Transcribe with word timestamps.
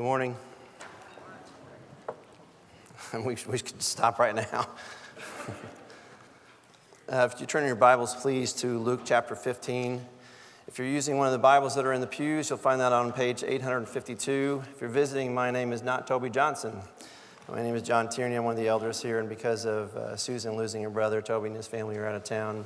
Good 0.00 0.06
morning. 0.06 0.34
we, 3.12 3.36
we 3.46 3.58
could 3.58 3.82
stop 3.82 4.18
right 4.18 4.34
now. 4.34 4.66
uh, 7.12 7.28
if 7.30 7.38
you 7.38 7.44
turn 7.44 7.66
your 7.66 7.76
Bibles, 7.76 8.14
please, 8.14 8.54
to 8.54 8.78
Luke 8.78 9.02
chapter 9.04 9.36
15. 9.36 10.00
If 10.66 10.78
you're 10.78 10.86
using 10.86 11.18
one 11.18 11.26
of 11.26 11.34
the 11.34 11.38
Bibles 11.38 11.74
that 11.74 11.84
are 11.84 11.92
in 11.92 12.00
the 12.00 12.06
pews, 12.06 12.48
you'll 12.48 12.58
find 12.58 12.80
that 12.80 12.94
on 12.94 13.12
page 13.12 13.44
852. 13.46 14.62
If 14.74 14.80
you're 14.80 14.88
visiting, 14.88 15.34
my 15.34 15.50
name 15.50 15.70
is 15.70 15.82
not 15.82 16.06
Toby 16.06 16.30
Johnson. 16.30 16.80
My 17.46 17.62
name 17.62 17.74
is 17.74 17.82
John 17.82 18.08
Tierney. 18.08 18.36
I'm 18.36 18.44
one 18.44 18.54
of 18.54 18.58
the 18.58 18.68
elders 18.68 19.02
here, 19.02 19.18
and 19.18 19.28
because 19.28 19.66
of 19.66 19.94
uh, 19.94 20.16
Susan 20.16 20.56
losing 20.56 20.82
her 20.82 20.88
brother, 20.88 21.20
Toby 21.20 21.48
and 21.48 21.56
his 21.56 21.66
family 21.66 21.98
are 21.98 22.06
out 22.06 22.14
of 22.14 22.24
town. 22.24 22.64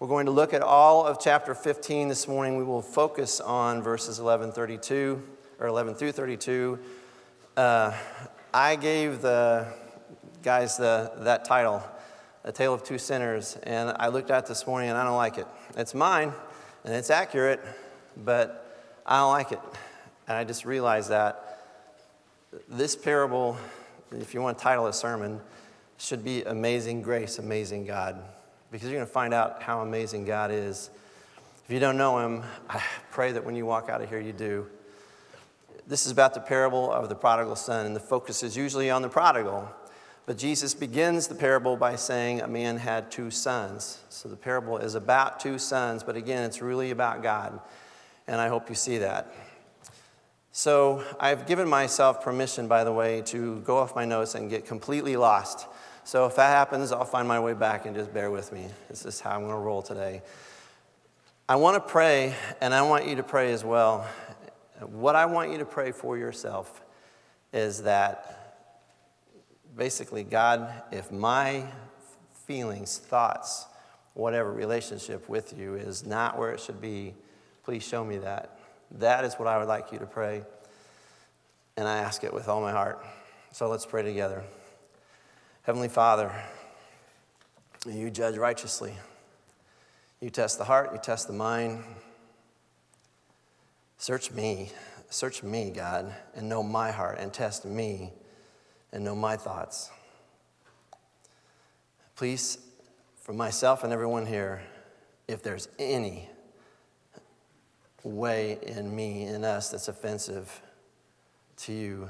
We're 0.00 0.08
going 0.08 0.26
to 0.26 0.32
look 0.32 0.52
at 0.52 0.60
all 0.60 1.06
of 1.06 1.18
chapter 1.18 1.54
15 1.54 2.08
this 2.08 2.28
morning. 2.28 2.58
We 2.58 2.64
will 2.64 2.82
focus 2.82 3.40
on 3.40 3.82
verses 3.82 4.18
11, 4.18 4.52
32, 4.52 5.22
or 5.58 5.66
11 5.66 5.94
through 5.94 6.12
32. 6.12 6.78
Uh, 7.56 7.92
I 8.54 8.76
gave 8.76 9.20
the 9.20 9.66
guys 10.42 10.76
the, 10.76 11.12
that 11.18 11.44
title, 11.44 11.82
A 12.44 12.52
Tale 12.52 12.72
of 12.72 12.84
Two 12.84 12.98
Sinners, 12.98 13.56
and 13.64 13.94
I 13.98 14.08
looked 14.08 14.30
at 14.30 14.46
this 14.46 14.66
morning 14.66 14.90
and 14.90 14.98
I 14.98 15.04
don't 15.04 15.16
like 15.16 15.38
it. 15.38 15.46
It's 15.76 15.94
mine 15.94 16.32
and 16.84 16.94
it's 16.94 17.10
accurate, 17.10 17.60
but 18.16 19.00
I 19.04 19.18
don't 19.18 19.32
like 19.32 19.52
it. 19.52 19.60
And 20.28 20.36
I 20.36 20.44
just 20.44 20.64
realized 20.64 21.10
that 21.10 21.62
this 22.68 22.96
parable, 22.96 23.56
if 24.12 24.34
you 24.34 24.40
want 24.40 24.58
to 24.58 24.64
title 24.64 24.86
a 24.86 24.92
sermon, 24.92 25.40
should 25.98 26.24
be 26.24 26.44
Amazing 26.44 27.02
Grace, 27.02 27.38
Amazing 27.38 27.86
God, 27.86 28.22
because 28.70 28.88
you're 28.88 28.98
going 28.98 29.06
to 29.06 29.12
find 29.12 29.34
out 29.34 29.62
how 29.62 29.80
amazing 29.80 30.24
God 30.24 30.50
is. 30.50 30.90
If 31.64 31.72
you 31.72 31.80
don't 31.80 31.98
know 31.98 32.18
Him, 32.18 32.44
I 32.70 32.82
pray 33.10 33.32
that 33.32 33.44
when 33.44 33.56
you 33.56 33.66
walk 33.66 33.88
out 33.88 34.00
of 34.00 34.08
here, 34.08 34.20
you 34.20 34.32
do. 34.32 34.68
This 35.88 36.04
is 36.04 36.12
about 36.12 36.34
the 36.34 36.40
parable 36.40 36.92
of 36.92 37.08
the 37.08 37.14
prodigal 37.14 37.56
son, 37.56 37.86
and 37.86 37.96
the 37.96 38.00
focus 38.00 38.42
is 38.42 38.54
usually 38.54 38.90
on 38.90 39.00
the 39.00 39.08
prodigal. 39.08 39.70
But 40.26 40.36
Jesus 40.36 40.74
begins 40.74 41.28
the 41.28 41.34
parable 41.34 41.78
by 41.78 41.96
saying 41.96 42.42
a 42.42 42.46
man 42.46 42.76
had 42.76 43.10
two 43.10 43.30
sons. 43.30 43.98
So 44.10 44.28
the 44.28 44.36
parable 44.36 44.76
is 44.76 44.94
about 44.94 45.40
two 45.40 45.56
sons, 45.58 46.02
but 46.02 46.14
again, 46.14 46.44
it's 46.44 46.60
really 46.60 46.90
about 46.90 47.22
God. 47.22 47.58
And 48.26 48.38
I 48.38 48.48
hope 48.48 48.68
you 48.68 48.74
see 48.74 48.98
that. 48.98 49.32
So 50.52 51.02
I've 51.18 51.46
given 51.46 51.66
myself 51.66 52.22
permission, 52.22 52.68
by 52.68 52.84
the 52.84 52.92
way, 52.92 53.22
to 53.22 53.60
go 53.60 53.78
off 53.78 53.96
my 53.96 54.04
notes 54.04 54.34
and 54.34 54.50
get 54.50 54.66
completely 54.66 55.16
lost. 55.16 55.66
So 56.04 56.26
if 56.26 56.36
that 56.36 56.50
happens, 56.50 56.92
I'll 56.92 57.06
find 57.06 57.26
my 57.26 57.40
way 57.40 57.54
back 57.54 57.86
and 57.86 57.96
just 57.96 58.12
bear 58.12 58.30
with 58.30 58.52
me. 58.52 58.66
This 58.90 59.06
is 59.06 59.20
how 59.20 59.30
I'm 59.30 59.40
going 59.40 59.52
to 59.52 59.58
roll 59.58 59.80
today. 59.80 60.20
I 61.48 61.56
want 61.56 61.76
to 61.76 61.80
pray, 61.80 62.34
and 62.60 62.74
I 62.74 62.82
want 62.82 63.06
you 63.06 63.16
to 63.16 63.22
pray 63.22 63.54
as 63.54 63.64
well. 63.64 64.06
What 64.80 65.16
I 65.16 65.26
want 65.26 65.50
you 65.52 65.58
to 65.58 65.64
pray 65.64 65.92
for 65.92 66.16
yourself 66.16 66.82
is 67.52 67.82
that 67.82 68.66
basically, 69.76 70.24
God, 70.24 70.72
if 70.92 71.10
my 71.10 71.64
feelings, 72.46 72.98
thoughts, 72.98 73.66
whatever 74.14 74.52
relationship 74.52 75.28
with 75.28 75.56
you 75.56 75.74
is 75.74 76.06
not 76.06 76.38
where 76.38 76.52
it 76.52 76.60
should 76.60 76.80
be, 76.80 77.14
please 77.64 77.82
show 77.82 78.04
me 78.04 78.18
that. 78.18 78.58
That 78.92 79.24
is 79.24 79.34
what 79.34 79.48
I 79.48 79.58
would 79.58 79.68
like 79.68 79.92
you 79.92 79.98
to 79.98 80.06
pray. 80.06 80.42
And 81.76 81.86
I 81.86 81.98
ask 81.98 82.24
it 82.24 82.32
with 82.32 82.48
all 82.48 82.60
my 82.60 82.72
heart. 82.72 83.04
So 83.52 83.68
let's 83.68 83.86
pray 83.86 84.02
together. 84.02 84.42
Heavenly 85.62 85.88
Father, 85.88 86.32
you 87.86 88.10
judge 88.10 88.36
righteously. 88.36 88.94
You 90.20 90.30
test 90.30 90.58
the 90.58 90.64
heart, 90.64 90.90
you 90.92 90.98
test 91.00 91.26
the 91.26 91.34
mind. 91.34 91.84
Search 93.98 94.30
me, 94.30 94.70
search 95.10 95.42
me, 95.42 95.70
God, 95.70 96.14
and 96.34 96.48
know 96.48 96.62
my 96.62 96.92
heart, 96.92 97.18
and 97.18 97.32
test 97.32 97.64
me 97.64 98.12
and 98.92 99.04
know 99.04 99.16
my 99.16 99.36
thoughts. 99.36 99.90
Please, 102.14 102.58
for 103.20 103.32
myself 103.32 103.84
and 103.84 103.92
everyone 103.92 104.24
here, 104.24 104.62
if 105.26 105.42
there's 105.42 105.68
any 105.78 106.28
way 108.04 108.58
in 108.62 108.94
me, 108.94 109.24
in 109.24 109.44
us, 109.44 109.70
that's 109.70 109.88
offensive 109.88 110.62
to 111.56 111.72
you, 111.72 112.08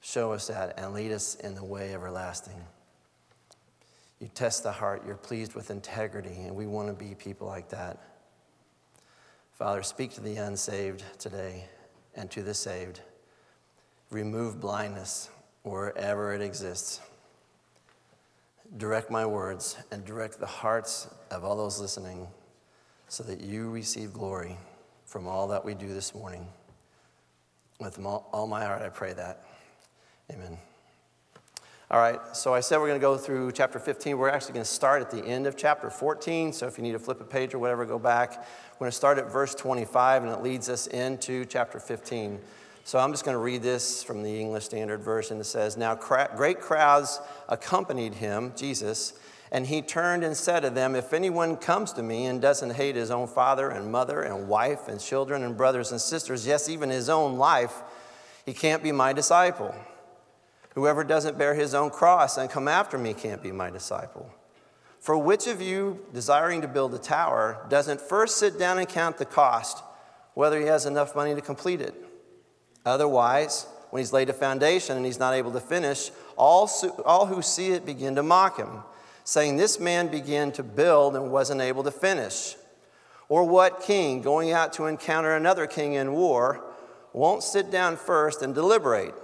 show 0.00 0.32
us 0.32 0.48
that 0.48 0.78
and 0.78 0.92
lead 0.92 1.12
us 1.12 1.36
in 1.36 1.54
the 1.54 1.64
way 1.64 1.94
everlasting. 1.94 2.64
You 4.18 4.28
test 4.34 4.64
the 4.64 4.72
heart, 4.72 5.02
you're 5.06 5.16
pleased 5.16 5.54
with 5.54 5.70
integrity, 5.70 6.42
and 6.42 6.54
we 6.54 6.66
want 6.66 6.88
to 6.88 6.94
be 6.94 7.14
people 7.14 7.46
like 7.46 7.68
that. 7.70 7.98
Father, 9.60 9.82
speak 9.82 10.14
to 10.14 10.22
the 10.22 10.36
unsaved 10.36 11.04
today 11.18 11.66
and 12.14 12.30
to 12.30 12.42
the 12.42 12.54
saved. 12.54 13.02
Remove 14.10 14.58
blindness 14.58 15.28
wherever 15.64 16.32
it 16.32 16.40
exists. 16.40 16.98
Direct 18.78 19.10
my 19.10 19.26
words 19.26 19.76
and 19.92 20.02
direct 20.02 20.40
the 20.40 20.46
hearts 20.46 21.08
of 21.30 21.44
all 21.44 21.58
those 21.58 21.78
listening 21.78 22.26
so 23.08 23.22
that 23.24 23.42
you 23.42 23.68
receive 23.68 24.14
glory 24.14 24.56
from 25.04 25.26
all 25.26 25.46
that 25.48 25.62
we 25.62 25.74
do 25.74 25.92
this 25.92 26.14
morning. 26.14 26.46
With 27.78 27.98
all 28.02 28.46
my 28.46 28.64
heart, 28.64 28.80
I 28.80 28.88
pray 28.88 29.12
that. 29.12 29.44
Amen. 30.32 30.56
All 31.92 31.98
right, 31.98 32.20
so 32.36 32.54
I 32.54 32.60
said 32.60 32.78
we're 32.78 32.86
going 32.86 33.00
to 33.00 33.04
go 33.04 33.16
through 33.16 33.50
chapter 33.50 33.80
15. 33.80 34.16
We're 34.16 34.28
actually 34.28 34.52
going 34.52 34.64
to 34.64 34.70
start 34.70 35.02
at 35.02 35.10
the 35.10 35.24
end 35.24 35.48
of 35.48 35.56
chapter 35.56 35.90
14. 35.90 36.52
So 36.52 36.68
if 36.68 36.78
you 36.78 36.84
need 36.84 36.92
to 36.92 37.00
flip 37.00 37.20
a 37.20 37.24
page 37.24 37.52
or 37.52 37.58
whatever, 37.58 37.84
go 37.84 37.98
back. 37.98 38.46
We're 38.74 38.84
going 38.84 38.92
to 38.92 38.96
start 38.96 39.18
at 39.18 39.28
verse 39.32 39.56
25, 39.56 40.22
and 40.22 40.30
it 40.30 40.40
leads 40.40 40.68
us 40.68 40.86
into 40.86 41.44
chapter 41.46 41.80
15. 41.80 42.38
So 42.84 43.00
I'm 43.00 43.10
just 43.10 43.24
going 43.24 43.34
to 43.34 43.40
read 43.40 43.62
this 43.62 44.04
from 44.04 44.22
the 44.22 44.40
English 44.40 44.66
Standard 44.66 45.00
Version. 45.00 45.40
It 45.40 45.44
says, 45.44 45.76
Now 45.76 45.96
great 45.96 46.60
crowds 46.60 47.18
accompanied 47.48 48.14
him, 48.14 48.52
Jesus, 48.56 49.14
and 49.50 49.66
he 49.66 49.82
turned 49.82 50.22
and 50.22 50.36
said 50.36 50.60
to 50.60 50.70
them, 50.70 50.94
If 50.94 51.12
anyone 51.12 51.56
comes 51.56 51.92
to 51.94 52.04
me 52.04 52.26
and 52.26 52.40
doesn't 52.40 52.70
hate 52.70 52.94
his 52.94 53.10
own 53.10 53.26
father 53.26 53.68
and 53.68 53.90
mother 53.90 54.22
and 54.22 54.46
wife 54.46 54.86
and 54.86 55.00
children 55.00 55.42
and 55.42 55.56
brothers 55.56 55.90
and 55.90 56.00
sisters, 56.00 56.46
yes, 56.46 56.68
even 56.68 56.88
his 56.88 57.08
own 57.08 57.36
life, 57.36 57.82
he 58.46 58.52
can't 58.52 58.80
be 58.80 58.92
my 58.92 59.12
disciple. 59.12 59.74
Whoever 60.74 61.04
doesn't 61.04 61.38
bear 61.38 61.54
his 61.54 61.74
own 61.74 61.90
cross 61.90 62.36
and 62.36 62.48
come 62.48 62.68
after 62.68 62.96
me 62.96 63.14
can't 63.14 63.42
be 63.42 63.52
my 63.52 63.70
disciple. 63.70 64.32
For 65.00 65.16
which 65.16 65.46
of 65.46 65.60
you, 65.62 66.04
desiring 66.12 66.60
to 66.60 66.68
build 66.68 66.94
a 66.94 66.98
tower, 66.98 67.64
doesn't 67.68 68.00
first 68.00 68.36
sit 68.36 68.58
down 68.58 68.78
and 68.78 68.88
count 68.88 69.18
the 69.18 69.24
cost, 69.24 69.82
whether 70.34 70.60
he 70.60 70.66
has 70.66 70.86
enough 70.86 71.16
money 71.16 71.34
to 71.34 71.40
complete 71.40 71.80
it? 71.80 71.94
Otherwise, 72.84 73.66
when 73.90 74.00
he's 74.00 74.12
laid 74.12 74.28
a 74.28 74.34
foundation 74.34 74.96
and 74.96 75.06
he's 75.06 75.18
not 75.18 75.34
able 75.34 75.52
to 75.52 75.60
finish, 75.60 76.10
all, 76.36 76.70
all 77.04 77.26
who 77.26 77.42
see 77.42 77.72
it 77.72 77.84
begin 77.84 78.14
to 78.14 78.22
mock 78.22 78.58
him, 78.58 78.82
saying, 79.24 79.56
This 79.56 79.80
man 79.80 80.08
began 80.08 80.52
to 80.52 80.62
build 80.62 81.16
and 81.16 81.32
wasn't 81.32 81.60
able 81.60 81.82
to 81.84 81.90
finish. 81.90 82.56
Or 83.28 83.44
what 83.44 83.80
king, 83.80 84.22
going 84.22 84.52
out 84.52 84.72
to 84.74 84.86
encounter 84.86 85.34
another 85.34 85.66
king 85.66 85.94
in 85.94 86.12
war, 86.12 86.64
won't 87.12 87.42
sit 87.42 87.70
down 87.70 87.96
first 87.96 88.42
and 88.42 88.54
deliberate? 88.54 89.14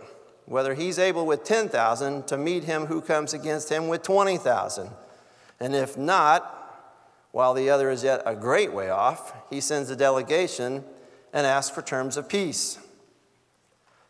Whether 0.46 0.74
he's 0.74 0.98
able 0.98 1.26
with 1.26 1.44
10,000 1.44 2.26
to 2.28 2.38
meet 2.38 2.64
him 2.64 2.86
who 2.86 3.00
comes 3.00 3.34
against 3.34 3.68
him 3.68 3.88
with 3.88 4.02
20,000. 4.02 4.90
And 5.58 5.74
if 5.74 5.98
not, 5.98 6.52
while 7.32 7.52
the 7.52 7.68
other 7.68 7.90
is 7.90 8.04
yet 8.04 8.22
a 8.24 8.34
great 8.34 8.72
way 8.72 8.88
off, 8.88 9.34
he 9.50 9.60
sends 9.60 9.90
a 9.90 9.96
delegation 9.96 10.84
and 11.32 11.46
asks 11.46 11.74
for 11.74 11.82
terms 11.82 12.16
of 12.16 12.28
peace. 12.28 12.78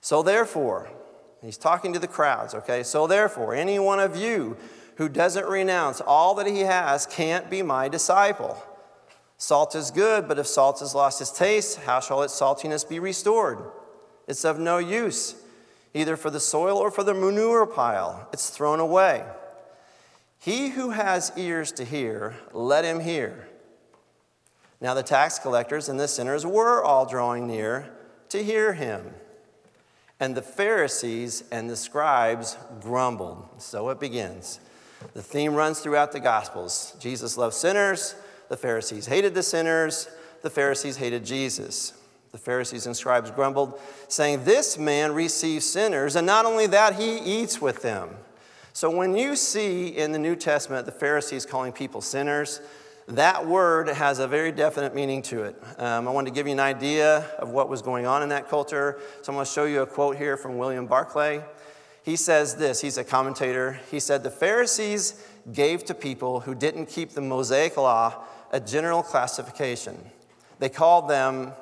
So 0.00 0.22
therefore, 0.22 0.90
he's 1.42 1.56
talking 1.56 1.92
to 1.94 1.98
the 1.98 2.06
crowds, 2.06 2.54
okay? 2.54 2.82
So 2.82 3.06
therefore, 3.06 3.54
any 3.54 3.78
one 3.78 3.98
of 3.98 4.14
you 4.14 4.56
who 4.96 5.08
doesn't 5.08 5.46
renounce 5.46 6.00
all 6.00 6.34
that 6.34 6.46
he 6.46 6.60
has 6.60 7.06
can't 7.06 7.50
be 7.50 7.62
my 7.62 7.88
disciple. 7.88 8.62
Salt 9.38 9.74
is 9.74 9.90
good, 9.90 10.28
but 10.28 10.38
if 10.38 10.46
salt 10.46 10.80
has 10.80 10.94
lost 10.94 11.20
its 11.20 11.30
taste, 11.30 11.80
how 11.80 12.00
shall 12.00 12.22
its 12.22 12.38
saltiness 12.38 12.88
be 12.88 12.98
restored? 12.98 13.58
It's 14.28 14.44
of 14.44 14.58
no 14.58 14.78
use 14.78 15.34
either 15.94 16.16
for 16.16 16.30
the 16.30 16.40
soil 16.40 16.76
or 16.76 16.90
for 16.90 17.02
the 17.02 17.14
manure 17.14 17.66
pile. 17.66 18.28
It's 18.32 18.50
thrown 18.50 18.80
away. 18.80 19.24
He 20.38 20.68
who 20.68 20.90
has 20.90 21.32
ears 21.36 21.72
to 21.72 21.84
hear, 21.84 22.36
let 22.52 22.84
him 22.84 23.00
hear. 23.00 23.48
Now 24.80 24.94
the 24.94 25.02
tax 25.02 25.38
collectors 25.38 25.88
and 25.88 25.98
the 25.98 26.08
sinners 26.08 26.44
were 26.44 26.84
all 26.84 27.06
drawing 27.06 27.46
near 27.46 27.90
to 28.28 28.42
hear 28.42 28.74
him. 28.74 29.14
And 30.20 30.34
the 30.34 30.42
Pharisees 30.42 31.44
and 31.50 31.68
the 31.68 31.76
scribes 31.76 32.56
grumbled. 32.80 33.46
So 33.58 33.88
it 33.90 34.00
begins. 34.00 34.60
The 35.14 35.22
theme 35.22 35.54
runs 35.54 35.80
throughout 35.80 36.12
the 36.12 36.20
Gospels 36.20 36.96
Jesus 37.00 37.36
loved 37.36 37.54
sinners, 37.54 38.14
the 38.48 38.56
Pharisees 38.56 39.06
hated 39.06 39.34
the 39.34 39.42
sinners, 39.42 40.08
the 40.42 40.50
Pharisees 40.50 40.96
hated 40.96 41.24
Jesus. 41.24 41.92
The 42.36 42.42
Pharisees 42.42 42.84
and 42.84 42.94
scribes 42.94 43.30
grumbled, 43.30 43.80
saying, 44.08 44.44
This 44.44 44.76
man 44.76 45.14
receives 45.14 45.64
sinners, 45.64 46.16
and 46.16 46.26
not 46.26 46.44
only 46.44 46.66
that, 46.66 46.96
he 46.96 47.16
eats 47.16 47.62
with 47.62 47.80
them. 47.80 48.10
So 48.74 48.90
when 48.90 49.16
you 49.16 49.36
see 49.36 49.88
in 49.88 50.12
the 50.12 50.18
New 50.18 50.36
Testament 50.36 50.84
the 50.84 50.92
Pharisees 50.92 51.46
calling 51.46 51.72
people 51.72 52.02
sinners, 52.02 52.60
that 53.08 53.46
word 53.46 53.88
has 53.88 54.18
a 54.18 54.28
very 54.28 54.52
definite 54.52 54.94
meaning 54.94 55.22
to 55.22 55.44
it. 55.44 55.56
Um, 55.78 56.06
I 56.06 56.10
wanted 56.10 56.28
to 56.28 56.34
give 56.34 56.46
you 56.46 56.52
an 56.52 56.60
idea 56.60 57.20
of 57.38 57.52
what 57.52 57.70
was 57.70 57.80
going 57.80 58.04
on 58.04 58.22
in 58.22 58.28
that 58.28 58.50
culture. 58.50 59.00
So 59.22 59.32
I'm 59.32 59.36
going 59.36 59.46
to 59.46 59.50
show 59.50 59.64
you 59.64 59.80
a 59.80 59.86
quote 59.86 60.18
here 60.18 60.36
from 60.36 60.58
William 60.58 60.86
Barclay. 60.86 61.42
He 62.02 62.16
says 62.16 62.56
this, 62.56 62.82
he's 62.82 62.98
a 62.98 63.04
commentator. 63.04 63.80
He 63.90 63.98
said, 63.98 64.22
The 64.22 64.30
Pharisees 64.30 65.26
gave 65.54 65.86
to 65.86 65.94
people 65.94 66.40
who 66.40 66.54
didn't 66.54 66.84
keep 66.84 67.12
the 67.12 67.22
Mosaic 67.22 67.78
law 67.78 68.24
a 68.52 68.60
general 68.60 69.02
classification. 69.02 69.98
They 70.58 70.68
called 70.68 71.08
them, 71.08 71.52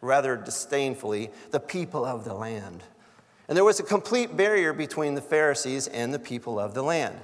rather 0.00 0.36
disdainfully, 0.36 1.30
the 1.50 1.60
people 1.60 2.04
of 2.04 2.24
the 2.24 2.34
land. 2.34 2.82
And 3.48 3.56
there 3.56 3.64
was 3.64 3.80
a 3.80 3.84
complete 3.84 4.36
barrier 4.36 4.72
between 4.72 5.14
the 5.14 5.20
Pharisees 5.20 5.88
and 5.88 6.14
the 6.14 6.18
people 6.18 6.58
of 6.58 6.74
the 6.74 6.82
land. 6.82 7.18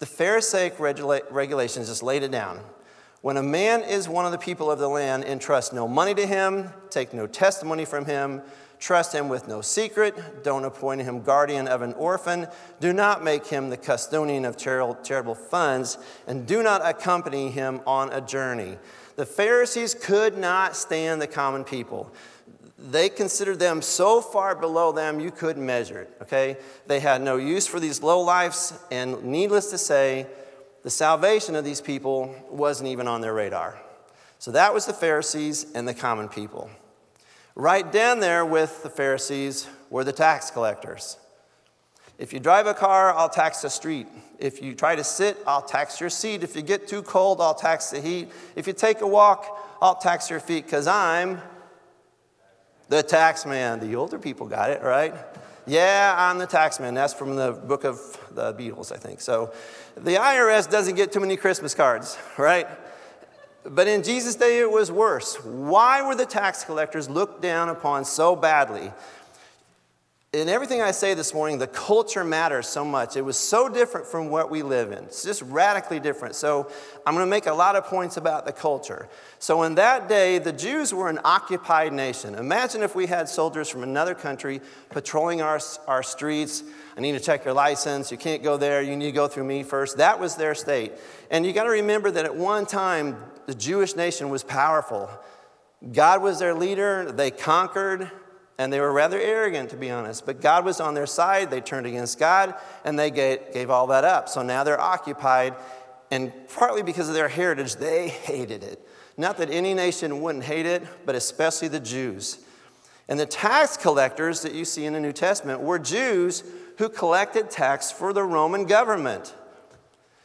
The 0.00 0.06
Pharisaic 0.06 0.80
regula- 0.80 1.22
regulations 1.30 1.88
just 1.88 2.02
laid 2.02 2.24
it 2.24 2.32
down. 2.32 2.60
When 3.20 3.36
a 3.36 3.42
man 3.42 3.82
is 3.82 4.08
one 4.08 4.26
of 4.26 4.32
the 4.32 4.38
people 4.38 4.68
of 4.68 4.80
the 4.80 4.88
land, 4.88 5.22
entrust 5.22 5.72
no 5.72 5.86
money 5.86 6.12
to 6.14 6.26
him, 6.26 6.70
take 6.90 7.14
no 7.14 7.28
testimony 7.28 7.84
from 7.84 8.04
him, 8.04 8.42
trust 8.80 9.14
him 9.14 9.28
with 9.28 9.46
no 9.46 9.60
secret, 9.60 10.42
don't 10.42 10.64
appoint 10.64 11.00
him 11.02 11.22
guardian 11.22 11.68
of 11.68 11.82
an 11.82 11.92
orphan, 11.92 12.48
do 12.80 12.92
not 12.92 13.22
make 13.22 13.46
him 13.46 13.70
the 13.70 13.76
custodian 13.76 14.44
of 14.44 14.56
charitable 14.56 15.36
funds, 15.36 15.98
and 16.26 16.48
do 16.48 16.64
not 16.64 16.84
accompany 16.84 17.48
him 17.48 17.80
on 17.86 18.12
a 18.12 18.20
journey. 18.20 18.76
The 19.16 19.26
Pharisees 19.26 19.94
could 19.94 20.36
not 20.36 20.76
stand 20.76 21.20
the 21.20 21.26
common 21.26 21.64
people. 21.64 22.12
They 22.78 23.08
considered 23.08 23.58
them 23.58 23.82
so 23.82 24.20
far 24.20 24.54
below 24.54 24.92
them 24.92 25.20
you 25.20 25.30
couldn't 25.30 25.64
measure 25.64 26.00
it, 26.00 26.10
okay? 26.22 26.56
They 26.86 27.00
had 27.00 27.22
no 27.22 27.36
use 27.36 27.66
for 27.66 27.78
these 27.78 28.02
low 28.02 28.20
lives, 28.20 28.72
and 28.90 29.22
needless 29.24 29.70
to 29.70 29.78
say, 29.78 30.26
the 30.82 30.90
salvation 30.90 31.54
of 31.54 31.64
these 31.64 31.80
people 31.80 32.34
wasn't 32.50 32.88
even 32.88 33.06
on 33.06 33.20
their 33.20 33.34
radar. 33.34 33.78
So 34.40 34.50
that 34.50 34.74
was 34.74 34.86
the 34.86 34.92
Pharisees 34.92 35.66
and 35.74 35.86
the 35.86 35.94
common 35.94 36.28
people. 36.28 36.70
Right 37.54 37.90
down 37.92 38.18
there 38.18 38.44
with 38.44 38.82
the 38.82 38.90
Pharisees 38.90 39.68
were 39.90 40.02
the 40.02 40.12
tax 40.12 40.50
collectors. 40.50 41.18
If 42.22 42.32
you 42.32 42.38
drive 42.38 42.68
a 42.68 42.72
car, 42.72 43.12
I'll 43.12 43.28
tax 43.28 43.62
the 43.62 43.68
street. 43.68 44.06
If 44.38 44.62
you 44.62 44.76
try 44.76 44.94
to 44.94 45.02
sit, 45.02 45.36
I'll 45.44 45.60
tax 45.60 46.00
your 46.00 46.08
seat. 46.08 46.44
If 46.44 46.54
you 46.54 46.62
get 46.62 46.86
too 46.86 47.02
cold, 47.02 47.40
I'll 47.40 47.52
tax 47.52 47.90
the 47.90 48.00
heat. 48.00 48.30
If 48.54 48.68
you 48.68 48.72
take 48.72 49.00
a 49.00 49.06
walk, 49.08 49.44
I'll 49.82 49.96
tax 49.96 50.30
your 50.30 50.38
feet 50.38 50.64
because 50.64 50.86
I'm 50.86 51.42
the 52.88 53.02
tax 53.02 53.44
man. 53.44 53.80
The 53.80 53.96
older 53.96 54.20
people 54.20 54.46
got 54.46 54.70
it, 54.70 54.82
right? 54.82 55.12
Yeah, 55.66 56.14
I'm 56.16 56.38
the 56.38 56.46
tax 56.46 56.78
man. 56.78 56.94
That's 56.94 57.12
from 57.12 57.34
the 57.34 57.50
book 57.50 57.82
of 57.82 57.98
the 58.30 58.54
Beatles, 58.54 58.92
I 58.92 58.98
think. 58.98 59.20
So 59.20 59.52
the 59.96 60.14
IRS 60.14 60.70
doesn't 60.70 60.94
get 60.94 61.10
too 61.10 61.18
many 61.18 61.36
Christmas 61.36 61.74
cards, 61.74 62.16
right? 62.38 62.68
But 63.64 63.88
in 63.88 64.04
Jesus' 64.04 64.36
day, 64.36 64.60
it 64.60 64.70
was 64.70 64.92
worse. 64.92 65.42
Why 65.42 66.06
were 66.06 66.14
the 66.14 66.26
tax 66.26 66.62
collectors 66.62 67.10
looked 67.10 67.42
down 67.42 67.68
upon 67.68 68.04
so 68.04 68.36
badly? 68.36 68.92
In 70.32 70.48
everything 70.48 70.80
I 70.80 70.92
say 70.92 71.12
this 71.12 71.34
morning, 71.34 71.58
the 71.58 71.66
culture 71.66 72.24
matters 72.24 72.66
so 72.66 72.86
much. 72.86 73.18
It 73.18 73.20
was 73.20 73.36
so 73.36 73.68
different 73.68 74.06
from 74.06 74.30
what 74.30 74.50
we 74.50 74.62
live 74.62 74.90
in. 74.90 75.04
It's 75.04 75.22
just 75.22 75.42
radically 75.42 76.00
different. 76.00 76.34
So 76.36 76.70
I'm 77.04 77.12
going 77.12 77.26
to 77.26 77.30
make 77.30 77.44
a 77.44 77.52
lot 77.52 77.76
of 77.76 77.84
points 77.84 78.16
about 78.16 78.46
the 78.46 78.52
culture. 78.52 79.10
So 79.38 79.62
in 79.64 79.74
that 79.74 80.08
day, 80.08 80.38
the 80.38 80.52
Jews 80.52 80.94
were 80.94 81.10
an 81.10 81.18
occupied 81.22 81.92
nation. 81.92 82.34
Imagine 82.34 82.82
if 82.82 82.94
we 82.94 83.04
had 83.04 83.28
soldiers 83.28 83.68
from 83.68 83.82
another 83.82 84.14
country 84.14 84.62
patrolling 84.88 85.42
our, 85.42 85.60
our 85.86 86.02
streets. 86.02 86.62
I 86.96 87.02
need 87.02 87.12
to 87.12 87.20
check 87.20 87.44
your 87.44 87.52
license. 87.52 88.10
You 88.10 88.16
can't 88.16 88.42
go 88.42 88.56
there. 88.56 88.80
You 88.80 88.96
need 88.96 89.06
to 89.06 89.12
go 89.12 89.28
through 89.28 89.44
me 89.44 89.62
first. 89.62 89.98
That 89.98 90.18
was 90.18 90.36
their 90.36 90.54
state. 90.54 90.92
And 91.30 91.44
you 91.44 91.52
got 91.52 91.64
to 91.64 91.70
remember 91.70 92.10
that 92.10 92.24
at 92.24 92.34
one 92.34 92.64
time, 92.64 93.22
the 93.44 93.54
Jewish 93.54 93.96
nation 93.96 94.30
was 94.30 94.42
powerful. 94.42 95.10
God 95.92 96.22
was 96.22 96.38
their 96.38 96.54
leader. 96.54 97.12
They 97.12 97.30
conquered 97.30 98.10
and 98.58 98.72
they 98.72 98.80
were 98.80 98.92
rather 98.92 99.18
arrogant, 99.18 99.70
to 99.70 99.76
be 99.76 99.90
honest. 99.90 100.26
But 100.26 100.40
God 100.40 100.64
was 100.64 100.80
on 100.80 100.94
their 100.94 101.06
side. 101.06 101.50
They 101.50 101.60
turned 101.60 101.86
against 101.86 102.18
God, 102.18 102.54
and 102.84 102.98
they 102.98 103.10
gave, 103.10 103.70
all 103.70 103.86
that 103.88 104.04
up. 104.04 104.28
So 104.28 104.42
now 104.42 104.64
they're 104.64 104.80
occupied, 104.80 105.54
and 106.10 106.32
partly 106.48 106.82
because 106.82 107.08
of 107.08 107.14
their 107.14 107.28
heritage, 107.28 107.76
they 107.76 108.08
hated 108.08 108.62
it. 108.62 108.86
Not 109.16 109.38
that 109.38 109.50
any 109.50 109.74
nation 109.74 110.20
wouldn't 110.20 110.44
hate 110.44 110.66
it, 110.66 110.82
but 111.04 111.14
especially 111.14 111.68
the 111.68 111.80
Jews. 111.80 112.38
And 113.08 113.18
the 113.18 113.26
tax 113.26 113.76
collectors 113.76 114.42
that 114.42 114.54
you 114.54 114.64
see 114.64 114.86
in 114.86 114.92
the 114.92 115.00
New 115.00 115.12
Testament 115.12 115.60
were 115.60 115.78
Jews 115.78 116.44
who 116.78 116.88
collected 116.88 117.50
tax 117.50 117.90
for 117.90 118.12
the 118.12 118.22
Roman 118.22 118.64
government. 118.64 119.34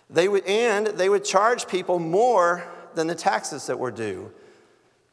They 0.10 0.30
would, 0.30 0.46
and 0.46 0.88
they 0.88 1.10
would 1.10 1.26
charge 1.26 1.68
people 1.68 2.00
more 2.00 2.64
than 2.96 3.08
the 3.08 3.16
taxes 3.16 3.68
that 3.68 3.78
were 3.78 3.92
due. 3.92 4.32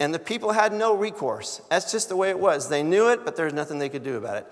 And 0.04 0.12
the 0.12 0.18
people 0.18 0.52
had 0.52 0.74
no 0.74 0.94
recourse. 0.94 1.62
That's 1.70 1.90
just 1.90 2.10
the 2.10 2.16
way 2.16 2.28
it 2.28 2.38
was. 2.38 2.68
They 2.68 2.82
knew 2.82 3.08
it, 3.08 3.24
but 3.24 3.36
there's 3.36 3.54
nothing 3.54 3.78
they 3.78 3.88
could 3.88 4.04
do 4.04 4.18
about 4.18 4.36
it. 4.36 4.46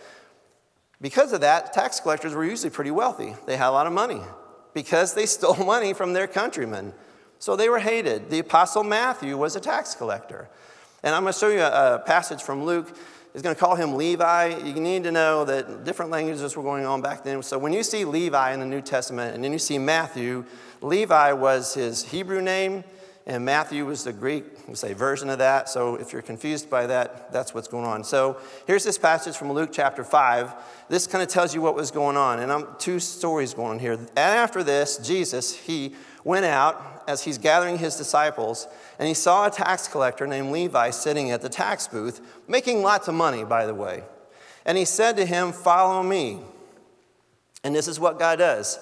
Because 0.98 1.34
of 1.34 1.42
that, 1.42 1.74
tax 1.74 2.00
collectors 2.00 2.32
were 2.32 2.42
usually 2.42 2.70
pretty 2.70 2.90
wealthy. 2.90 3.36
They 3.44 3.58
had 3.58 3.68
a 3.68 3.70
lot 3.70 3.86
of 3.86 3.92
money 3.92 4.22
because 4.72 5.12
they 5.12 5.26
stole 5.36 5.56
money 5.56 5.92
from 5.92 6.14
their 6.14 6.26
countrymen. 6.26 6.94
So 7.38 7.54
they 7.54 7.68
were 7.68 7.80
hated. 7.80 8.30
The 8.30 8.38
Apostle 8.38 8.82
Matthew 8.82 9.36
was 9.36 9.54
a 9.54 9.60
tax 9.60 9.94
collector. 9.94 10.48
And 11.02 11.14
I'm 11.14 11.20
going 11.20 11.34
to 11.34 11.38
show 11.38 11.48
you 11.48 11.60
a, 11.60 12.02
passage 12.06 12.40
from 12.40 12.64
Luke. 12.64 12.88
He's 13.34 13.42
going 13.42 13.54
to 13.54 13.60
call 13.60 13.74
him 13.74 13.96
Levi. 13.96 14.56
You 14.56 14.80
need 14.80 15.04
to 15.04 15.12
know 15.12 15.44
that 15.44 15.84
different 15.84 16.10
languages 16.10 16.56
were 16.56 16.62
going 16.62 16.86
on 16.86 17.02
back 17.02 17.24
then. 17.24 17.42
So 17.42 17.58
when 17.58 17.74
you 17.74 17.82
see 17.82 18.06
Levi 18.06 18.54
in 18.54 18.60
the 18.60 18.64
New 18.64 18.80
Testament 18.80 19.34
and 19.34 19.44
then 19.44 19.52
you 19.52 19.58
see 19.58 19.76
Matthew, 19.76 20.46
Levi 20.80 21.32
was 21.32 21.74
his 21.74 22.04
Hebrew 22.04 22.40
name 22.40 22.84
and 23.24 23.44
Matthew 23.44 23.86
was 23.86 24.02
the 24.02 24.12
Greek, 24.12 24.44
we 24.66 24.74
say, 24.74 24.94
version 24.94 25.30
of 25.30 25.38
that. 25.38 25.68
So 25.68 25.94
if 25.94 26.12
you're 26.12 26.22
confused 26.22 26.68
by 26.68 26.86
that, 26.88 27.32
that's 27.32 27.54
what's 27.54 27.68
going 27.68 27.84
on. 27.84 28.02
So 28.02 28.40
here's 28.66 28.82
this 28.82 28.98
passage 28.98 29.36
from 29.36 29.52
Luke 29.52 29.70
chapter 29.72 30.02
5. 30.02 30.52
This 30.88 31.06
kind 31.06 31.22
of 31.22 31.28
tells 31.28 31.54
you 31.54 31.60
what 31.60 31.76
was 31.76 31.92
going 31.92 32.16
on. 32.16 32.40
And 32.40 32.50
I'm 32.50 32.66
two 32.78 32.98
stories 32.98 33.54
going 33.54 33.72
on 33.72 33.78
here. 33.78 33.92
And 33.92 34.10
after 34.18 34.64
this, 34.64 34.96
Jesus, 34.96 35.54
he 35.54 35.94
went 36.24 36.46
out 36.46 37.04
as 37.06 37.22
he's 37.22 37.38
gathering 37.38 37.78
his 37.78 37.96
disciples, 37.96 38.66
and 38.98 39.08
he 39.08 39.14
saw 39.14 39.46
a 39.46 39.50
tax 39.50 39.88
collector 39.88 40.26
named 40.26 40.50
Levi 40.50 40.90
sitting 40.90 41.30
at 41.30 41.42
the 41.42 41.48
tax 41.48 41.86
booth, 41.86 42.20
making 42.48 42.82
lots 42.82 43.08
of 43.08 43.14
money, 43.14 43.44
by 43.44 43.66
the 43.66 43.74
way. 43.74 44.02
And 44.64 44.78
he 44.78 44.84
said 44.84 45.16
to 45.16 45.26
him, 45.26 45.52
Follow 45.52 46.02
me. 46.02 46.40
And 47.64 47.74
this 47.74 47.86
is 47.86 48.00
what 48.00 48.18
God 48.18 48.38
does. 48.38 48.78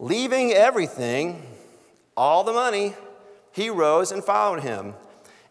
Leaving 0.00 0.52
everything, 0.52 1.42
all 2.16 2.42
the 2.42 2.52
money, 2.52 2.94
he 3.52 3.70
rose 3.70 4.12
and 4.12 4.22
followed 4.22 4.62
him. 4.62 4.94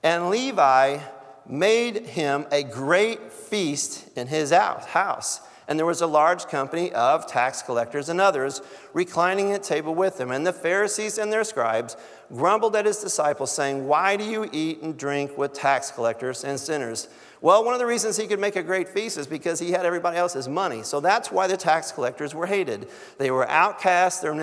And 0.03 0.29
Levi 0.29 0.99
made 1.47 2.05
him 2.05 2.45
a 2.51 2.63
great 2.63 3.31
feast 3.31 4.07
in 4.15 4.27
his 4.27 4.51
house. 4.51 5.41
And 5.67 5.77
there 5.77 5.85
was 5.85 6.01
a 6.01 6.07
large 6.07 6.47
company 6.47 6.91
of 6.93 7.27
tax 7.27 7.61
collectors 7.61 8.09
and 8.09 8.19
others 8.19 8.61
reclining 8.93 9.51
at 9.51 9.61
table 9.61 9.93
with 9.93 10.19
him. 10.19 10.31
And 10.31 10.45
the 10.45 10.51
Pharisees 10.51 11.19
and 11.19 11.31
their 11.31 11.43
scribes 11.43 11.95
grumbled 12.33 12.75
at 12.75 12.87
his 12.87 12.97
disciples, 12.97 13.51
saying, 13.51 13.87
Why 13.87 14.15
do 14.15 14.23
you 14.23 14.49
eat 14.51 14.81
and 14.81 14.97
drink 14.97 15.37
with 15.37 15.53
tax 15.53 15.91
collectors 15.91 16.43
and 16.43 16.59
sinners? 16.59 17.07
Well, 17.41 17.63
one 17.63 17.75
of 17.75 17.79
the 17.79 17.85
reasons 17.85 18.17
he 18.17 18.25
could 18.25 18.39
make 18.39 18.55
a 18.55 18.63
great 18.63 18.89
feast 18.89 19.17
is 19.17 19.27
because 19.27 19.59
he 19.59 19.71
had 19.71 19.85
everybody 19.85 20.17
else's 20.17 20.47
money. 20.47 20.81
So 20.81 20.99
that's 20.99 21.31
why 21.31 21.45
the 21.45 21.55
tax 21.55 21.91
collectors 21.91 22.33
were 22.33 22.47
hated. 22.47 22.89
They 23.19 23.29
were 23.29 23.47
outcasts, 23.47 24.21
their, 24.21 24.33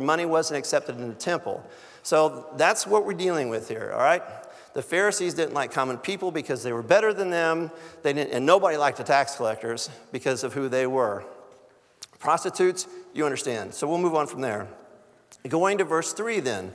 money 0.00 0.24
wasn't 0.24 0.58
accepted 0.58 0.98
in 0.98 1.08
the 1.08 1.14
temple. 1.14 1.68
So 2.02 2.46
that's 2.56 2.86
what 2.86 3.04
we're 3.04 3.14
dealing 3.14 3.48
with 3.48 3.68
here, 3.68 3.90
all 3.92 4.00
right? 4.00 4.22
The 4.72 4.82
Pharisees 4.82 5.34
didn't 5.34 5.54
like 5.54 5.72
common 5.72 5.98
people 5.98 6.30
because 6.30 6.62
they 6.62 6.72
were 6.72 6.82
better 6.82 7.12
than 7.12 7.30
them, 7.30 7.70
they 8.02 8.12
didn't, 8.12 8.32
and 8.32 8.46
nobody 8.46 8.76
liked 8.76 8.98
the 8.98 9.04
tax 9.04 9.36
collectors 9.36 9.90
because 10.12 10.44
of 10.44 10.54
who 10.54 10.68
they 10.68 10.86
were. 10.86 11.24
Prostitutes, 12.18 12.86
you 13.12 13.24
understand. 13.24 13.74
So 13.74 13.88
we'll 13.88 13.98
move 13.98 14.14
on 14.14 14.26
from 14.26 14.42
there. 14.42 14.68
Going 15.48 15.78
to 15.78 15.84
verse 15.84 16.12
3 16.12 16.40
then. 16.40 16.74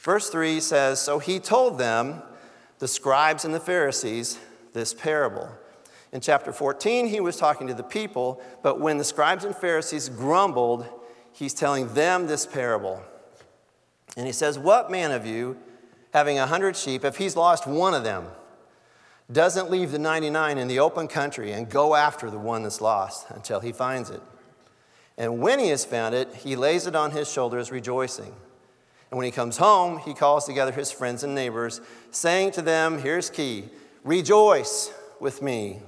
Verse 0.00 0.30
3 0.30 0.60
says 0.60 1.00
So 1.00 1.18
he 1.18 1.40
told 1.40 1.78
them, 1.78 2.22
the 2.78 2.88
scribes 2.88 3.44
and 3.44 3.54
the 3.54 3.60
Pharisees, 3.60 4.38
this 4.72 4.92
parable. 4.92 5.50
In 6.12 6.20
chapter 6.20 6.52
14, 6.52 7.08
he 7.08 7.20
was 7.20 7.36
talking 7.36 7.66
to 7.66 7.74
the 7.74 7.82
people, 7.82 8.40
but 8.62 8.80
when 8.80 8.98
the 8.98 9.04
scribes 9.04 9.44
and 9.44 9.56
Pharisees 9.56 10.08
grumbled, 10.08 10.86
he's 11.32 11.54
telling 11.54 11.92
them 11.94 12.26
this 12.26 12.46
parable. 12.46 13.02
And 14.16 14.26
he 14.26 14.32
says, 14.32 14.58
What 14.58 14.90
man 14.90 15.12
of 15.12 15.26
you, 15.26 15.56
having 16.12 16.38
a 16.38 16.46
hundred 16.46 16.76
sheep, 16.76 17.04
if 17.04 17.16
he's 17.16 17.36
lost 17.36 17.66
one 17.66 17.94
of 17.94 18.04
them, 18.04 18.26
doesn't 19.30 19.70
leave 19.70 19.90
the 19.90 19.98
99 19.98 20.58
in 20.58 20.68
the 20.68 20.78
open 20.78 21.08
country 21.08 21.52
and 21.52 21.68
go 21.68 21.94
after 21.94 22.30
the 22.30 22.38
one 22.38 22.62
that's 22.62 22.80
lost 22.80 23.26
until 23.30 23.60
he 23.60 23.72
finds 23.72 24.10
it? 24.10 24.22
And 25.18 25.40
when 25.40 25.58
he 25.58 25.68
has 25.68 25.84
found 25.84 26.14
it, 26.14 26.32
he 26.34 26.56
lays 26.56 26.86
it 26.86 26.94
on 26.94 27.10
his 27.10 27.30
shoulders, 27.30 27.70
rejoicing. 27.70 28.34
And 29.10 29.18
when 29.18 29.24
he 29.24 29.30
comes 29.30 29.56
home, 29.56 29.98
he 29.98 30.14
calls 30.14 30.44
together 30.44 30.72
his 30.72 30.90
friends 30.90 31.22
and 31.22 31.34
neighbors, 31.34 31.80
saying 32.10 32.52
to 32.52 32.62
them, 32.62 32.98
Here's 32.98 33.30
key 33.30 33.68
rejoice 34.04 34.92
with 35.20 35.42
me, 35.42 35.80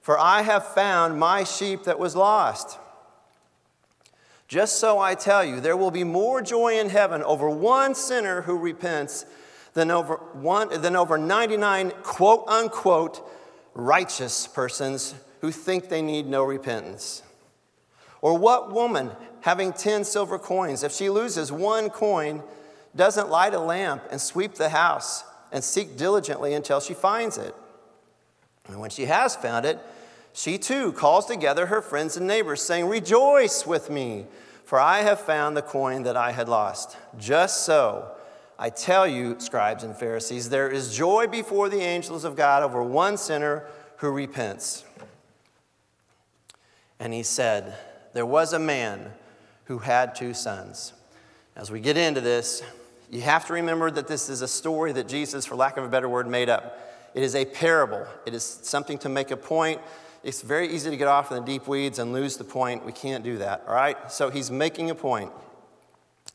for 0.00 0.18
I 0.18 0.42
have 0.42 0.66
found 0.66 1.18
my 1.18 1.44
sheep 1.44 1.84
that 1.84 1.98
was 1.98 2.16
lost. 2.16 2.78
Just 4.48 4.78
so 4.78 4.98
I 4.98 5.14
tell 5.14 5.44
you, 5.44 5.60
there 5.60 5.76
will 5.76 5.90
be 5.90 6.04
more 6.04 6.42
joy 6.42 6.78
in 6.78 6.90
heaven 6.90 7.22
over 7.22 7.48
one 7.48 7.94
sinner 7.94 8.42
who 8.42 8.58
repents 8.58 9.24
than 9.72 9.90
over, 9.90 10.16
one, 10.32 10.80
than 10.80 10.96
over 10.96 11.18
99 11.18 11.90
quote 12.02 12.44
unquote 12.46 13.28
righteous 13.74 14.46
persons 14.46 15.14
who 15.40 15.50
think 15.50 15.88
they 15.88 16.02
need 16.02 16.26
no 16.26 16.44
repentance. 16.44 17.22
Or 18.20 18.38
what 18.38 18.72
woman, 18.72 19.10
having 19.42 19.72
10 19.72 20.04
silver 20.04 20.38
coins, 20.38 20.82
if 20.82 20.92
she 20.92 21.10
loses 21.10 21.52
one 21.52 21.90
coin, 21.90 22.42
doesn't 22.96 23.28
light 23.28 23.52
a 23.52 23.58
lamp 23.58 24.04
and 24.10 24.20
sweep 24.20 24.54
the 24.54 24.70
house 24.70 25.24
and 25.52 25.62
seek 25.62 25.96
diligently 25.96 26.54
until 26.54 26.80
she 26.80 26.94
finds 26.94 27.36
it? 27.36 27.54
And 28.66 28.80
when 28.80 28.90
she 28.90 29.04
has 29.06 29.36
found 29.36 29.66
it, 29.66 29.78
she 30.36 30.58
too 30.58 30.92
calls 30.92 31.26
together 31.26 31.66
her 31.66 31.80
friends 31.80 32.16
and 32.16 32.26
neighbors, 32.26 32.60
saying, 32.60 32.86
Rejoice 32.86 33.64
with 33.64 33.88
me, 33.88 34.26
for 34.64 34.80
I 34.80 35.02
have 35.02 35.20
found 35.20 35.56
the 35.56 35.62
coin 35.62 36.02
that 36.02 36.16
I 36.16 36.32
had 36.32 36.48
lost. 36.48 36.96
Just 37.16 37.64
so, 37.64 38.10
I 38.58 38.68
tell 38.70 39.06
you, 39.06 39.36
scribes 39.38 39.84
and 39.84 39.96
Pharisees, 39.96 40.48
there 40.48 40.68
is 40.68 40.96
joy 40.96 41.28
before 41.28 41.68
the 41.68 41.80
angels 41.80 42.24
of 42.24 42.34
God 42.34 42.64
over 42.64 42.82
one 42.82 43.16
sinner 43.16 43.64
who 43.98 44.10
repents. 44.10 44.84
And 46.98 47.12
he 47.12 47.22
said, 47.22 47.78
There 48.12 48.26
was 48.26 48.52
a 48.52 48.58
man 48.58 49.12
who 49.66 49.78
had 49.78 50.16
two 50.16 50.34
sons. 50.34 50.94
As 51.54 51.70
we 51.70 51.78
get 51.78 51.96
into 51.96 52.20
this, 52.20 52.60
you 53.08 53.20
have 53.20 53.46
to 53.46 53.52
remember 53.52 53.88
that 53.88 54.08
this 54.08 54.28
is 54.28 54.42
a 54.42 54.48
story 54.48 54.90
that 54.94 55.06
Jesus, 55.06 55.46
for 55.46 55.54
lack 55.54 55.76
of 55.76 55.84
a 55.84 55.88
better 55.88 56.08
word, 56.08 56.26
made 56.26 56.48
up. 56.48 56.80
It 57.14 57.22
is 57.22 57.36
a 57.36 57.44
parable, 57.44 58.04
it 58.26 58.34
is 58.34 58.42
something 58.42 58.98
to 58.98 59.08
make 59.08 59.30
a 59.30 59.36
point. 59.36 59.80
It's 60.24 60.40
very 60.40 60.68
easy 60.68 60.88
to 60.90 60.96
get 60.96 61.06
off 61.06 61.30
in 61.30 61.36
the 61.36 61.44
deep 61.44 61.68
weeds 61.68 61.98
and 61.98 62.14
lose 62.14 62.38
the 62.38 62.44
point. 62.44 62.84
We 62.84 62.92
can't 62.92 63.22
do 63.22 63.38
that, 63.38 63.62
all 63.68 63.74
right? 63.74 64.10
So 64.10 64.30
he's 64.30 64.50
making 64.50 64.88
a 64.88 64.94
point. 64.94 65.30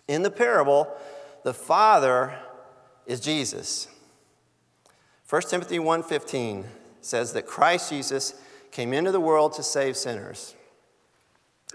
In 0.08 0.22
the 0.22 0.30
parable, 0.30 0.96
the 1.44 1.56
father 1.56 2.38
is 3.08 3.20
Jesus. 3.20 3.88
1 5.28 5.42
Timothy 5.50 5.80
1:15 5.80 6.66
says 7.02 7.34
that 7.34 7.48
Christ 7.48 7.90
Jesus 7.90 8.36
came 8.72 8.94
into 8.94 9.12
the 9.12 9.20
world 9.20 9.54
to 9.54 9.64
save 9.64 9.98
sinners. 9.98 10.56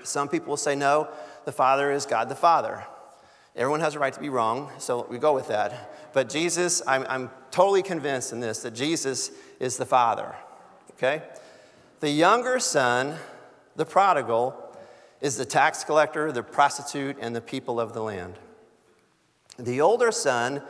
Some 0.05 0.29
people 0.29 0.51
will 0.51 0.57
say 0.57 0.77
no, 0.77 1.09
the 1.45 1.53
Father 1.53 1.91
is 1.91 2.07
God 2.07 2.29
the 2.29 2.37
Father. 2.37 2.85
Everyone 3.57 3.81
has 3.81 3.95
a 3.95 3.99
right 3.99 4.13
to 4.13 4.21
be 4.21 4.29
wrong, 4.29 4.71
so 4.79 5.07
we 5.09 5.19
go 5.19 5.33
with 5.33 5.49
that. 5.49 6.13
But 6.13 6.29
Jesus, 6.29 6.83
I'm, 6.87 7.07
I'm 7.09 7.31
totally 7.51 7.83
convinced 7.83 8.33
in 8.33 8.41
this 8.41 8.61
that 8.61 8.75
Jesus 8.75 9.31
is 9.61 9.77
the 9.77 9.87
Father. 9.87 10.35
Okay? 10.93 11.23
The 12.05 12.11
younger 12.11 12.59
son, 12.59 13.17
the 13.77 13.87
prodigal, 13.87 14.77
is 15.23 15.39
the 15.39 15.47
tax 15.47 15.85
collector, 15.85 16.31
the 16.33 16.43
prostitute, 16.43 17.17
and 17.19 17.35
the 17.35 17.41
people 17.41 17.81
of 17.81 17.95
the 17.95 18.03
land. 18.03 18.35
The 19.59 19.81
older 19.81 20.13
son, 20.13 20.61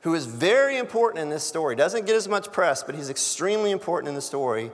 who 0.00 0.12
is 0.12 0.26
very 0.26 0.76
important 0.76 1.22
in 1.22 1.30
this 1.30 1.42
story, 1.42 1.74
doesn't 1.74 2.04
get 2.04 2.16
as 2.16 2.28
much 2.28 2.52
press, 2.52 2.82
but 2.82 2.94
he's 2.94 3.08
extremely 3.08 3.70
important 3.70 4.10
in 4.10 4.14
the 4.14 4.20
story. 4.20 4.70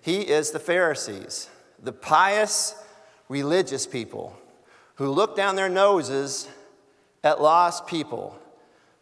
He 0.00 0.20
is 0.20 0.52
the 0.52 0.60
Pharisees, 0.60 1.48
the 1.82 1.90
pious, 1.90 2.80
religious 3.28 3.88
people 3.88 4.38
who 4.94 5.10
look 5.10 5.34
down 5.34 5.56
their 5.56 5.68
noses 5.68 6.48
at 7.24 7.42
lost 7.42 7.88
people, 7.88 8.38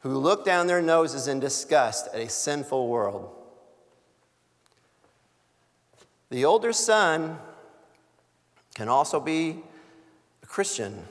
who 0.01 0.17
look 0.17 0.47
down 0.47 0.67
their 0.67 0.81
noses 0.81 1.29
in 1.29 1.41
disgust 1.41 2.09
at 2.15 2.21
a 2.23 2.31
sinful 2.31 2.89
world. 2.89 3.38
The 6.31 6.45
older 6.45 6.73
son 6.73 7.39
can 8.75 8.89
also 8.89 9.19
be 9.19 9.63
a 10.43 10.47
Christian, 10.47 11.05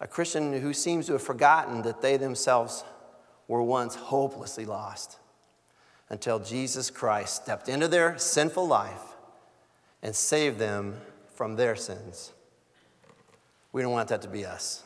a 0.00 0.06
Christian 0.06 0.60
who 0.60 0.72
seems 0.72 1.06
to 1.06 1.12
have 1.12 1.22
forgotten 1.22 1.82
that 1.82 2.00
they 2.00 2.16
themselves 2.16 2.84
were 3.46 3.62
once 3.62 3.94
hopelessly 3.94 4.64
lost 4.64 5.18
until 6.08 6.38
Jesus 6.38 6.90
Christ 6.90 7.42
stepped 7.42 7.68
into 7.68 7.86
their 7.86 8.16
sinful 8.16 8.66
life 8.66 9.02
and 10.02 10.14
saved 10.16 10.58
them 10.58 10.96
from 11.34 11.56
their 11.56 11.76
sins. 11.76 12.32
We 13.72 13.82
don't 13.82 13.92
want 13.92 14.08
that 14.08 14.22
to 14.22 14.28
be 14.28 14.46
us. 14.46 14.84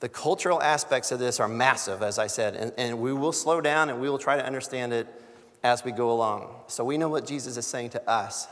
The 0.00 0.08
cultural 0.10 0.62
aspects 0.62 1.12
of 1.12 1.18
this 1.18 1.40
are 1.40 1.48
massive, 1.48 2.02
as 2.02 2.18
I 2.18 2.26
said, 2.26 2.54
and, 2.56 2.72
and 2.76 2.98
we 2.98 3.14
will 3.14 3.32
slow 3.32 3.62
down 3.62 3.88
and 3.88 4.00
we 4.00 4.10
will 4.10 4.18
try 4.18 4.36
to 4.36 4.44
understand 4.44 4.92
it 4.92 5.06
as 5.64 5.82
we 5.82 5.90
go 5.90 6.12
along. 6.12 6.54
So 6.68 6.84
we 6.84 6.98
know 6.98 7.08
what 7.08 7.26
Jesus 7.26 7.56
is 7.56 7.66
saying 7.66 7.90
to 7.90 8.08
us. 8.08 8.46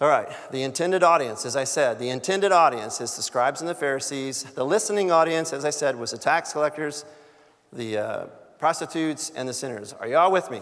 All 0.00 0.08
right, 0.08 0.28
the 0.50 0.62
intended 0.62 1.02
audience, 1.02 1.46
as 1.46 1.56
I 1.56 1.64
said, 1.64 1.98
the 1.98 2.10
intended 2.10 2.52
audience 2.52 3.00
is 3.00 3.16
the 3.16 3.22
scribes 3.22 3.60
and 3.60 3.70
the 3.70 3.74
Pharisees. 3.74 4.42
The 4.42 4.64
listening 4.64 5.10
audience, 5.10 5.52
as 5.52 5.64
I 5.64 5.70
said, 5.70 5.96
was 5.96 6.10
the 6.10 6.18
tax 6.18 6.52
collectors, 6.52 7.06
the 7.72 7.98
uh, 7.98 8.24
prostitutes, 8.58 9.30
and 9.34 9.48
the 9.48 9.54
sinners. 9.54 9.94
Are 9.94 10.06
y'all 10.06 10.30
with 10.30 10.50
me? 10.50 10.60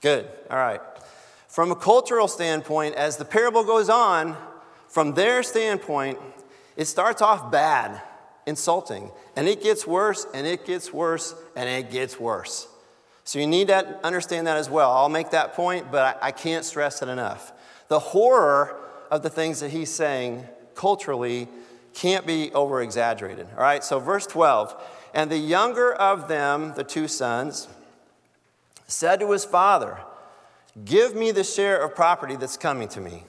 Good, 0.00 0.28
all 0.48 0.58
right. 0.58 0.80
From 1.48 1.72
a 1.72 1.76
cultural 1.76 2.28
standpoint, 2.28 2.94
as 2.94 3.16
the 3.16 3.24
parable 3.24 3.64
goes 3.64 3.88
on, 3.88 4.36
from 4.88 5.14
their 5.14 5.42
standpoint, 5.42 6.18
it 6.76 6.84
starts 6.84 7.20
off 7.20 7.50
bad, 7.50 8.00
insulting, 8.46 9.10
and 9.34 9.48
it 9.48 9.62
gets 9.62 9.86
worse, 9.86 10.26
and 10.34 10.46
it 10.46 10.66
gets 10.66 10.92
worse, 10.92 11.34
and 11.56 11.68
it 11.68 11.90
gets 11.90 12.20
worse. 12.20 12.68
So 13.24 13.38
you 13.38 13.46
need 13.46 13.68
to 13.68 13.98
understand 14.04 14.46
that 14.46 14.56
as 14.56 14.68
well. 14.68 14.90
I'll 14.90 15.08
make 15.08 15.30
that 15.30 15.54
point, 15.54 15.92
but 15.92 16.18
I 16.22 16.32
can't 16.32 16.64
stress 16.64 17.02
it 17.02 17.08
enough. 17.08 17.52
The 17.88 17.98
horror 17.98 18.76
of 19.10 19.22
the 19.22 19.30
things 19.30 19.60
that 19.60 19.70
he's 19.70 19.90
saying 19.90 20.46
culturally 20.74 21.48
can't 21.94 22.26
be 22.26 22.50
over 22.52 22.82
exaggerated. 22.82 23.46
All 23.56 23.62
right, 23.62 23.84
so 23.84 24.00
verse 24.00 24.26
12 24.26 24.74
And 25.14 25.30
the 25.30 25.38
younger 25.38 25.92
of 25.92 26.28
them, 26.28 26.72
the 26.74 26.84
two 26.84 27.06
sons, 27.06 27.68
said 28.86 29.20
to 29.20 29.30
his 29.30 29.44
father, 29.44 29.98
Give 30.84 31.14
me 31.14 31.32
the 31.32 31.44
share 31.44 31.82
of 31.84 31.94
property 31.94 32.36
that's 32.36 32.56
coming 32.56 32.88
to 32.88 33.00
me. 33.00 33.24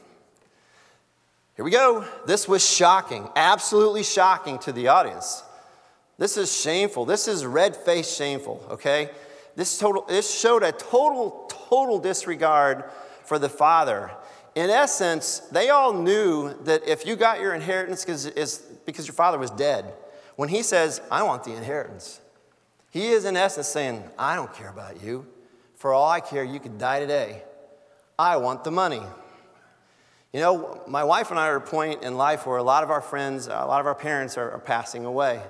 Here 1.55 1.65
we 1.65 1.71
go. 1.71 2.05
This 2.25 2.47
was 2.47 2.67
shocking, 2.67 3.29
absolutely 3.35 4.03
shocking 4.03 4.57
to 4.59 4.71
the 4.71 4.88
audience. 4.88 5.43
This 6.17 6.38
is 6.38 6.55
shameful. 6.55 7.05
This 7.05 7.27
is 7.27 7.45
red 7.45 7.75
faced 7.75 8.17
shameful, 8.17 8.65
okay? 8.71 9.09
This, 9.55 9.77
total, 9.77 10.03
this 10.03 10.33
showed 10.33 10.63
a 10.63 10.72
total, 10.72 11.50
total 11.69 12.00
disregard 12.00 12.86
for 13.24 13.38
the 13.38 13.50
father. 13.50 14.12
In 14.55 14.69
essence, 14.69 15.39
they 15.39 15.69
all 15.69 15.93
knew 15.93 16.53
that 16.63 16.88
if 16.88 17.05
you 17.05 17.15
got 17.15 17.39
your 17.39 17.53
inheritance 17.53 18.03
because, 18.03 18.62
because 18.86 19.07
your 19.07 19.15
father 19.15 19.38
was 19.38 19.51
dead, 19.51 19.93
when 20.36 20.50
he 20.50 20.63
says, 20.63 21.01
I 21.12 21.24
want 21.24 21.43
the 21.43 21.53
inheritance, 21.53 22.19
he 22.89 23.10
is 23.10 23.25
in 23.25 23.36
essence 23.36 23.67
saying, 23.67 24.03
I 24.17 24.36
don't 24.36 24.53
care 24.53 24.69
about 24.69 25.03
you. 25.03 25.27
For 25.75 25.93
all 25.93 26.10
I 26.10 26.19
care, 26.19 26.43
you 26.43 26.60
could 26.60 26.77
die 26.77 27.00
today. 27.00 27.43
I 28.17 28.38
want 28.38 28.63
the 28.63 28.72
money. 28.72 29.01
You 30.31 30.39
know, 30.39 30.81
my 30.88 31.03
wife 31.03 31.29
and 31.29 31.39
I 31.39 31.48
are 31.48 31.57
at 31.57 31.67
a 31.67 31.69
point 31.69 32.03
in 32.03 32.15
life 32.15 32.45
where 32.45 32.57
a 32.57 32.63
lot 32.63 32.83
of 32.83 32.89
our 32.89 33.01
friends, 33.01 33.48
a 33.48 33.51
lot 33.51 33.81
of 33.81 33.88
our 33.88 33.95
parents 33.95 34.38
are, 34.38 34.51
are 34.51 34.60
passing 34.60 35.05
away. 35.05 35.41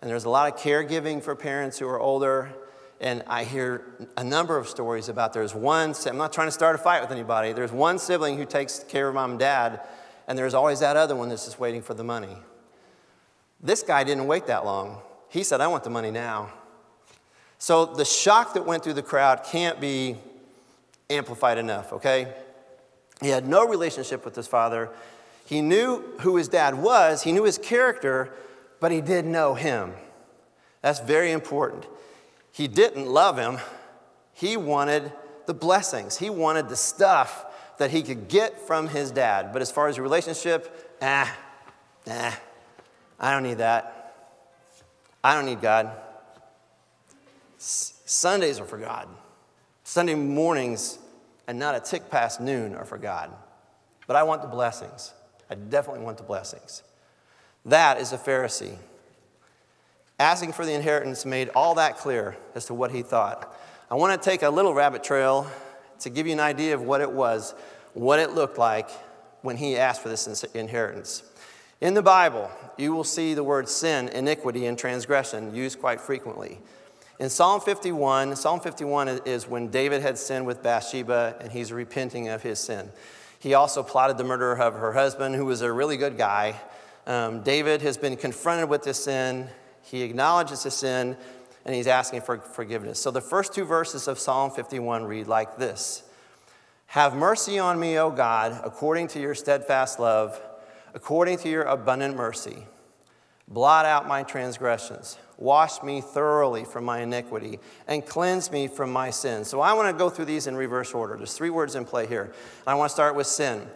And 0.00 0.10
there's 0.10 0.24
a 0.24 0.30
lot 0.30 0.52
of 0.52 0.58
caregiving 0.58 1.22
for 1.22 1.34
parents 1.34 1.78
who 1.78 1.86
are 1.86 2.00
older 2.00 2.52
and 3.00 3.22
I 3.26 3.44
hear 3.44 3.82
a 4.16 4.22
number 4.22 4.58
of 4.58 4.68
stories 4.68 5.08
about 5.08 5.32
there's 5.32 5.54
one, 5.54 5.94
I'm 6.06 6.18
not 6.18 6.32
trying 6.32 6.48
to 6.48 6.52
start 6.52 6.74
a 6.74 6.78
fight 6.78 7.00
with 7.00 7.10
anybody, 7.10 7.52
there's 7.52 7.72
one 7.72 7.98
sibling 7.98 8.36
who 8.36 8.44
takes 8.44 8.84
care 8.84 9.08
of 9.08 9.14
mom 9.14 9.32
and 9.32 9.40
dad, 9.40 9.80
and 10.28 10.38
there's 10.38 10.54
always 10.54 10.80
that 10.80 10.96
other 10.96 11.16
one 11.16 11.30
that's 11.30 11.46
just 11.46 11.58
waiting 11.58 11.80
for 11.82 11.94
the 11.94 12.04
money. 12.04 12.36
This 13.62 13.82
guy 13.82 14.04
didn't 14.04 14.26
wait 14.26 14.46
that 14.46 14.64
long. 14.64 15.00
He 15.28 15.42
said, 15.42 15.60
I 15.60 15.66
want 15.66 15.84
the 15.84 15.90
money 15.90 16.10
now. 16.10 16.50
So 17.58 17.86
the 17.86 18.04
shock 18.04 18.54
that 18.54 18.66
went 18.66 18.84
through 18.84 18.94
the 18.94 19.02
crowd 19.02 19.44
can't 19.44 19.80
be 19.80 20.16
amplified 21.08 21.58
enough, 21.58 21.92
okay? 21.94 22.32
He 23.20 23.28
had 23.28 23.46
no 23.46 23.66
relationship 23.66 24.24
with 24.24 24.34
his 24.34 24.46
father. 24.46 24.90
He 25.44 25.60
knew 25.60 26.02
who 26.20 26.36
his 26.36 26.48
dad 26.48 26.74
was, 26.74 27.22
he 27.22 27.32
knew 27.32 27.44
his 27.44 27.58
character, 27.58 28.30
but 28.78 28.92
he 28.92 29.00
did 29.00 29.24
know 29.24 29.54
him. 29.54 29.94
That's 30.80 31.00
very 31.00 31.32
important. 31.32 31.86
He 32.60 32.68
didn't 32.68 33.06
love 33.06 33.38
him. 33.38 33.56
He 34.34 34.58
wanted 34.58 35.10
the 35.46 35.54
blessings, 35.54 36.18
he 36.18 36.28
wanted 36.28 36.68
the 36.68 36.76
stuff 36.76 37.46
that 37.78 37.90
he 37.90 38.02
could 38.02 38.28
get 38.28 38.60
from 38.66 38.86
his 38.86 39.10
dad. 39.10 39.54
But 39.54 39.62
as 39.62 39.72
far 39.72 39.88
as 39.88 39.96
a 39.96 40.02
relationship, 40.02 40.94
ah, 41.00 41.34
nah, 42.06 42.32
I 43.18 43.32
don't 43.32 43.44
need 43.44 43.56
that. 43.58 44.14
I 45.24 45.34
don't 45.34 45.46
need 45.46 45.62
God. 45.62 45.90
S- 47.56 47.98
Sundays 48.04 48.60
are 48.60 48.66
for 48.66 48.76
God. 48.76 49.08
Sunday 49.82 50.14
mornings 50.14 50.98
and 51.48 51.58
not 51.58 51.74
a 51.74 51.80
tick 51.80 52.10
past 52.10 52.42
noon 52.42 52.74
are 52.74 52.84
for 52.84 52.98
God. 52.98 53.32
But 54.06 54.16
I 54.16 54.22
want 54.24 54.42
the 54.42 54.48
blessings. 54.48 55.14
I 55.48 55.54
definitely 55.54 56.04
want 56.04 56.18
the 56.18 56.24
blessings. 56.24 56.82
That 57.64 57.98
is 58.02 58.12
a 58.12 58.18
Pharisee. 58.18 58.76
Asking 60.20 60.52
for 60.52 60.66
the 60.66 60.74
inheritance 60.74 61.24
made 61.24 61.48
all 61.54 61.76
that 61.76 61.96
clear 61.96 62.36
as 62.54 62.66
to 62.66 62.74
what 62.74 62.90
he 62.90 63.00
thought. 63.00 63.56
I 63.90 63.94
want 63.94 64.20
to 64.20 64.30
take 64.30 64.42
a 64.42 64.50
little 64.50 64.74
rabbit 64.74 65.02
trail 65.02 65.50
to 66.00 66.10
give 66.10 66.26
you 66.26 66.34
an 66.34 66.40
idea 66.40 66.74
of 66.74 66.82
what 66.82 67.00
it 67.00 67.10
was, 67.10 67.54
what 67.94 68.18
it 68.18 68.32
looked 68.32 68.58
like, 68.58 68.90
when 69.40 69.56
he 69.56 69.78
asked 69.78 70.02
for 70.02 70.10
this 70.10 70.44
inheritance. 70.52 71.22
In 71.80 71.94
the 71.94 72.02
Bible, 72.02 72.50
you 72.76 72.92
will 72.92 73.02
see 73.02 73.32
the 73.32 73.42
word 73.42 73.66
sin, 73.66 74.08
iniquity, 74.08 74.66
and 74.66 74.78
transgression 74.78 75.54
used 75.54 75.80
quite 75.80 76.02
frequently. 76.02 76.58
In 77.18 77.30
Psalm 77.30 77.62
51, 77.62 78.36
Psalm 78.36 78.60
51 78.60 79.20
is 79.24 79.48
when 79.48 79.68
David 79.68 80.02
had 80.02 80.18
sinned 80.18 80.44
with 80.46 80.62
Bathsheba 80.62 81.36
and 81.40 81.50
he's 81.50 81.72
repenting 81.72 82.28
of 82.28 82.42
his 82.42 82.58
sin. 82.58 82.90
He 83.38 83.54
also 83.54 83.82
plotted 83.82 84.18
the 84.18 84.24
murder 84.24 84.52
of 84.52 84.74
her 84.74 84.92
husband, 84.92 85.34
who 85.34 85.46
was 85.46 85.62
a 85.62 85.72
really 85.72 85.96
good 85.96 86.18
guy. 86.18 86.60
Um, 87.06 87.42
David 87.42 87.80
has 87.80 87.96
been 87.96 88.16
confronted 88.16 88.68
with 88.68 88.82
this 88.82 89.04
sin. 89.04 89.48
He 89.82 90.02
acknowledges 90.02 90.62
his 90.62 90.74
sin 90.74 91.16
and 91.64 91.74
he's 91.74 91.86
asking 91.86 92.22
for 92.22 92.38
forgiveness. 92.38 92.98
So 92.98 93.10
the 93.10 93.20
first 93.20 93.52
two 93.52 93.64
verses 93.64 94.08
of 94.08 94.18
Psalm 94.18 94.50
51 94.50 95.04
read 95.04 95.26
like 95.26 95.56
this 95.56 96.02
Have 96.86 97.14
mercy 97.14 97.58
on 97.58 97.78
me, 97.78 97.98
O 97.98 98.10
God, 98.10 98.60
according 98.64 99.08
to 99.08 99.20
your 99.20 99.34
steadfast 99.34 99.98
love 100.00 100.40
according 100.94 101.38
to 101.38 101.48
your 101.48 101.62
abundant 101.62 102.16
mercy. 102.16 102.66
Blot 103.48 103.84
out 103.84 104.06
my 104.06 104.22
transgressions. 104.22 105.18
Wash 105.36 105.82
me 105.82 106.00
thoroughly 106.00 106.64
from 106.64 106.84
my 106.84 107.00
iniquity 107.00 107.58
and 107.88 108.04
cleanse 108.04 108.50
me 108.52 108.68
from 108.68 108.92
my 108.92 109.10
sin. 109.10 109.44
So 109.44 109.60
I 109.60 109.72
want 109.72 109.88
to 109.88 109.98
go 109.98 110.10
through 110.10 110.26
these 110.26 110.46
in 110.46 110.54
reverse 110.54 110.92
order. 110.92 111.16
There's 111.16 111.34
three 111.34 111.50
words 111.50 111.74
in 111.74 111.84
play 111.84 112.06
here. 112.06 112.32
I 112.66 112.74
want 112.74 112.90
to 112.90 112.94
start 112.94 113.14
with 113.16 113.26
sin. 113.26 113.66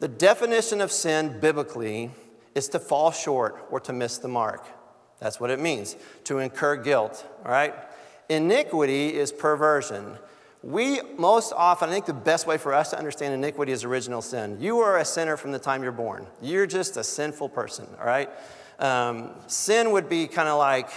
The 0.00 0.08
definition 0.08 0.80
of 0.80 0.90
sin 0.90 1.38
biblically 1.38 2.10
is 2.54 2.68
to 2.70 2.80
fall 2.80 3.12
short 3.12 3.66
or 3.70 3.78
to 3.80 3.92
miss 3.92 4.18
the 4.18 4.28
mark. 4.28 4.66
That's 5.22 5.38
what 5.38 5.50
it 5.50 5.60
means, 5.60 5.94
to 6.24 6.40
incur 6.40 6.74
guilt, 6.74 7.24
all 7.44 7.52
right? 7.52 7.72
Iniquity 8.28 9.14
is 9.14 9.30
perversion. 9.30 10.18
We 10.64 11.00
most 11.16 11.52
often, 11.52 11.88
I 11.88 11.92
think 11.92 12.06
the 12.06 12.12
best 12.12 12.44
way 12.44 12.58
for 12.58 12.74
us 12.74 12.90
to 12.90 12.98
understand 12.98 13.32
iniquity 13.32 13.70
is 13.70 13.84
original 13.84 14.20
sin. 14.20 14.56
You 14.60 14.80
are 14.80 14.98
a 14.98 15.04
sinner 15.04 15.36
from 15.36 15.52
the 15.52 15.60
time 15.60 15.84
you're 15.84 15.92
born. 15.92 16.26
You're 16.40 16.66
just 16.66 16.96
a 16.96 17.04
sinful 17.04 17.50
person, 17.50 17.86
all 18.00 18.06
right? 18.06 18.28
Um, 18.80 19.30
sin 19.46 19.92
would 19.92 20.08
be 20.08 20.26
kind 20.26 20.48
of 20.48 20.58
like, 20.58 20.90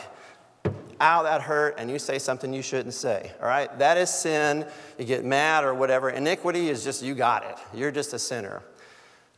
ow, 0.99 1.21
that 1.21 1.41
hurt, 1.41 1.75
and 1.77 1.91
you 1.91 1.99
say 1.99 2.17
something 2.17 2.51
you 2.51 2.63
shouldn't 2.63 2.95
say, 2.95 3.31
all 3.39 3.47
right? 3.47 3.77
That 3.77 3.95
is 3.97 4.09
sin. 4.09 4.65
You 4.97 5.05
get 5.05 5.23
mad 5.23 5.63
or 5.63 5.75
whatever. 5.75 6.09
Iniquity 6.09 6.69
is 6.69 6.83
just, 6.83 7.03
you 7.03 7.13
got 7.13 7.45
it. 7.45 7.77
You're 7.77 7.91
just 7.91 8.11
a 8.13 8.19
sinner. 8.19 8.63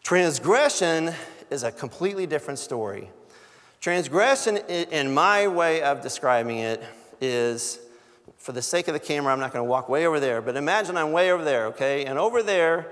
Transgression 0.01 1.13
is 1.49 1.63
a 1.63 1.73
completely 1.73 2.25
different 2.25 2.59
story. 2.59 3.09
Transgression, 3.79 4.57
in 4.57 5.13
my 5.13 5.47
way 5.47 5.81
of 5.81 6.01
describing 6.01 6.59
it, 6.59 6.83
is 7.21 7.79
for 8.37 8.51
the 8.51 8.61
sake 8.61 8.87
of 8.87 8.93
the 8.93 8.99
camera, 8.99 9.31
I'm 9.31 9.39
not 9.39 9.53
going 9.53 9.63
to 9.63 9.69
walk 9.69 9.89
way 9.89 10.07
over 10.07 10.19
there, 10.19 10.41
but 10.41 10.55
imagine 10.55 10.97
I'm 10.97 11.11
way 11.11 11.31
over 11.31 11.43
there, 11.43 11.67
okay? 11.67 12.05
And 12.05 12.17
over 12.17 12.41
there 12.41 12.87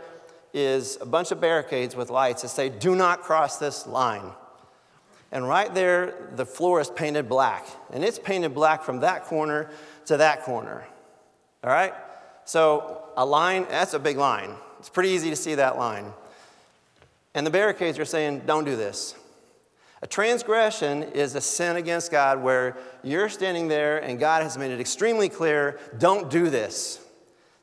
is 0.54 0.98
a 1.02 1.06
bunch 1.06 1.32
of 1.32 1.42
barricades 1.42 1.96
with 1.96 2.10
lights 2.10 2.42
that 2.44 2.50
say, 2.50 2.70
do 2.70 2.96
not 2.96 3.22
cross 3.22 3.58
this 3.58 3.86
line. 3.88 4.32
And 5.32 5.48
right 5.48 5.74
there, 5.74 6.30
the 6.36 6.46
floor 6.46 6.80
is 6.80 6.90
painted 6.90 7.28
black. 7.28 7.68
And 7.92 8.04
it's 8.04 8.20
painted 8.20 8.54
black 8.54 8.84
from 8.84 9.02
that 9.02 9.26
corner 9.26 9.70
to 10.06 10.18
that 10.18 10.44
corner. 10.44 10.86
All 11.64 11.70
right? 11.70 11.94
So 12.46 13.04
a 13.18 13.26
line, 13.26 13.66
that's 13.70 13.94
a 13.94 14.00
big 14.00 14.18
line. 14.18 14.56
It's 14.80 14.90
pretty 14.90 15.10
easy 15.10 15.30
to 15.32 15.36
see 15.36 15.56
that 15.56 15.78
line. 15.78 16.14
And 17.34 17.46
the 17.46 17.52
barricades 17.52 18.00
are 18.00 18.06
saying, 18.06 18.44
don't 18.46 18.66
do 18.66 18.76
this. 18.76 19.16
A 20.06 20.08
transgression 20.08 21.02
is 21.02 21.34
a 21.34 21.42
sin 21.42 21.78
against 21.78 22.12
God 22.12 22.44
where 22.44 22.78
you're 23.02 23.28
standing 23.28 23.70
there 23.70 23.98
and 23.98 24.20
God 24.20 24.44
has 24.44 24.56
made 24.56 24.70
it 24.70 24.80
extremely 24.80 25.30
clear 25.30 25.80
don't 25.98 26.30
do 26.30 26.52
this. 26.52 27.04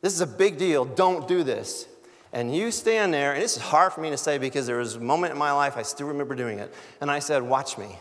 This 0.01 0.13
is 0.13 0.23
a 0.23 0.27
big 0.27 0.59
deal. 0.59 0.85
Don't 0.85 1.29
do 1.29 1.45
this. 1.45 1.87
And 2.33 2.53
you 2.53 2.73
stand 2.73 3.15
there, 3.15 3.33
and 3.33 3.41
this 3.41 3.57
is 3.57 3.63
hard 3.63 3.93
for 3.93 4.01
me 4.01 4.11
to 4.11 4.17
say 4.17 4.39
because 4.39 4.67
there 4.67 4.79
was 4.79 4.97
a 4.97 5.01
moment 5.01 5.33
in 5.33 5.39
my 5.39 5.53
life 5.53 5.77
I 5.77 5.83
still 5.83 6.09
remember 6.09 6.35
doing 6.35 6.59
it. 6.59 6.75
And 7.01 7.13
I 7.13 7.21
said, 7.21 7.45
Watch 7.45 7.79
me. 7.79 7.97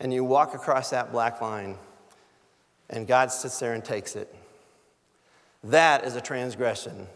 And 0.00 0.14
you 0.14 0.24
walk 0.24 0.54
across 0.54 0.88
that 0.88 1.12
black 1.12 1.42
line, 1.42 1.76
and 2.88 3.06
God 3.06 3.30
sits 3.30 3.58
there 3.58 3.74
and 3.74 3.84
takes 3.84 4.16
it. 4.16 4.34
That 5.62 6.06
is 6.06 6.16
a 6.16 6.22
transgression. 6.22 7.06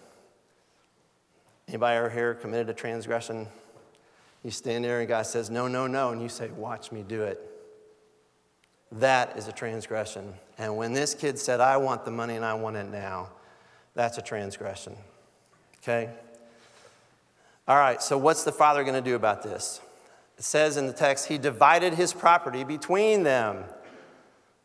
Anybody 1.67 1.97
ever 1.97 2.11
here 2.11 2.35
committed 2.35 2.69
a 2.69 2.75
transgression? 2.75 3.49
You 4.44 4.50
stand 4.50 4.85
there 4.85 5.00
and 5.00 5.09
God 5.09 5.26
says, 5.26 5.50
No, 5.50 5.66
no, 5.66 5.88
no. 5.88 6.11
And 6.11 6.22
you 6.22 6.28
say, 6.28 6.50
Watch 6.50 6.92
me 6.92 7.02
do 7.02 7.22
it. 7.22 7.40
That 8.92 9.37
is 9.37 9.48
a 9.48 9.52
transgression. 9.52 10.35
And 10.59 10.76
when 10.76 10.92
this 10.92 11.14
kid 11.14 11.38
said, 11.38 11.61
I 11.61 11.78
want 11.78 12.04
the 12.04 12.12
money 12.12 12.37
and 12.37 12.44
I 12.44 12.54
want 12.54 12.76
it 12.76 12.87
now, 12.87 13.30
that's 13.94 14.18
a 14.18 14.22
transgression. 14.22 14.94
Okay? 15.83 16.11
All 17.66 17.76
right, 17.76 18.00
so 18.02 18.18
what's 18.18 18.44
the 18.44 18.52
father 18.52 18.83
going 18.85 18.94
to 18.94 19.00
do 19.00 19.16
about 19.16 19.42
this? 19.42 19.80
It 20.37 20.44
says 20.44 20.76
in 20.76 20.87
the 20.87 20.92
text, 20.92 21.28
he 21.28 21.38
divided 21.38 21.94
his 21.94 22.12
property 22.12 22.62
between 22.62 23.22
them. 23.22 23.64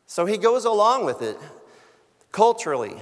So 0.05 0.25
he 0.25 0.37
goes 0.37 0.65
along 0.65 1.05
with 1.05 1.21
it 1.21 1.37
culturally. 2.31 2.97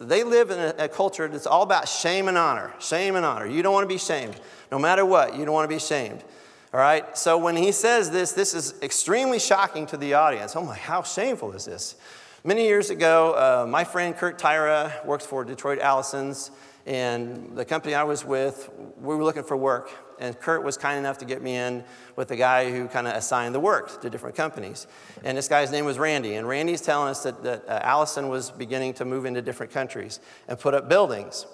They 0.00 0.24
live 0.24 0.50
in 0.50 0.58
a, 0.58 0.84
a, 0.84 0.88
culture 0.88 1.28
that's 1.28 1.46
all 1.46 1.62
about 1.62 1.86
shame 1.86 2.26
and 2.28 2.38
honor. 2.38 2.72
Shame 2.78 3.16
and 3.16 3.26
honor. 3.26 3.46
You 3.46 3.62
don't 3.62 3.74
want 3.74 3.84
to 3.84 3.94
be 3.94 3.98
shamed. 3.98 4.40
No 4.72 4.78
matter 4.78 5.04
what, 5.04 5.36
you 5.36 5.44
don't 5.44 5.52
want 5.52 5.68
to 5.68 5.74
be 5.74 5.78
shamed. 5.78 6.24
All 6.72 6.80
right? 6.80 7.18
So 7.18 7.36
when 7.36 7.54
he 7.54 7.70
says 7.70 8.10
this, 8.10 8.32
this 8.32 8.54
is 8.54 8.80
extremely 8.80 9.38
shocking 9.38 9.86
to 9.88 9.98
the 9.98 10.14
audience. 10.14 10.56
Oh 10.56 10.64
my, 10.64 10.74
how 10.74 11.02
shameful 11.02 11.52
is 11.52 11.66
this? 11.66 11.96
Many 12.44 12.66
years 12.66 12.88
ago, 12.88 13.34
uh, 13.34 13.66
my 13.68 13.84
friend 13.84 14.16
Kurt 14.16 14.38
Tyra 14.38 15.04
works 15.04 15.26
for 15.26 15.44
Detroit 15.44 15.80
Allisons, 15.80 16.50
and 16.86 17.54
the 17.54 17.66
company 17.66 17.94
I 17.94 18.04
was 18.04 18.24
with, 18.24 18.70
we 18.96 19.14
were 19.14 19.22
looking 19.22 19.42
for 19.42 19.58
work. 19.58 19.90
And 20.20 20.38
Kurt 20.38 20.62
was 20.62 20.76
kind 20.76 20.98
enough 20.98 21.18
to 21.18 21.24
get 21.24 21.42
me 21.42 21.56
in 21.56 21.82
with 22.14 22.28
the 22.28 22.36
guy 22.36 22.70
who 22.70 22.86
kind 22.88 23.08
of 23.08 23.14
assigned 23.14 23.54
the 23.54 23.60
work 23.60 24.02
to 24.02 24.10
different 24.10 24.36
companies. 24.36 24.86
And 25.24 25.36
this 25.36 25.48
guy's 25.48 25.72
name 25.72 25.86
was 25.86 25.98
Randy. 25.98 26.34
And 26.34 26.46
Randy's 26.46 26.82
telling 26.82 27.08
us 27.08 27.22
that, 27.22 27.42
that 27.42 27.66
uh, 27.66 27.80
Allison 27.82 28.28
was 28.28 28.50
beginning 28.50 28.92
to 28.94 29.06
move 29.06 29.24
into 29.24 29.40
different 29.40 29.72
countries 29.72 30.20
and 30.46 30.58
put 30.58 30.74
up 30.74 30.90
buildings. 30.90 31.46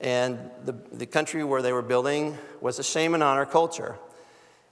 And 0.00 0.38
the, 0.64 0.76
the 0.92 1.06
country 1.06 1.42
where 1.42 1.60
they 1.60 1.72
were 1.72 1.82
building 1.82 2.38
was 2.60 2.78
a 2.78 2.84
shame 2.84 3.14
and 3.14 3.22
honor 3.22 3.46
culture. 3.46 3.98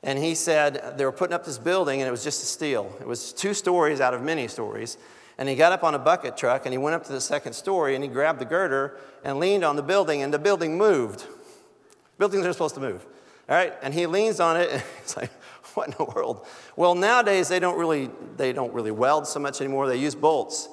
And 0.04 0.18
he 0.18 0.36
said 0.36 0.94
they 0.96 1.04
were 1.04 1.12
putting 1.12 1.34
up 1.34 1.44
this 1.44 1.58
building 1.58 2.00
and 2.00 2.06
it 2.06 2.12
was 2.12 2.22
just 2.22 2.44
a 2.44 2.46
steel. 2.46 2.96
It 3.00 3.06
was 3.06 3.32
two 3.32 3.54
stories 3.54 4.00
out 4.00 4.14
of 4.14 4.22
many 4.22 4.46
stories. 4.46 4.98
And 5.36 5.48
he 5.48 5.56
got 5.56 5.72
up 5.72 5.82
on 5.82 5.96
a 5.96 5.98
bucket 5.98 6.36
truck 6.36 6.64
and 6.64 6.72
he 6.72 6.78
went 6.78 6.94
up 6.94 7.04
to 7.04 7.12
the 7.12 7.20
second 7.20 7.54
story 7.54 7.96
and 7.96 8.04
he 8.04 8.10
grabbed 8.10 8.40
the 8.40 8.44
girder 8.44 8.98
and 9.24 9.40
leaned 9.40 9.64
on 9.64 9.74
the 9.74 9.82
building 9.82 10.22
and 10.22 10.32
the 10.32 10.38
building 10.38 10.78
moved. 10.78 11.24
Buildings 12.18 12.46
are 12.46 12.52
supposed 12.52 12.74
to 12.76 12.80
move. 12.80 13.04
All 13.48 13.56
right, 13.56 13.74
and 13.82 13.92
he 13.92 14.06
leans 14.06 14.40
on 14.40 14.56
it, 14.56 14.70
and 14.72 14.82
it's 15.00 15.16
like, 15.16 15.30
what 15.74 15.88
in 15.88 15.94
the 15.96 16.04
world? 16.04 16.46
Well, 16.76 16.94
nowadays 16.94 17.48
they 17.48 17.58
don't 17.58 17.78
really 17.78 18.10
they 18.36 18.52
don't 18.52 18.72
really 18.72 18.90
weld 18.90 19.26
so 19.26 19.40
much 19.40 19.60
anymore. 19.60 19.86
They 19.86 19.96
use 19.96 20.14
bolts. 20.14 20.68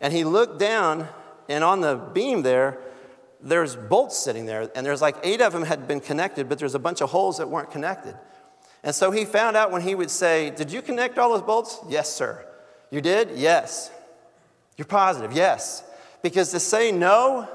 And 0.00 0.12
he 0.12 0.24
looked 0.24 0.58
down, 0.58 1.08
and 1.48 1.62
on 1.62 1.82
the 1.82 1.96
beam 1.96 2.42
there, 2.42 2.78
there's 3.42 3.76
bolts 3.76 4.18
sitting 4.18 4.46
there, 4.46 4.70
and 4.74 4.84
there's 4.84 5.02
like 5.02 5.16
eight 5.22 5.40
of 5.40 5.52
them 5.52 5.62
had 5.62 5.86
been 5.86 6.00
connected, 6.00 6.48
but 6.48 6.58
there's 6.58 6.74
a 6.74 6.78
bunch 6.78 7.00
of 7.00 7.10
holes 7.10 7.38
that 7.38 7.48
weren't 7.48 7.70
connected. 7.70 8.16
And 8.82 8.94
so 8.94 9.10
he 9.10 9.24
found 9.24 9.56
out 9.56 9.70
when 9.70 9.82
he 9.82 9.94
would 9.94 10.10
say, 10.10 10.50
Did 10.50 10.72
you 10.72 10.82
connect 10.82 11.18
all 11.18 11.30
those 11.30 11.42
bolts? 11.42 11.80
Yes, 11.88 12.12
sir. 12.12 12.44
You 12.90 13.00
did? 13.00 13.30
Yes. 13.36 13.90
You're 14.76 14.86
positive? 14.86 15.32
Yes. 15.32 15.84
Because 16.22 16.50
to 16.52 16.60
say 16.60 16.90
no 16.92 17.48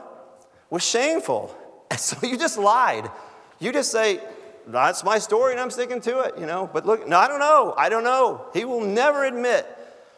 was 0.69 0.84
shameful. 0.84 1.56
And 1.89 1.99
so 1.99 2.25
you 2.25 2.38
just 2.38 2.58
lied. 2.58 3.10
You 3.60 3.71
just 3.71 3.91
say, 3.91 4.19
that's 4.67 5.04
my 5.04 5.19
story 5.19 5.51
and 5.51 5.62
I'm 5.62 5.69
sticking 5.69 6.01
to 6.01 6.21
it, 6.21 6.38
you 6.39 6.45
know. 6.45 6.69
But 6.71 6.86
look, 6.86 7.08
no, 7.08 7.17
I 7.17 7.28
don't 7.28 7.39
know. 7.39 7.73
I 7.78 7.89
don't 7.89 8.04
know. 8.04 8.45
He 8.54 8.65
will 8.65 8.82
never 8.82 9.23
admit 9.23 9.67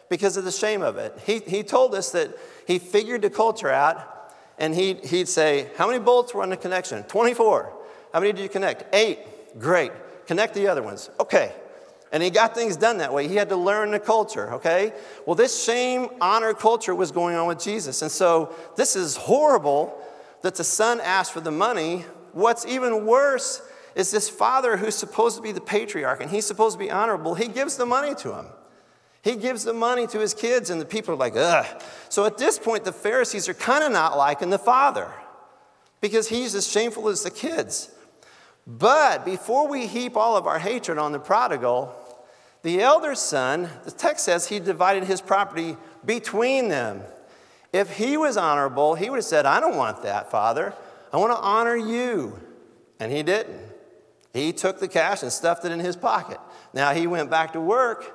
because 0.08 0.36
of 0.36 0.44
the 0.44 0.52
shame 0.52 0.82
of 0.82 0.96
it. 0.96 1.18
He, 1.26 1.40
he 1.40 1.62
told 1.62 1.94
us 1.94 2.12
that 2.12 2.36
he 2.66 2.78
figured 2.78 3.22
the 3.22 3.30
culture 3.30 3.70
out 3.70 4.32
and 4.58 4.74
he'd, 4.74 5.04
he'd 5.04 5.28
say, 5.28 5.70
How 5.76 5.86
many 5.86 5.98
bolts 5.98 6.34
were 6.34 6.42
on 6.42 6.50
the 6.50 6.56
connection? 6.56 7.02
24. 7.04 7.72
How 8.12 8.20
many 8.20 8.32
did 8.32 8.42
you 8.42 8.48
connect? 8.48 8.94
Eight. 8.94 9.18
Great. 9.58 9.92
Connect 10.26 10.54
the 10.54 10.68
other 10.68 10.82
ones. 10.82 11.10
Okay. 11.20 11.52
And 12.10 12.22
he 12.22 12.30
got 12.30 12.54
things 12.54 12.76
done 12.76 12.98
that 12.98 13.12
way. 13.12 13.28
He 13.28 13.36
had 13.36 13.50
to 13.50 13.56
learn 13.56 13.90
the 13.90 14.00
culture, 14.00 14.54
okay? 14.54 14.94
Well, 15.26 15.34
this 15.34 15.62
shame 15.62 16.08
honor 16.20 16.54
culture 16.54 16.94
was 16.94 17.12
going 17.12 17.36
on 17.36 17.46
with 17.46 17.62
Jesus. 17.62 18.00
And 18.00 18.10
so 18.10 18.54
this 18.76 18.96
is 18.96 19.16
horrible 19.16 19.98
that 20.40 20.54
the 20.54 20.64
son 20.64 21.00
asked 21.02 21.32
for 21.32 21.40
the 21.40 21.50
money. 21.50 22.06
What's 22.32 22.64
even 22.64 23.04
worse 23.04 23.60
is 23.98 24.12
this 24.12 24.30
father 24.30 24.76
who's 24.76 24.94
supposed 24.94 25.36
to 25.36 25.42
be 25.42 25.50
the 25.50 25.60
patriarch 25.60 26.22
and 26.22 26.30
he's 26.30 26.46
supposed 26.46 26.76
to 26.76 26.78
be 26.78 26.88
honorable, 26.88 27.34
he 27.34 27.48
gives 27.48 27.76
the 27.76 27.84
money 27.84 28.14
to 28.14 28.32
him. 28.32 28.46
He 29.22 29.34
gives 29.34 29.64
the 29.64 29.72
money 29.72 30.06
to 30.06 30.20
his 30.20 30.32
kids, 30.32 30.70
and 30.70 30.80
the 30.80 30.86
people 30.86 31.12
are 31.14 31.16
like, 31.16 31.34
ugh. 31.36 31.66
So 32.08 32.24
at 32.24 32.38
this 32.38 32.60
point, 32.60 32.84
the 32.84 32.92
Pharisees 32.92 33.48
are 33.48 33.54
kind 33.54 33.82
of 33.82 33.90
not 33.90 34.16
liking 34.16 34.50
the 34.50 34.58
father 34.58 35.12
because 36.00 36.28
he's 36.28 36.54
as 36.54 36.70
shameful 36.70 37.08
as 37.08 37.24
the 37.24 37.30
kids. 37.30 37.90
But 38.68 39.24
before 39.24 39.66
we 39.66 39.88
heap 39.88 40.16
all 40.16 40.36
of 40.36 40.46
our 40.46 40.60
hatred 40.60 40.96
on 40.96 41.10
the 41.10 41.18
prodigal, 41.18 41.92
the 42.62 42.80
elder 42.80 43.16
son, 43.16 43.68
the 43.84 43.90
text 43.90 44.24
says 44.24 44.46
he 44.46 44.60
divided 44.60 45.04
his 45.04 45.20
property 45.20 45.76
between 46.04 46.68
them. 46.68 47.02
If 47.72 47.96
he 47.96 48.16
was 48.16 48.36
honorable, 48.36 48.94
he 48.94 49.10
would 49.10 49.16
have 49.16 49.24
said, 49.24 49.44
I 49.44 49.58
don't 49.58 49.76
want 49.76 50.04
that, 50.04 50.30
father. 50.30 50.72
I 51.12 51.16
want 51.16 51.32
to 51.32 51.42
honor 51.42 51.76
you. 51.76 52.38
And 53.00 53.10
he 53.10 53.24
didn't. 53.24 53.67
He 54.38 54.52
took 54.52 54.78
the 54.78 54.88
cash 54.88 55.22
and 55.22 55.32
stuffed 55.32 55.64
it 55.64 55.72
in 55.72 55.80
his 55.80 55.96
pocket. 55.96 56.38
Now 56.72 56.94
he 56.94 57.06
went 57.06 57.28
back 57.28 57.54
to 57.54 57.60
work, 57.60 58.14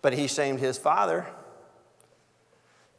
but 0.00 0.14
he 0.14 0.26
shamed 0.26 0.58
his 0.58 0.78
father. 0.78 1.26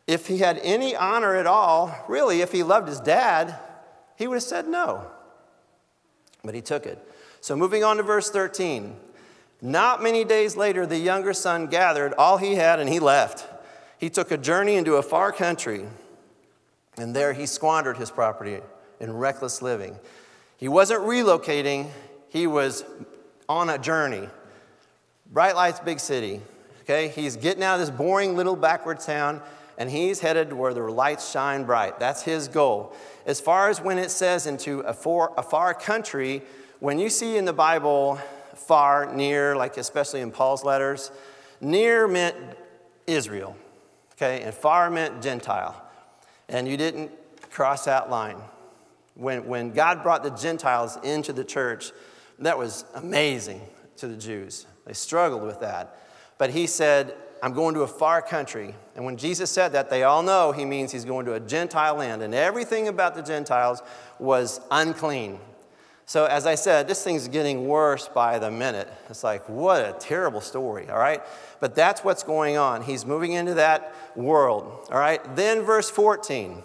If 0.05 0.27
he 0.27 0.37
had 0.37 0.59
any 0.61 0.95
honor 0.95 1.35
at 1.35 1.47
all, 1.47 1.95
really, 2.07 2.41
if 2.41 2.51
he 2.51 2.61
loved 2.63 2.87
his 2.87 2.99
dad, 2.99 3.57
he 4.15 4.27
would 4.27 4.35
have 4.35 4.43
said 4.43 4.67
no. 4.67 5.09
But 6.43 6.53
he 6.53 6.61
took 6.61 6.85
it. 6.85 6.99
So 7.39 7.55
moving 7.55 7.83
on 7.83 7.97
to 7.97 8.03
verse 8.03 8.29
13. 8.29 8.95
Not 9.61 10.03
many 10.03 10.23
days 10.23 10.55
later, 10.55 10.85
the 10.85 10.97
younger 10.97 11.33
son 11.33 11.67
gathered 11.67 12.13
all 12.13 12.37
he 12.37 12.55
had 12.55 12.79
and 12.79 12.89
he 12.89 12.99
left. 12.99 13.47
He 13.97 14.09
took 14.09 14.31
a 14.31 14.37
journey 14.37 14.75
into 14.75 14.95
a 14.95 15.03
far 15.03 15.31
country, 15.31 15.85
and 16.97 17.15
there 17.15 17.33
he 17.33 17.45
squandered 17.45 17.97
his 17.97 18.11
property 18.11 18.59
in 18.99 19.13
reckless 19.13 19.61
living. 19.61 19.97
He 20.57 20.67
wasn't 20.67 21.01
relocating, 21.01 21.89
he 22.31 22.47
was 22.47 22.85
on 23.49 23.69
a 23.69 23.77
journey. 23.77 24.29
Bright 25.31 25.55
lights, 25.55 25.81
big 25.81 25.99
city. 25.99 26.41
Okay, 26.81 27.09
he's 27.09 27.35
getting 27.35 27.61
out 27.61 27.75
of 27.75 27.81
this 27.81 27.89
boring 27.89 28.37
little 28.37 28.55
backward 28.55 29.01
town 29.01 29.41
and 29.77 29.89
he's 29.89 30.21
headed 30.21 30.53
where 30.53 30.73
the 30.73 30.81
lights 30.81 31.29
shine 31.29 31.65
bright. 31.65 31.99
That's 31.99 32.23
his 32.23 32.47
goal. 32.47 32.93
As 33.25 33.41
far 33.41 33.69
as 33.69 33.81
when 33.81 33.97
it 33.97 34.11
says 34.11 34.47
into 34.47 34.79
a 34.81 34.93
far, 34.93 35.33
a 35.37 35.43
far 35.43 35.73
country, 35.73 36.41
when 36.79 36.99
you 36.99 37.09
see 37.09 37.35
in 37.35 37.43
the 37.43 37.53
Bible 37.53 38.17
far, 38.55 39.13
near, 39.13 39.55
like 39.55 39.75
especially 39.75 40.21
in 40.21 40.31
Paul's 40.31 40.63
letters, 40.63 41.11
near 41.59 42.07
meant 42.07 42.37
Israel, 43.07 43.57
okay, 44.13 44.41
and 44.41 44.53
far 44.53 44.89
meant 44.89 45.21
Gentile. 45.21 45.75
And 46.47 46.67
you 46.67 46.77
didn't 46.77 47.11
cross 47.49 47.85
that 47.85 48.09
line. 48.09 48.37
When, 49.15 49.45
when 49.47 49.71
God 49.71 50.01
brought 50.01 50.23
the 50.23 50.29
Gentiles 50.29 50.97
into 51.03 51.33
the 51.33 51.43
church, 51.43 51.91
that 52.41 52.57
was 52.57 52.85
amazing 52.95 53.61
to 53.97 54.07
the 54.07 54.17
Jews. 54.17 54.65
They 54.85 54.93
struggled 54.93 55.43
with 55.43 55.59
that. 55.61 55.97
But 56.37 56.49
he 56.49 56.67
said, 56.67 57.15
I'm 57.43 57.53
going 57.53 57.75
to 57.75 57.81
a 57.81 57.87
far 57.87 58.21
country. 58.21 58.75
And 58.95 59.05
when 59.05 59.17
Jesus 59.17 59.49
said 59.49 59.69
that, 59.73 59.89
they 59.89 60.03
all 60.03 60.23
know 60.23 60.51
he 60.51 60.65
means 60.65 60.91
he's 60.91 61.05
going 61.05 61.25
to 61.25 61.33
a 61.33 61.39
Gentile 61.39 61.95
land. 61.95 62.21
And 62.21 62.33
everything 62.33 62.87
about 62.87 63.15
the 63.15 63.21
Gentiles 63.21 63.81
was 64.19 64.59
unclean. 64.69 65.39
So, 66.05 66.25
as 66.25 66.45
I 66.45 66.55
said, 66.55 66.87
this 66.87 67.03
thing's 67.03 67.27
getting 67.29 67.67
worse 67.67 68.07
by 68.07 68.37
the 68.37 68.51
minute. 68.51 68.91
It's 69.09 69.23
like, 69.23 69.47
what 69.47 69.81
a 69.81 69.95
terrible 69.97 70.41
story, 70.41 70.89
all 70.89 70.97
right? 70.97 71.21
But 71.59 71.73
that's 71.73 72.03
what's 72.03 72.23
going 72.23 72.57
on. 72.57 72.83
He's 72.83 73.05
moving 73.05 73.31
into 73.31 73.53
that 73.53 73.95
world, 74.15 74.87
all 74.91 74.99
right? 74.99 75.21
Then, 75.35 75.61
verse 75.61 75.89
14. 75.89 76.63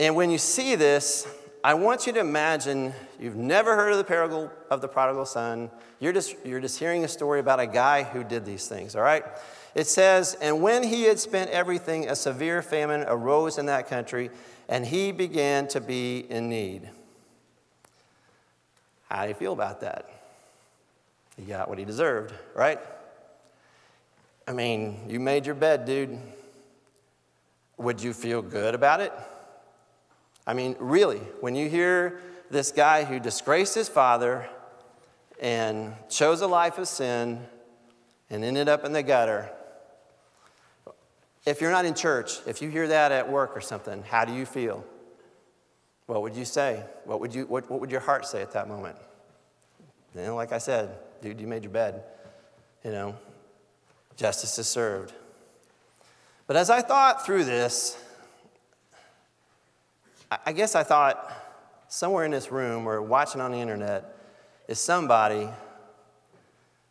And 0.00 0.16
when 0.16 0.30
you 0.30 0.38
see 0.38 0.74
this, 0.74 1.26
I 1.62 1.74
want 1.74 2.06
you 2.06 2.12
to 2.14 2.20
imagine 2.20 2.94
you've 3.18 3.36
never 3.36 3.76
heard 3.76 3.92
of 3.92 3.98
the 3.98 4.04
parable 4.04 4.50
of 4.70 4.80
the 4.80 4.88
prodigal 4.88 5.26
son. 5.26 5.70
You're 5.98 6.14
just, 6.14 6.34
you're 6.42 6.60
just 6.60 6.78
hearing 6.78 7.04
a 7.04 7.08
story 7.08 7.38
about 7.38 7.60
a 7.60 7.66
guy 7.66 8.02
who 8.02 8.24
did 8.24 8.46
these 8.46 8.66
things, 8.66 8.96
all 8.96 9.02
right? 9.02 9.24
It 9.74 9.86
says, 9.86 10.36
And 10.40 10.62
when 10.62 10.82
he 10.82 11.02
had 11.02 11.18
spent 11.18 11.50
everything, 11.50 12.08
a 12.08 12.16
severe 12.16 12.62
famine 12.62 13.04
arose 13.06 13.58
in 13.58 13.66
that 13.66 13.88
country, 13.88 14.30
and 14.70 14.86
he 14.86 15.12
began 15.12 15.68
to 15.68 15.82
be 15.82 16.20
in 16.30 16.48
need. 16.48 16.88
How 19.10 19.24
do 19.24 19.28
you 19.28 19.34
feel 19.34 19.52
about 19.52 19.82
that? 19.82 20.08
He 21.36 21.42
got 21.42 21.68
what 21.68 21.78
he 21.78 21.84
deserved, 21.84 22.32
right? 22.54 22.78
I 24.48 24.52
mean, 24.52 24.98
you 25.08 25.20
made 25.20 25.44
your 25.44 25.54
bed, 25.54 25.84
dude. 25.84 26.18
Would 27.76 28.02
you 28.02 28.14
feel 28.14 28.40
good 28.40 28.74
about 28.74 29.00
it? 29.00 29.12
I 30.50 30.52
mean, 30.52 30.74
really, 30.80 31.20
when 31.38 31.54
you 31.54 31.68
hear 31.68 32.20
this 32.50 32.72
guy 32.72 33.04
who 33.04 33.20
disgraced 33.20 33.76
his 33.76 33.88
father 33.88 34.50
and 35.38 35.94
chose 36.08 36.40
a 36.40 36.48
life 36.48 36.76
of 36.76 36.88
sin 36.88 37.46
and 38.30 38.42
ended 38.42 38.68
up 38.68 38.84
in 38.84 38.92
the 38.92 39.04
gutter, 39.04 39.48
if 41.46 41.60
you're 41.60 41.70
not 41.70 41.84
in 41.84 41.94
church, 41.94 42.40
if 42.48 42.60
you 42.60 42.68
hear 42.68 42.88
that 42.88 43.12
at 43.12 43.30
work 43.30 43.56
or 43.56 43.60
something, 43.60 44.02
how 44.02 44.24
do 44.24 44.32
you 44.32 44.44
feel? 44.44 44.84
What 46.06 46.22
would 46.22 46.34
you 46.34 46.44
say? 46.44 46.82
What 47.04 47.20
would, 47.20 47.32
you, 47.32 47.46
what, 47.46 47.70
what 47.70 47.78
would 47.80 47.92
your 47.92 48.00
heart 48.00 48.26
say 48.26 48.42
at 48.42 48.50
that 48.54 48.66
moment? 48.66 48.96
You 50.16 50.22
know, 50.22 50.34
like 50.34 50.50
I 50.50 50.58
said, 50.58 50.90
dude, 51.22 51.40
you 51.40 51.46
made 51.46 51.62
your 51.62 51.72
bed. 51.72 52.02
You 52.82 52.90
know, 52.90 53.16
justice 54.16 54.58
is 54.58 54.66
served. 54.66 55.12
But 56.48 56.56
as 56.56 56.70
I 56.70 56.82
thought 56.82 57.24
through 57.24 57.44
this, 57.44 57.96
I 60.30 60.52
guess 60.52 60.74
I 60.74 60.82
thought 60.82 61.32
somewhere 61.88 62.24
in 62.24 62.30
this 62.30 62.52
room 62.52 62.86
or 62.86 63.02
watching 63.02 63.40
on 63.40 63.50
the 63.50 63.58
internet 63.58 64.16
is 64.68 64.78
somebody 64.78 65.48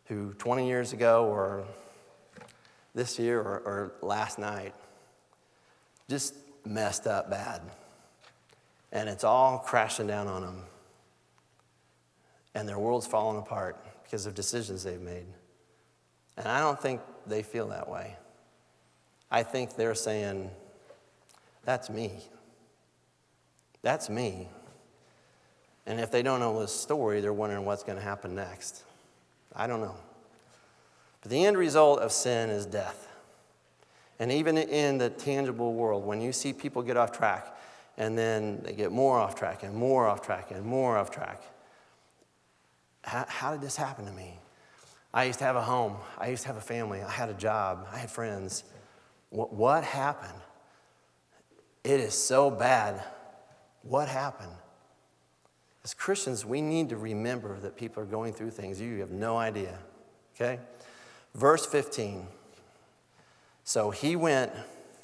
who 0.06 0.34
20 0.34 0.68
years 0.68 0.92
ago 0.92 1.26
or 1.26 1.64
this 2.94 3.18
year 3.18 3.40
or, 3.40 3.60
or 3.60 3.92
last 4.02 4.38
night 4.38 4.74
just 6.08 6.34
messed 6.66 7.06
up 7.06 7.30
bad 7.30 7.62
and 8.92 9.08
it's 9.08 9.24
all 9.24 9.58
crashing 9.58 10.06
down 10.06 10.26
on 10.26 10.42
them. 10.42 10.62
And 12.54 12.68
their 12.68 12.78
world's 12.78 13.06
falling 13.06 13.38
apart 13.38 13.76
because 14.02 14.26
of 14.26 14.34
decisions 14.34 14.82
they've 14.82 15.00
made. 15.00 15.26
And 16.36 16.48
I 16.48 16.60
don't 16.60 16.80
think 16.80 17.00
they 17.26 17.42
feel 17.42 17.68
that 17.68 17.88
way. 17.88 18.16
I 19.30 19.44
think 19.44 19.76
they're 19.76 19.94
saying, 19.94 20.50
That's 21.64 21.88
me. 21.88 22.18
That's 23.82 24.10
me. 24.10 24.48
And 25.86 25.98
if 25.98 26.10
they 26.10 26.22
don't 26.22 26.40
know 26.40 26.60
this 26.60 26.72
story, 26.72 27.20
they're 27.20 27.32
wondering 27.32 27.64
what's 27.64 27.82
going 27.82 27.98
to 27.98 28.04
happen 28.04 28.34
next. 28.34 28.84
I 29.54 29.66
don't 29.66 29.80
know. 29.80 29.96
But 31.22 31.30
the 31.30 31.44
end 31.44 31.58
result 31.58 32.00
of 32.00 32.12
sin 32.12 32.50
is 32.50 32.66
death. 32.66 33.08
And 34.18 34.30
even 34.30 34.58
in 34.58 34.98
the 34.98 35.08
tangible 35.08 35.72
world, 35.72 36.04
when 36.04 36.20
you 36.20 36.32
see 36.32 36.52
people 36.52 36.82
get 36.82 36.96
off 36.96 37.12
track, 37.12 37.56
and 38.00 38.16
then 38.16 38.62
they 38.64 38.72
get 38.72 38.90
more 38.90 39.18
off 39.18 39.34
track 39.34 39.62
and 39.62 39.74
more 39.74 40.06
off 40.06 40.22
track 40.22 40.50
and 40.50 40.64
more 40.64 40.96
off 40.96 41.10
track. 41.10 41.42
How, 43.02 43.26
how, 43.28 43.52
did 43.52 43.60
this 43.60 43.76
happen 43.76 44.06
to 44.06 44.12
me? 44.12 44.38
I 45.12 45.24
used 45.24 45.38
to 45.40 45.44
have 45.44 45.56
a 45.56 45.62
home. 45.62 45.96
I 46.16 46.28
used 46.28 46.42
to 46.42 46.48
have 46.48 46.56
a 46.56 46.62
family. 46.62 47.02
I 47.02 47.10
had 47.10 47.28
a 47.28 47.34
job. 47.34 47.86
I 47.92 47.98
had 47.98 48.10
friends. 48.10 48.64
What, 49.28 49.52
what 49.52 49.84
happened? 49.84 50.38
It 51.84 52.00
is 52.00 52.14
so 52.14 52.50
bad. 52.50 53.02
What 53.82 54.08
happened? 54.08 54.52
As 55.82 55.94
Christians, 55.94 56.44
we 56.44 56.60
need 56.60 56.90
to 56.90 56.96
remember 56.96 57.58
that 57.60 57.76
people 57.76 58.02
are 58.02 58.06
going 58.06 58.32
through 58.34 58.50
things 58.50 58.80
you 58.80 59.00
have 59.00 59.10
no 59.10 59.36
idea. 59.36 59.78
Okay? 60.34 60.60
Verse 61.34 61.64
15. 61.66 62.26
So 63.64 63.90
he 63.90 64.16
went 64.16 64.52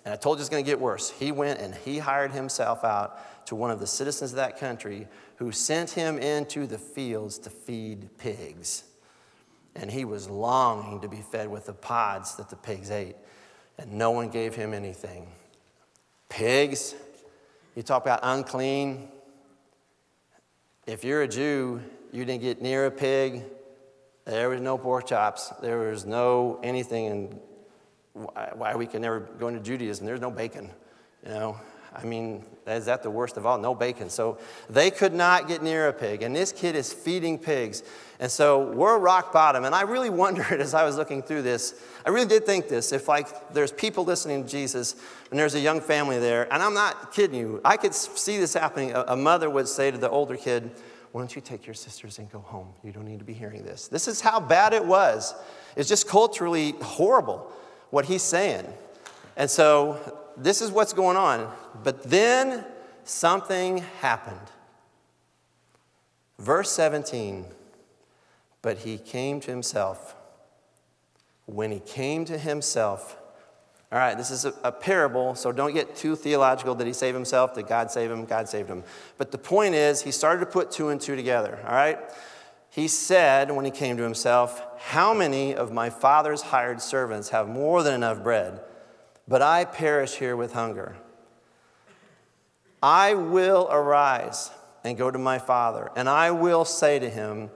and 0.06 0.12
I 0.12 0.16
told 0.16 0.38
you 0.38 0.42
it's 0.42 0.48
going 0.48 0.64
to 0.64 0.70
get 0.70 0.78
worse. 0.78 1.10
He 1.10 1.32
went 1.32 1.58
and 1.58 1.74
he 1.74 1.98
hired 1.98 2.30
himself 2.30 2.84
out 2.84 3.46
to 3.46 3.56
one 3.56 3.72
of 3.72 3.80
the 3.80 3.88
citizens 3.88 4.30
of 4.30 4.36
that 4.36 4.56
country 4.56 5.08
who 5.34 5.50
sent 5.50 5.90
him 5.90 6.16
into 6.16 6.68
the 6.68 6.78
fields 6.78 7.38
to 7.40 7.50
feed 7.50 8.16
pigs. 8.16 8.84
And 9.74 9.90
he 9.90 10.04
was 10.04 10.30
longing 10.30 11.00
to 11.00 11.08
be 11.08 11.22
fed 11.22 11.48
with 11.48 11.66
the 11.66 11.72
pods 11.72 12.36
that 12.36 12.48
the 12.48 12.56
pigs 12.56 12.92
ate, 12.92 13.16
and 13.78 13.92
no 13.94 14.12
one 14.12 14.28
gave 14.28 14.54
him 14.54 14.72
anything. 14.72 15.26
Pigs, 16.28 16.94
you 17.76 17.82
talk 17.82 18.02
about 18.02 18.20
unclean. 18.22 19.08
If 20.86 21.04
you're 21.04 21.22
a 21.22 21.28
Jew, 21.28 21.82
you 22.10 22.24
didn't 22.24 22.42
get 22.42 22.62
near 22.62 22.86
a 22.86 22.90
pig. 22.90 23.44
There 24.24 24.48
was 24.48 24.60
no 24.60 24.78
pork 24.78 25.06
chops. 25.06 25.50
There 25.60 25.78
was 25.78 26.04
no 26.04 26.58
anything 26.62 27.04
in 27.04 27.40
why 28.54 28.74
we 28.74 28.86
can 28.86 29.02
never 29.02 29.20
go 29.20 29.48
into 29.48 29.60
Judaism. 29.60 30.06
There's 30.06 30.22
no 30.22 30.30
bacon, 30.30 30.70
you 31.22 31.28
know. 31.28 31.60
I 31.94 32.04
mean, 32.04 32.44
is 32.66 32.86
that 32.86 33.02
the 33.02 33.10
worst 33.10 33.36
of 33.36 33.46
all? 33.46 33.58
No 33.58 33.74
bacon. 33.74 34.10
So 34.10 34.38
they 34.68 34.90
could 34.90 35.14
not 35.14 35.46
get 35.46 35.62
near 35.62 35.88
a 35.88 35.92
pig. 35.92 36.22
And 36.22 36.34
this 36.34 36.52
kid 36.52 36.74
is 36.74 36.92
feeding 36.92 37.38
pigs. 37.38 37.82
And 38.18 38.30
so 38.30 38.70
we're 38.72 38.98
rock 38.98 39.32
bottom. 39.32 39.64
And 39.64 39.74
I 39.74 39.82
really 39.82 40.10
wondered 40.24 40.60
as 40.60 40.74
I 40.74 40.84
was 40.84 40.96
looking 40.96 41.22
through 41.22 41.42
this, 41.42 41.80
I 42.04 42.10
really 42.10 42.26
did 42.26 42.44
think 42.44 42.68
this. 42.68 42.92
If, 42.92 43.08
like, 43.08 43.52
there's 43.52 43.72
people 43.72 44.04
listening 44.04 44.44
to 44.44 44.48
Jesus 44.48 44.96
and 45.30 45.38
there's 45.38 45.54
a 45.54 45.60
young 45.60 45.80
family 45.80 46.18
there, 46.18 46.52
and 46.52 46.62
I'm 46.62 46.74
not 46.74 47.12
kidding 47.12 47.38
you, 47.38 47.60
I 47.64 47.76
could 47.76 47.94
see 47.94 48.38
this 48.38 48.54
happening. 48.54 48.92
A, 48.94 49.16
mother 49.16 49.48
would 49.50 49.68
say 49.68 49.90
to 49.90 49.98
the 49.98 50.10
older 50.10 50.36
kid, 50.36 50.70
Why 51.12 51.20
don't 51.20 51.34
you 51.34 51.42
take 51.42 51.66
your 51.66 51.74
sisters 51.74 52.18
and 52.18 52.30
go 52.30 52.40
home? 52.40 52.68
You 52.82 52.92
don't 52.92 53.06
need 53.06 53.18
to 53.20 53.24
be 53.24 53.32
hearing 53.32 53.64
this. 53.64 53.88
This 53.88 54.08
is 54.08 54.20
how 54.20 54.40
bad 54.40 54.72
it 54.72 54.84
was. 54.84 55.34
It's 55.76 55.88
just 55.88 56.08
culturally 56.08 56.72
horrible 56.82 57.52
what 57.90 58.06
he's 58.06 58.22
saying. 58.22 58.66
And 59.36 59.50
so 59.50 59.98
this 60.36 60.60
is 60.62 60.70
what's 60.70 60.92
going 60.92 61.16
on. 61.16 61.52
But 61.82 62.02
then 62.04 62.64
something 63.04 63.78
happened. 64.00 64.38
Verse 66.38 66.70
17 66.70 67.46
But 68.62 68.78
he 68.78 68.98
came 68.98 69.40
to 69.40 69.50
himself. 69.50 70.14
When 71.46 71.70
he 71.70 71.78
came 71.80 72.24
to 72.24 72.36
himself, 72.36 73.16
All 73.92 73.98
right, 73.98 74.16
this 74.16 74.30
is 74.30 74.44
a, 74.44 74.54
a, 74.64 74.72
parable, 74.72 75.36
so 75.36 75.52
don't 75.52 75.72
get 75.72 75.94
too 75.94 76.16
theological. 76.16 76.74
Did 76.74 76.88
he 76.88 76.92
save 76.92 77.14
himself? 77.14 77.54
Did 77.54 77.68
God 77.68 77.90
save 77.90 78.10
him? 78.10 78.24
God 78.24 78.48
saved 78.48 78.68
him. 78.68 78.82
But 79.16 79.30
the 79.30 79.38
point 79.38 79.74
is, 79.74 80.02
he 80.02 80.10
started 80.10 80.40
to 80.40 80.46
put 80.46 80.72
two 80.72 80.88
and 80.88 81.00
two 81.00 81.14
together, 81.14 81.58
all 81.64 81.74
right? 81.74 81.98
He 82.68 82.88
said 82.88 83.50
when 83.52 83.64
he 83.64 83.70
came 83.70 83.96
to 83.96 84.02
himself, 84.02 84.60
How 84.78 85.14
many 85.14 85.54
of 85.54 85.72
my 85.72 85.88
father's 85.88 86.42
hired 86.42 86.82
servants 86.82 87.30
have 87.30 87.48
more 87.48 87.82
than 87.82 87.94
enough 87.94 88.22
bread, 88.22 88.60
but 89.28 89.42
I 89.42 89.64
perish 89.64 90.14
here 90.16 90.36
with 90.36 90.52
hunger? 90.52 90.96
I 92.82 93.14
will 93.14 93.68
arise 93.70 94.50
and 94.84 94.96
go 94.96 95.10
to 95.10 95.18
my 95.18 95.38
father, 95.38 95.90
and 95.96 96.08
I 96.08 96.30
will 96.30 96.64
say 96.64 96.98
to 96.98 97.10
him, 97.10 97.50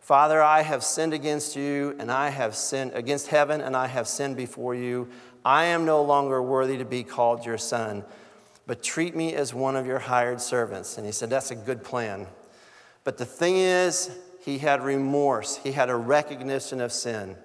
Father, 0.00 0.42
I 0.42 0.60
have 0.60 0.84
sinned 0.84 1.14
against 1.14 1.56
you, 1.56 1.96
and 1.98 2.12
I 2.12 2.28
have 2.28 2.54
sinned 2.54 2.92
against 2.92 3.28
heaven, 3.28 3.62
and 3.62 3.74
I 3.74 3.86
have 3.86 4.06
sinned 4.06 4.36
before 4.36 4.74
you. 4.74 5.08
I 5.46 5.64
am 5.64 5.86
no 5.86 6.02
longer 6.02 6.42
worthy 6.42 6.76
to 6.76 6.84
be 6.84 7.02
called 7.02 7.46
your 7.46 7.56
son, 7.56 8.04
but 8.66 8.82
treat 8.82 9.16
me 9.16 9.34
as 9.34 9.54
one 9.54 9.76
of 9.76 9.86
your 9.86 10.00
hired 10.00 10.42
servants. 10.42 10.98
And 10.98 11.06
he 11.06 11.12
said, 11.12 11.30
That's 11.30 11.50
a 11.50 11.54
good 11.54 11.82
plan. 11.82 12.26
But 13.02 13.16
the 13.16 13.24
thing 13.24 13.56
is, 13.56 14.10
he 14.44 14.58
had 14.58 14.82
remorse, 14.82 15.56
he 15.56 15.72
had 15.72 15.88
a 15.88 15.96
recognition 15.96 16.82
of 16.82 16.92
sin. 16.92 17.36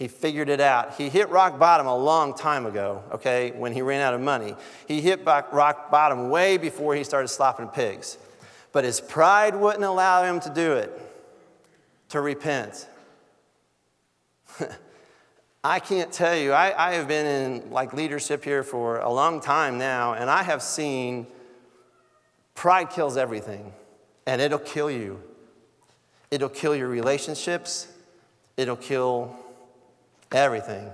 He 0.00 0.08
figured 0.08 0.48
it 0.48 0.62
out. 0.62 0.94
He 0.94 1.10
hit 1.10 1.28
rock 1.28 1.58
bottom 1.58 1.86
a 1.86 1.94
long 1.94 2.32
time 2.32 2.64
ago, 2.64 3.04
okay, 3.12 3.50
when 3.50 3.74
he 3.74 3.82
ran 3.82 4.00
out 4.00 4.14
of 4.14 4.22
money. 4.22 4.56
He 4.88 5.02
hit 5.02 5.26
rock 5.26 5.90
bottom 5.90 6.30
way 6.30 6.56
before 6.56 6.94
he 6.94 7.04
started 7.04 7.28
slopping 7.28 7.68
pigs. 7.68 8.16
But 8.72 8.84
his 8.84 8.98
pride 8.98 9.54
wouldn't 9.54 9.84
allow 9.84 10.24
him 10.24 10.40
to 10.40 10.48
do 10.48 10.72
it, 10.72 10.98
to 12.08 12.22
repent. 12.22 12.88
I 15.64 15.80
can't 15.80 16.10
tell 16.10 16.34
you, 16.34 16.52
I, 16.52 16.92
I 16.92 16.94
have 16.94 17.06
been 17.06 17.26
in 17.26 17.70
like 17.70 17.92
leadership 17.92 18.42
here 18.42 18.62
for 18.62 19.00
a 19.00 19.10
long 19.10 19.42
time 19.42 19.76
now, 19.76 20.14
and 20.14 20.30
I 20.30 20.44
have 20.44 20.62
seen 20.62 21.26
pride 22.54 22.88
kills 22.88 23.18
everything, 23.18 23.74
and 24.24 24.40
it'll 24.40 24.60
kill 24.60 24.90
you. 24.90 25.22
It'll 26.30 26.48
kill 26.48 26.74
your 26.74 26.88
relationships, 26.88 27.86
it'll 28.56 28.76
kill 28.76 29.36
Everything. 30.32 30.90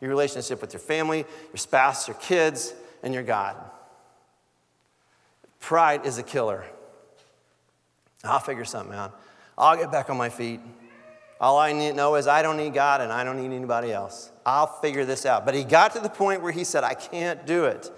Your 0.00 0.10
relationship 0.10 0.60
with 0.60 0.72
your 0.72 0.80
family, 0.80 1.18
your 1.18 1.56
spouse, 1.56 2.08
your 2.08 2.16
kids, 2.16 2.74
and 3.02 3.14
your 3.14 3.22
God. 3.22 3.56
Pride 5.60 6.06
is 6.06 6.18
a 6.18 6.22
killer. 6.22 6.64
I'll 8.24 8.40
figure 8.40 8.64
something 8.64 8.94
out. 8.94 9.18
I'll 9.56 9.76
get 9.76 9.92
back 9.92 10.10
on 10.10 10.16
my 10.16 10.28
feet. 10.28 10.60
All 11.40 11.58
I 11.58 11.72
need 11.72 11.96
know 11.96 12.14
is 12.14 12.26
I 12.26 12.42
don't 12.42 12.56
need 12.56 12.72
God 12.74 13.00
and 13.00 13.12
I 13.12 13.24
don't 13.24 13.36
need 13.36 13.54
anybody 13.54 13.92
else. 13.92 14.30
I'll 14.46 14.66
figure 14.66 15.04
this 15.04 15.26
out. 15.26 15.44
But 15.44 15.54
he 15.54 15.64
got 15.64 15.92
to 15.94 16.00
the 16.00 16.08
point 16.08 16.42
where 16.42 16.52
he 16.52 16.64
said, 16.64 16.84
I 16.84 16.94
can't 16.94 17.44
do 17.46 17.64
it. 17.64 17.90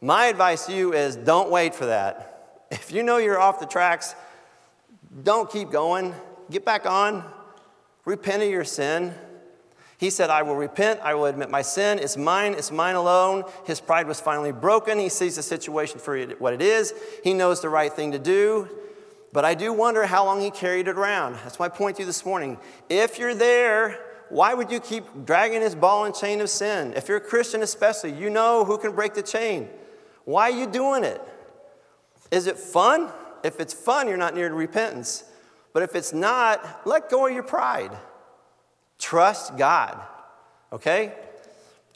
My 0.00 0.26
advice 0.26 0.66
to 0.66 0.72
you 0.74 0.92
is 0.92 1.16
don't 1.16 1.50
wait 1.50 1.74
for 1.74 1.86
that. 1.86 2.66
If 2.70 2.90
you 2.90 3.02
know 3.02 3.18
you're 3.18 3.38
off 3.38 3.60
the 3.60 3.66
tracks, 3.66 4.14
don't 5.22 5.50
keep 5.50 5.70
going. 5.70 6.14
Get 6.50 6.64
back 6.64 6.86
on. 6.86 7.24
Repent 8.04 8.42
of 8.42 8.48
your 8.48 8.64
sin. 8.64 9.14
He 9.98 10.10
said, 10.10 10.28
I 10.28 10.42
will 10.42 10.56
repent, 10.56 11.00
I 11.02 11.14
will 11.14 11.24
admit 11.24 11.48
my 11.48 11.62
sin, 11.62 11.98
it's 11.98 12.16
mine, 12.16 12.52
it's 12.52 12.70
mine 12.70 12.96
alone. 12.96 13.44
His 13.64 13.80
pride 13.80 14.06
was 14.06 14.20
finally 14.20 14.52
broken. 14.52 14.98
He 14.98 15.08
sees 15.08 15.36
the 15.36 15.42
situation 15.42 15.98
for 15.98 16.20
what 16.38 16.52
it 16.52 16.60
is, 16.60 16.92
he 17.24 17.32
knows 17.32 17.60
the 17.62 17.68
right 17.68 17.92
thing 17.92 18.12
to 18.12 18.18
do. 18.18 18.68
But 19.32 19.44
I 19.44 19.54
do 19.54 19.72
wonder 19.72 20.06
how 20.06 20.24
long 20.24 20.40
he 20.40 20.50
carried 20.50 20.88
it 20.88 20.96
around. 20.96 21.34
That's 21.44 21.58
my 21.58 21.68
point 21.68 21.96
to 21.96 22.02
you 22.02 22.06
this 22.06 22.24
morning. 22.24 22.58
If 22.88 23.18
you're 23.18 23.34
there, 23.34 23.98
why 24.28 24.54
would 24.54 24.70
you 24.70 24.80
keep 24.80 25.04
dragging 25.24 25.60
his 25.60 25.74
ball 25.74 26.04
and 26.04 26.14
chain 26.14 26.40
of 26.40 26.48
sin? 26.48 26.94
If 26.96 27.08
you're 27.08 27.18
a 27.18 27.20
Christian, 27.20 27.62
especially, 27.62 28.12
you 28.12 28.30
know 28.30 28.64
who 28.64 28.78
can 28.78 28.92
break 28.92 29.14
the 29.14 29.22
chain. 29.22 29.68
Why 30.24 30.50
are 30.50 30.58
you 30.58 30.66
doing 30.66 31.04
it? 31.04 31.20
Is 32.30 32.46
it 32.46 32.58
fun? 32.58 33.12
If 33.44 33.60
it's 33.60 33.74
fun, 33.74 34.08
you're 34.08 34.16
not 34.16 34.34
near 34.34 34.48
to 34.48 34.54
repentance. 34.54 35.24
But 35.72 35.82
if 35.82 35.94
it's 35.94 36.12
not, 36.12 36.86
let 36.86 37.10
go 37.10 37.26
of 37.26 37.32
your 37.32 37.42
pride. 37.42 37.92
Trust 38.98 39.56
God. 39.56 40.00
Okay? 40.72 41.12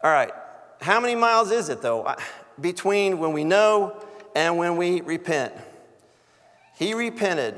All 0.02 0.10
right. 0.10 0.32
How 0.80 1.00
many 1.00 1.14
miles 1.14 1.50
is 1.50 1.68
it, 1.68 1.82
though, 1.82 2.14
between 2.60 3.18
when 3.18 3.32
we 3.32 3.44
know 3.44 3.96
and 4.34 4.56
when 4.56 4.76
we 4.76 5.00
repent? 5.00 5.52
He 6.76 6.94
repented, 6.94 7.54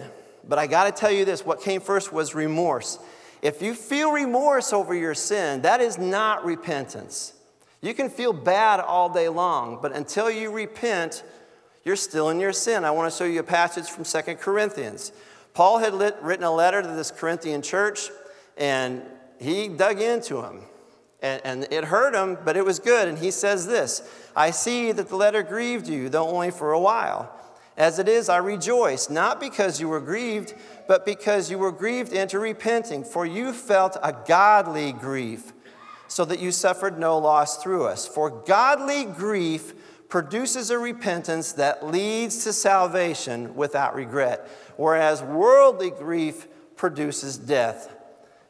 but 0.49 0.59
I 0.59 0.67
got 0.67 0.85
to 0.85 0.93
tell 0.93 1.13
you 1.13 1.25
this 1.25 1.47
what 1.47 1.61
came 1.61 1.81
first 1.81 2.13
was 2.13 2.35
remorse. 2.35 2.99
If 3.41 3.63
you 3.63 3.75
feel 3.75 4.11
remorse 4.11 4.73
over 4.73 4.95
your 4.95 5.15
sin, 5.15 5.63
that 5.63 5.81
is 5.81 5.99
not 5.99 6.45
repentance. 6.45 7.33
You 7.81 7.95
can 7.95 8.11
feel 8.11 8.33
bad 8.33 8.81
all 8.81 9.09
day 9.09 9.29
long, 9.29 9.79
but 9.83 9.93
until 9.93 10.31
you 10.31 10.51
repent, 10.51 11.25
you're 11.85 11.97
still 11.97 12.31
in 12.31 12.39
your 12.39 12.53
sin. 12.53 12.85
I 12.85 12.93
want 12.93 13.13
to 13.13 13.17
show 13.17 13.25
you 13.25 13.41
a 13.41 13.45
passage 13.45 13.87
from 13.87 14.05
Second 14.05 14.37
Corinthians. 14.37 15.13
Paul 15.55 15.79
had 15.79 15.95
lit, 15.95 16.17
written 16.23 16.45
a 16.45 16.53
letter 16.53 16.81
to 16.81 16.89
this 16.89 17.11
Corinthian 17.11 17.61
church, 17.63 18.11
and 18.57 19.03
he 19.43 19.69
dug 19.69 20.01
into 20.01 20.43
him. 20.43 20.63
And, 21.21 21.41
and 21.45 21.69
it 21.71 21.85
hurt 21.85 22.15
him, 22.15 22.37
but 22.45 22.57
it 22.57 22.65
was 22.65 22.81
good. 22.81 23.09
And 23.09 23.17
he 23.17 23.31
says 23.31 23.67
this 23.67 24.03
I 24.35 24.51
see 24.51 24.93
that 24.93 25.09
the 25.09 25.17
letter 25.17 25.43
grieved 25.43 25.89
you, 25.89 26.09
though 26.09 26.29
only 26.29 26.51
for 26.51 26.73
a 26.73 26.81
while. 26.81 27.39
As 27.77 27.99
it 27.99 28.09
is, 28.09 28.29
I 28.29 28.37
rejoice, 28.37 29.09
not 29.09 29.41
because 29.41 29.81
you 29.81 29.89
were 29.89 30.01
grieved, 30.01 30.55
but 30.87 31.07
because 31.07 31.51
you 31.51 31.59
were 31.59 31.73
grieved 31.73 32.13
into 32.13 32.39
repenting, 32.39 33.03
for 33.03 33.25
you 33.25 33.53
felt 33.53 33.97
a 34.03 34.13
godly 34.13 34.93
grief, 34.93 35.53
so 36.07 36.27
that 36.27 36.39
you 36.39 36.53
suffered 36.53 36.99
no 36.99 37.17
loss 37.17 37.63
through 37.63 37.87
us. 37.87 38.07
For 38.07 38.29
godly 38.29 39.07
grief 39.07 39.73
produces 40.11 40.69
a 40.69 40.79
repentance 40.79 41.53
that 41.53 41.87
leads 41.87 42.45
to 42.45 42.53
salvation 42.53 43.55
without 43.55 43.95
regret, 43.95 44.47
whereas 44.77 45.23
worldly 45.23 45.91
grief 45.91 46.47
produces 46.77 47.39
death. 47.39 47.95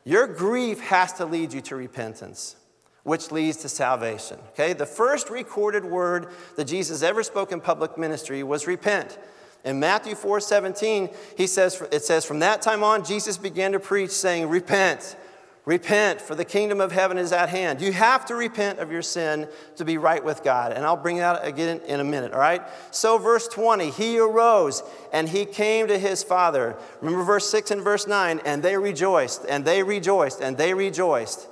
Your 0.05 0.27
grief 0.27 0.81
has 0.81 1.13
to 1.15 1.27
lead 1.27 1.53
you 1.53 1.61
to 1.63 1.77
repentance, 1.77 2.57
which 3.05 3.31
leads 3.31 3.59
to 3.59 3.69
salvation. 3.69 4.39
Okay? 4.51 4.73
The 4.73 4.87
first 4.87 5.31
recorded 5.31 5.85
word 5.85 6.29
that 6.57 6.65
Jesus 6.65 7.03
ever 7.03 7.23
spoke 7.23 7.53
in 7.53 7.61
public 7.61 7.97
ministry 7.97 8.43
was 8.43 8.67
repent. 8.67 9.19
In 9.65 9.79
Matthew 9.79 10.17
4 10.17 10.41
17, 10.41 11.09
he 11.37 11.47
says, 11.47 11.81
it 11.93 12.03
says, 12.03 12.25
From 12.25 12.41
that 12.41 12.63
time 12.63 12.83
on, 12.83 13.05
Jesus 13.05 13.37
began 13.39 13.73
to 13.73 13.81
preach, 13.81 14.11
saying, 14.11 14.49
Repent, 14.49 15.17
Repent, 15.65 16.21
for 16.21 16.35
the 16.35 16.45
kingdom 16.45 16.81
of 16.81 16.91
heaven 16.91 17.19
is 17.19 17.31
at 17.31 17.49
hand. 17.49 17.81
You 17.81 17.93
have 17.93 18.27
to 18.27 18.35
repent 18.35 18.81
of 18.81 18.91
your 18.91 19.03
sin 19.03 19.47
to 19.77 19.85
be 19.85 19.97
right 19.97 20.25
with 20.25 20.43
God. 20.43 20.73
And 20.73 20.85
I'll 20.85 20.97
bring 20.97 21.19
that 21.19 21.47
again 21.47 21.81
in 21.87 22.01
a 22.01 22.05
minute, 22.05 22.33
all 22.33 22.41
right? 22.41 22.63
So, 22.91 23.17
verse 23.17 23.47
20, 23.47 23.91
he 23.91 24.19
arose 24.19 24.83
and 25.13 25.29
he 25.29 25.45
came 25.45 25.87
to 25.87 25.99
his 25.99 26.25
father. 26.25 26.77
Remember 27.01 27.23
verse 27.23 27.49
6 27.49 27.71
and 27.71 27.83
verse 27.83 28.09
9, 28.09 28.41
and 28.45 28.61
they 28.61 28.77
rejoiced, 28.77 29.45
and 29.49 29.65
they 29.65 29.85
rejoiced, 29.85 30.41
and 30.41 30.59
they 30.59 30.75
rejoiced. 30.75 31.47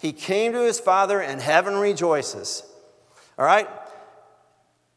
He 0.00 0.14
came 0.14 0.52
to 0.52 0.62
his 0.64 0.80
father, 0.80 1.20
and 1.20 1.42
heaven 1.42 1.76
rejoices. 1.76 2.62
All 3.38 3.44
right? 3.44 3.68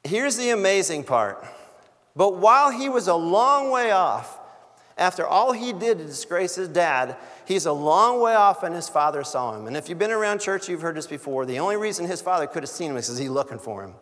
Here's 0.06 0.38
the 0.38 0.52
amazing 0.52 1.04
part. 1.04 1.45
But 2.15 2.38
while 2.38 2.71
he 2.71 2.88
was 2.88 3.10
a 3.10 3.15
long 3.15 3.71
way 3.71 3.91
off, 3.91 4.33
after 4.97 5.25
all 5.25 5.51
he 5.51 5.73
did 5.73 5.97
to 5.97 6.06
disgrace 6.06 6.56
his 6.56 6.67
dad, 6.67 7.15
he's 7.45 7.65
a 7.65 7.73
long 7.73 8.21
way 8.21 8.36
off 8.36 8.63
and 8.63 8.75
his 8.75 8.88
father 8.88 9.23
saw 9.23 9.58
him. 9.58 9.67
And 9.67 9.75
if 9.75 9.89
you've 9.89 9.97
been 9.97 10.12
around 10.12 10.39
church, 10.39 10.69
you've 10.69 10.82
heard 10.82 10.95
this 10.95 11.08
before. 11.08 11.45
The 11.45 11.60
only 11.60 11.77
reason 11.77 12.06
his 12.06 12.21
father 12.21 12.45
could 12.45 12.63
have 12.63 12.69
seen 12.69 12.91
him 12.91 12.97
is 12.97 13.08
because 13.08 13.17
he's 13.17 13.29
looking 13.29 13.60
for 13.60 13.84
him. 13.84 13.95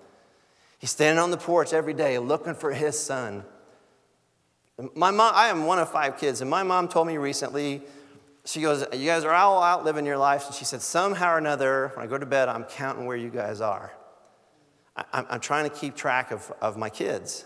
He's 0.79 0.91
standing 0.91 1.21
on 1.21 1.31
the 1.31 1.37
porch 1.37 1.73
every 1.73 1.93
day 1.93 2.17
looking 2.17 2.55
for 2.55 2.71
his 2.71 2.99
son. 2.99 3.45
My 4.95 5.11
mom, 5.11 5.33
I 5.35 5.47
am 5.47 5.65
one 5.65 5.77
of 5.79 5.91
five 5.91 6.17
kids, 6.17 6.41
and 6.41 6.49
my 6.49 6.63
mom 6.63 6.87
told 6.87 7.05
me 7.05 7.17
recently, 7.17 7.83
she 8.45 8.61
goes, 8.61 8.83
You 8.91 9.05
guys 9.05 9.23
are 9.23 9.33
all 9.33 9.61
out 9.61 9.85
living 9.85 10.05
your 10.05 10.17
life. 10.17 10.47
And 10.47 10.55
she 10.55 10.65
said, 10.65 10.81
Somehow 10.81 11.35
or 11.35 11.37
another, 11.37 11.91
when 11.93 12.05
I 12.05 12.09
go 12.09 12.17
to 12.17 12.25
bed, 12.25 12.49
I'm 12.49 12.63
counting 12.63 13.05
where 13.05 13.17
you 13.17 13.29
guys 13.29 13.61
are. 13.61 13.93
I, 14.95 15.25
am 15.29 15.39
trying 15.39 15.69
to 15.69 15.75
keep 15.75 15.95
track 15.95 16.31
of, 16.31 16.51
of 16.61 16.77
my 16.77 16.89
kids. 16.89 17.45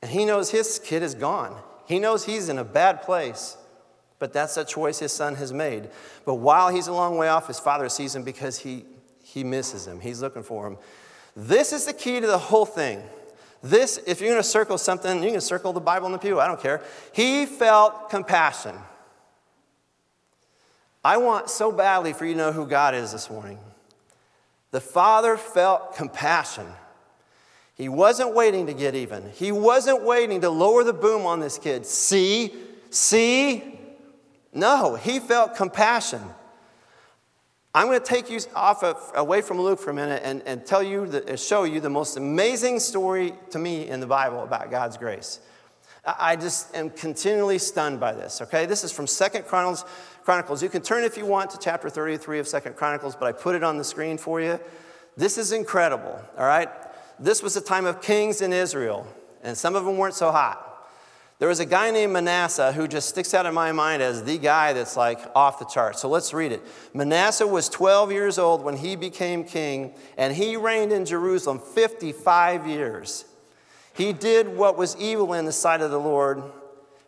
And 0.00 0.10
he 0.10 0.24
knows 0.24 0.50
his 0.50 0.78
kid 0.78 1.02
is 1.02 1.14
gone. 1.14 1.60
He 1.88 1.98
knows 1.98 2.26
he's 2.26 2.50
in 2.50 2.58
a 2.58 2.64
bad 2.64 3.00
place, 3.00 3.56
but 4.18 4.34
that's 4.34 4.58
a 4.58 4.64
choice 4.64 4.98
his 4.98 5.10
son 5.10 5.36
has 5.36 5.54
made. 5.54 5.88
But 6.26 6.34
while 6.34 6.68
he's 6.68 6.86
a 6.86 6.92
long 6.92 7.16
way 7.16 7.28
off, 7.28 7.46
his 7.46 7.58
father 7.58 7.88
sees 7.88 8.14
him 8.14 8.24
because 8.24 8.58
he, 8.58 8.84
he 9.24 9.42
misses 9.42 9.86
him. 9.86 9.98
He's 9.98 10.20
looking 10.20 10.42
for 10.42 10.66
him. 10.66 10.76
This 11.34 11.72
is 11.72 11.86
the 11.86 11.94
key 11.94 12.20
to 12.20 12.26
the 12.26 12.36
whole 12.36 12.66
thing. 12.66 13.02
This, 13.62 13.98
if 14.06 14.20
you're 14.20 14.28
going 14.28 14.42
to 14.42 14.46
circle 14.46 14.76
something, 14.76 15.22
you 15.24 15.30
can 15.30 15.40
circle 15.40 15.72
the 15.72 15.80
Bible 15.80 16.04
in 16.06 16.12
the 16.12 16.18
pew, 16.18 16.38
I 16.38 16.46
don't 16.46 16.60
care. 16.60 16.82
He 17.14 17.46
felt 17.46 18.10
compassion. 18.10 18.76
I 21.02 21.16
want 21.16 21.48
so 21.48 21.72
badly 21.72 22.12
for 22.12 22.26
you 22.26 22.34
to 22.34 22.38
know 22.38 22.52
who 22.52 22.66
God 22.66 22.94
is 22.94 23.12
this 23.12 23.30
morning. 23.30 23.58
The 24.72 24.80
Father 24.82 25.38
felt 25.38 25.96
compassion. 25.96 26.66
He 27.78 27.88
wasn't 27.88 28.34
waiting 28.34 28.66
to 28.66 28.74
get 28.74 28.96
even. 28.96 29.30
He 29.30 29.52
wasn't 29.52 30.02
waiting 30.02 30.40
to 30.40 30.50
lower 30.50 30.82
the 30.82 30.92
boom 30.92 31.24
on 31.24 31.38
this 31.38 31.58
kid. 31.58 31.86
See, 31.86 32.52
see. 32.90 33.78
No, 34.52 34.96
he 34.96 35.20
felt 35.20 35.54
compassion. 35.54 36.20
I'm 37.72 37.86
going 37.86 38.00
to 38.00 38.04
take 38.04 38.28
you 38.28 38.40
off 38.56 38.82
of, 38.82 39.12
away 39.14 39.42
from 39.42 39.60
Luke 39.60 39.78
for 39.78 39.90
a 39.90 39.94
minute 39.94 40.22
and, 40.24 40.42
and 40.44 40.66
tell 40.66 40.82
you, 40.82 41.06
the, 41.06 41.36
show 41.36 41.62
you 41.62 41.80
the 41.80 41.88
most 41.88 42.16
amazing 42.16 42.80
story 42.80 43.34
to 43.50 43.58
me 43.60 43.86
in 43.86 44.00
the 44.00 44.06
Bible 44.06 44.42
about 44.42 44.72
God's 44.72 44.96
grace. 44.96 45.38
I 46.04 46.34
just 46.34 46.74
am 46.74 46.90
continually 46.90 47.58
stunned 47.58 48.00
by 48.00 48.12
this, 48.12 48.40
okay? 48.42 48.66
This 48.66 48.82
is 48.82 48.90
from 48.90 49.06
Second 49.06 49.44
Chronicles. 49.44 49.84
Chronicles. 50.24 50.62
You 50.62 50.68
can 50.68 50.82
turn 50.82 51.04
if 51.04 51.16
you 51.16 51.26
want 51.26 51.50
to 51.50 51.58
chapter 51.58 51.88
33 51.88 52.40
of 52.40 52.48
Second 52.48 52.74
Chronicles, 52.74 53.14
but 53.14 53.26
I 53.26 53.32
put 53.32 53.54
it 53.54 53.62
on 53.62 53.78
the 53.78 53.84
screen 53.84 54.18
for 54.18 54.40
you. 54.40 54.58
This 55.16 55.38
is 55.38 55.52
incredible, 55.52 56.20
all 56.36 56.44
right? 56.44 56.68
This 57.20 57.42
was 57.42 57.56
a 57.56 57.60
time 57.60 57.86
of 57.86 58.00
kings 58.00 58.40
in 58.42 58.52
Israel, 58.52 59.06
and 59.42 59.56
some 59.56 59.74
of 59.74 59.84
them 59.84 59.96
weren't 59.98 60.14
so 60.14 60.30
hot. 60.30 60.64
There 61.38 61.48
was 61.48 61.60
a 61.60 61.66
guy 61.66 61.92
named 61.92 62.12
Manasseh 62.12 62.72
who 62.72 62.88
just 62.88 63.08
sticks 63.08 63.32
out 63.32 63.46
in 63.46 63.54
my 63.54 63.70
mind 63.70 64.02
as 64.02 64.24
the 64.24 64.38
guy 64.38 64.72
that's 64.72 64.96
like 64.96 65.20
off 65.36 65.60
the 65.60 65.64
chart. 65.66 65.96
So 65.96 66.08
let's 66.08 66.34
read 66.34 66.50
it. 66.50 66.62
Manasseh 66.94 67.46
was 67.46 67.68
12 67.68 68.10
years 68.10 68.38
old 68.38 68.64
when 68.64 68.76
he 68.76 68.96
became 68.96 69.44
king, 69.44 69.94
and 70.16 70.34
he 70.34 70.56
reigned 70.56 70.92
in 70.92 71.04
Jerusalem 71.04 71.60
55 71.60 72.66
years. 72.66 73.24
He 73.94 74.12
did 74.12 74.48
what 74.48 74.76
was 74.76 74.96
evil 74.96 75.32
in 75.32 75.44
the 75.44 75.52
sight 75.52 75.80
of 75.80 75.92
the 75.92 76.00
Lord, 76.00 76.42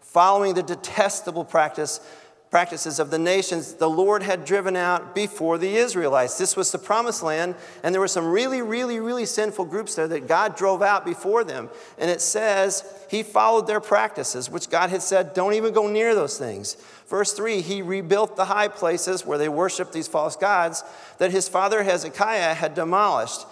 following 0.00 0.54
the 0.54 0.62
detestable 0.62 1.44
practice 1.44 2.00
practices 2.50 2.98
of 2.98 3.10
the 3.10 3.18
nations 3.18 3.74
the 3.74 3.88
Lord 3.88 4.24
had 4.24 4.44
driven 4.44 4.74
out 4.74 5.14
before 5.14 5.56
the 5.56 5.76
Israelites. 5.76 6.36
This 6.36 6.56
was 6.56 6.72
the 6.72 6.78
promised 6.78 7.22
land, 7.22 7.54
and 7.84 7.94
there 7.94 8.00
were 8.00 8.08
some 8.08 8.26
really, 8.26 8.60
really, 8.60 8.98
really 8.98 9.24
sinful 9.24 9.66
groups 9.66 9.94
there 9.94 10.08
that 10.08 10.26
God 10.26 10.56
drove 10.56 10.82
out 10.82 11.04
before 11.04 11.44
them. 11.44 11.70
And 11.96 12.10
it 12.10 12.20
says 12.20 12.82
he 13.08 13.22
followed 13.22 13.68
their 13.68 13.80
practices, 13.80 14.50
which 14.50 14.68
God 14.68 14.90
had 14.90 15.02
said, 15.02 15.32
don't 15.32 15.54
even 15.54 15.72
go 15.72 15.86
near 15.86 16.14
those 16.16 16.38
things. 16.38 16.76
Verse 17.06 17.32
3 17.32 17.60
He 17.60 17.82
rebuilt 17.82 18.36
the 18.36 18.46
high 18.46 18.68
places 18.68 19.24
where 19.24 19.38
they 19.38 19.48
worshiped 19.48 19.92
these 19.92 20.08
false 20.08 20.34
gods 20.34 20.82
that 21.18 21.30
his 21.30 21.48
father 21.48 21.84
Hezekiah 21.84 22.54
had 22.54 22.74
demolished. 22.74 23.46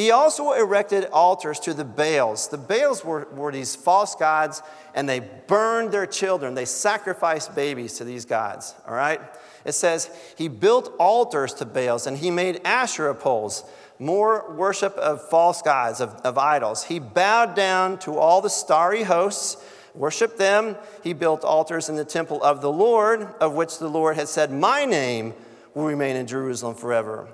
He 0.00 0.12
also 0.12 0.52
erected 0.52 1.04
altars 1.12 1.60
to 1.60 1.74
the 1.74 1.84
Baals. 1.84 2.48
The 2.48 2.56
Baals 2.56 3.04
were, 3.04 3.28
were 3.34 3.52
these 3.52 3.76
false 3.76 4.14
gods, 4.14 4.62
and 4.94 5.06
they 5.06 5.20
burned 5.20 5.92
their 5.92 6.06
children. 6.06 6.54
They 6.54 6.64
sacrificed 6.64 7.54
babies 7.54 7.98
to 7.98 8.04
these 8.04 8.24
gods, 8.24 8.74
all 8.88 8.94
right? 8.94 9.20
It 9.66 9.72
says, 9.72 10.08
He 10.38 10.48
built 10.48 10.90
altars 10.98 11.52
to 11.52 11.66
Baals, 11.66 12.06
and 12.06 12.16
he 12.16 12.30
made 12.30 12.62
Asherah 12.64 13.14
poles, 13.14 13.62
more 13.98 14.50
worship 14.54 14.96
of 14.96 15.28
false 15.28 15.60
gods, 15.60 16.00
of, 16.00 16.14
of 16.24 16.38
idols. 16.38 16.84
He 16.84 16.98
bowed 16.98 17.54
down 17.54 17.98
to 17.98 18.16
all 18.16 18.40
the 18.40 18.48
starry 18.48 19.02
hosts, 19.02 19.62
worshiped 19.94 20.38
them. 20.38 20.76
He 21.04 21.12
built 21.12 21.44
altars 21.44 21.90
in 21.90 21.96
the 21.96 22.06
temple 22.06 22.42
of 22.42 22.62
the 22.62 22.72
Lord, 22.72 23.34
of 23.38 23.52
which 23.52 23.78
the 23.78 23.90
Lord 23.90 24.16
had 24.16 24.28
said, 24.28 24.50
My 24.50 24.86
name 24.86 25.34
will 25.74 25.84
remain 25.84 26.16
in 26.16 26.26
Jerusalem 26.26 26.74
forever. 26.74 27.28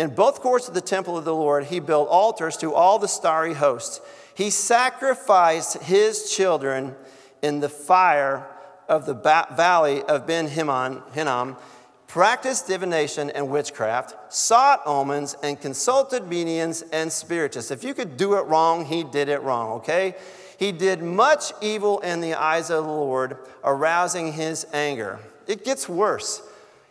In 0.00 0.14
both 0.14 0.40
courts 0.40 0.66
of 0.66 0.72
the 0.72 0.80
temple 0.80 1.18
of 1.18 1.26
the 1.26 1.34
Lord, 1.34 1.64
he 1.64 1.78
built 1.78 2.08
altars 2.08 2.56
to 2.56 2.72
all 2.72 2.98
the 2.98 3.06
starry 3.06 3.52
hosts. 3.52 4.00
He 4.34 4.48
sacrificed 4.48 5.76
his 5.82 6.32
children 6.32 6.94
in 7.42 7.60
the 7.60 7.68
fire 7.68 8.46
of 8.88 9.04
the 9.04 9.12
valley 9.12 10.02
of 10.04 10.26
Ben 10.26 10.48
Hinnom, 10.48 11.58
practiced 12.06 12.66
divination 12.66 13.28
and 13.28 13.50
witchcraft, 13.50 14.32
sought 14.32 14.80
omens, 14.86 15.36
and 15.42 15.60
consulted 15.60 16.26
mediums 16.26 16.80
and 16.94 17.12
spiritists. 17.12 17.70
If 17.70 17.84
you 17.84 17.92
could 17.92 18.16
do 18.16 18.38
it 18.38 18.46
wrong, 18.46 18.86
he 18.86 19.04
did 19.04 19.28
it 19.28 19.42
wrong, 19.42 19.72
okay? 19.80 20.14
He 20.58 20.72
did 20.72 21.02
much 21.02 21.52
evil 21.60 21.98
in 21.98 22.22
the 22.22 22.32
eyes 22.36 22.70
of 22.70 22.84
the 22.84 22.90
Lord, 22.90 23.36
arousing 23.62 24.32
his 24.32 24.66
anger. 24.72 25.18
It 25.46 25.62
gets 25.62 25.90
worse. 25.90 26.40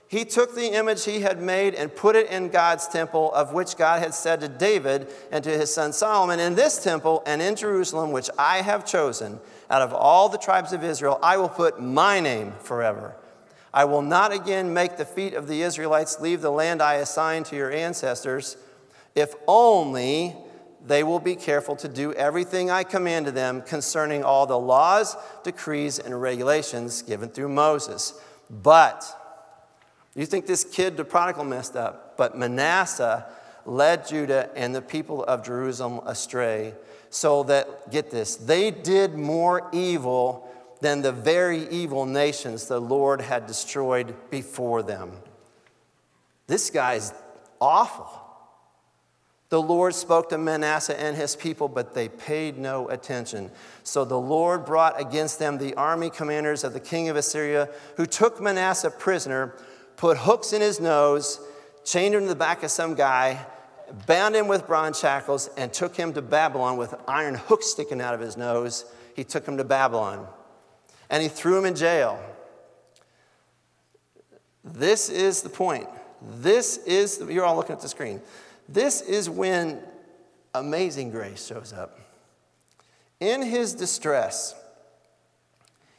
He 0.09 0.25
took 0.25 0.55
the 0.55 0.73
image 0.73 1.05
he 1.05 1.21
had 1.21 1.39
made 1.39 1.75
and 1.75 1.95
put 1.95 2.15
it 2.15 2.31
in 2.31 2.49
God's 2.49 2.87
temple, 2.87 3.31
of 3.31 3.53
which 3.53 3.77
God 3.77 4.01
had 4.01 4.15
said 4.15 4.41
to 4.41 4.47
David 4.47 5.07
and 5.31 5.43
to 5.43 5.51
his 5.51 5.71
son 5.71 5.93
Solomon, 5.93 6.39
In 6.39 6.55
this 6.55 6.83
temple 6.83 7.21
and 7.27 7.43
in 7.43 7.55
Jerusalem, 7.55 8.11
which 8.11 8.27
I 8.35 8.63
have 8.63 8.87
chosen, 8.87 9.39
out 9.69 9.83
of 9.83 9.93
all 9.93 10.27
the 10.27 10.39
tribes 10.39 10.73
of 10.73 10.83
Israel, 10.83 11.19
I 11.21 11.37
will 11.37 11.47
put 11.47 11.79
my 11.79 12.19
name 12.19 12.53
forever. 12.63 13.15
I 13.71 13.85
will 13.85 14.01
not 14.01 14.33
again 14.33 14.73
make 14.73 14.97
the 14.97 15.05
feet 15.05 15.35
of 15.35 15.47
the 15.47 15.61
Israelites 15.61 16.19
leave 16.19 16.41
the 16.41 16.51
land 16.51 16.81
I 16.81 16.95
assigned 16.95 17.45
to 17.45 17.55
your 17.55 17.71
ancestors, 17.71 18.57
if 19.13 19.35
only 19.47 20.35
they 20.83 21.03
will 21.03 21.19
be 21.19 21.35
careful 21.35 21.75
to 21.75 21.87
do 21.87 22.13
everything 22.13 22.71
I 22.71 22.83
commanded 22.83 23.35
them 23.35 23.61
concerning 23.61 24.23
all 24.23 24.47
the 24.47 24.57
laws, 24.57 25.15
decrees, 25.43 25.99
and 25.99 26.19
regulations 26.19 27.03
given 27.03 27.29
through 27.29 27.49
Moses. 27.49 28.19
But, 28.49 29.05
you 30.19 30.25
think 30.25 30.45
this 30.45 30.63
kid, 30.63 30.97
the 30.97 31.05
prodigal, 31.05 31.45
messed 31.45 31.75
up, 31.75 32.17
but 32.17 32.37
Manasseh 32.37 33.25
led 33.65 34.07
Judah 34.07 34.49
and 34.55 34.75
the 34.75 34.81
people 34.81 35.23
of 35.23 35.45
Jerusalem 35.45 36.01
astray, 36.05 36.73
so 37.09 37.43
that, 37.43 37.89
get 37.91 38.11
this, 38.11 38.35
they 38.35 38.71
did 38.71 39.15
more 39.15 39.69
evil 39.71 40.49
than 40.81 41.01
the 41.01 41.11
very 41.11 41.67
evil 41.69 42.05
nations 42.05 42.65
the 42.65 42.79
Lord 42.79 43.21
had 43.21 43.47
destroyed 43.47 44.15
before 44.29 44.83
them. 44.83 45.11
This 46.47 46.69
guy's 46.69 47.13
awful. 47.61 48.09
The 49.49 49.61
Lord 49.61 49.95
spoke 49.95 50.29
to 50.29 50.37
Manasseh 50.37 50.99
and 50.99 51.17
his 51.17 51.35
people, 51.35 51.67
but 51.67 51.95
they 51.95 52.07
paid 52.07 52.57
no 52.57 52.87
attention. 52.89 53.49
So 53.83 54.05
the 54.05 54.19
Lord 54.19 54.65
brought 54.65 54.99
against 54.99 55.39
them 55.39 55.57
the 55.57 55.73
army 55.73 56.11
commanders 56.11 56.63
of 56.63 56.73
the 56.73 56.79
king 56.79 57.09
of 57.09 57.15
Assyria, 57.15 57.69
who 57.97 58.05
took 58.05 58.39
Manasseh 58.39 58.91
prisoner 58.91 59.55
put 59.99 60.17
hooks 60.17 60.53
in 60.53 60.61
his 60.61 60.79
nose, 60.79 61.41
chained 61.83 62.15
him 62.15 62.21
to 62.21 62.29
the 62.29 62.35
back 62.35 62.63
of 62.63 62.71
some 62.71 62.95
guy, 62.95 63.45
bound 64.07 64.33
him 64.33 64.47
with 64.47 64.65
bronze 64.65 64.97
shackles, 64.97 65.49
and 65.57 65.73
took 65.73 65.93
him 65.93 66.13
to 66.13 66.21
Babylon 66.21 66.77
with 66.77 66.95
iron 67.05 67.35
hooks 67.35 67.67
sticking 67.67 67.99
out 67.99 68.13
of 68.13 68.21
his 68.21 68.37
nose. 68.37 68.85
He 69.13 69.25
took 69.25 69.45
him 69.45 69.57
to 69.57 69.65
Babylon. 69.65 70.25
And 71.09 71.21
he 71.21 71.27
threw 71.27 71.57
him 71.57 71.65
in 71.65 71.75
jail. 71.75 72.17
This 74.63 75.09
is 75.09 75.41
the 75.41 75.49
point. 75.49 75.89
This 76.37 76.77
is, 76.77 77.21
you're 77.29 77.43
all 77.43 77.57
looking 77.57 77.75
at 77.75 77.81
the 77.81 77.89
screen. 77.89 78.21
This 78.69 79.01
is 79.01 79.29
when 79.29 79.81
amazing 80.53 81.11
grace 81.11 81.45
shows 81.45 81.73
up. 81.73 81.99
In 83.19 83.41
his 83.41 83.73
distress, 83.73 84.55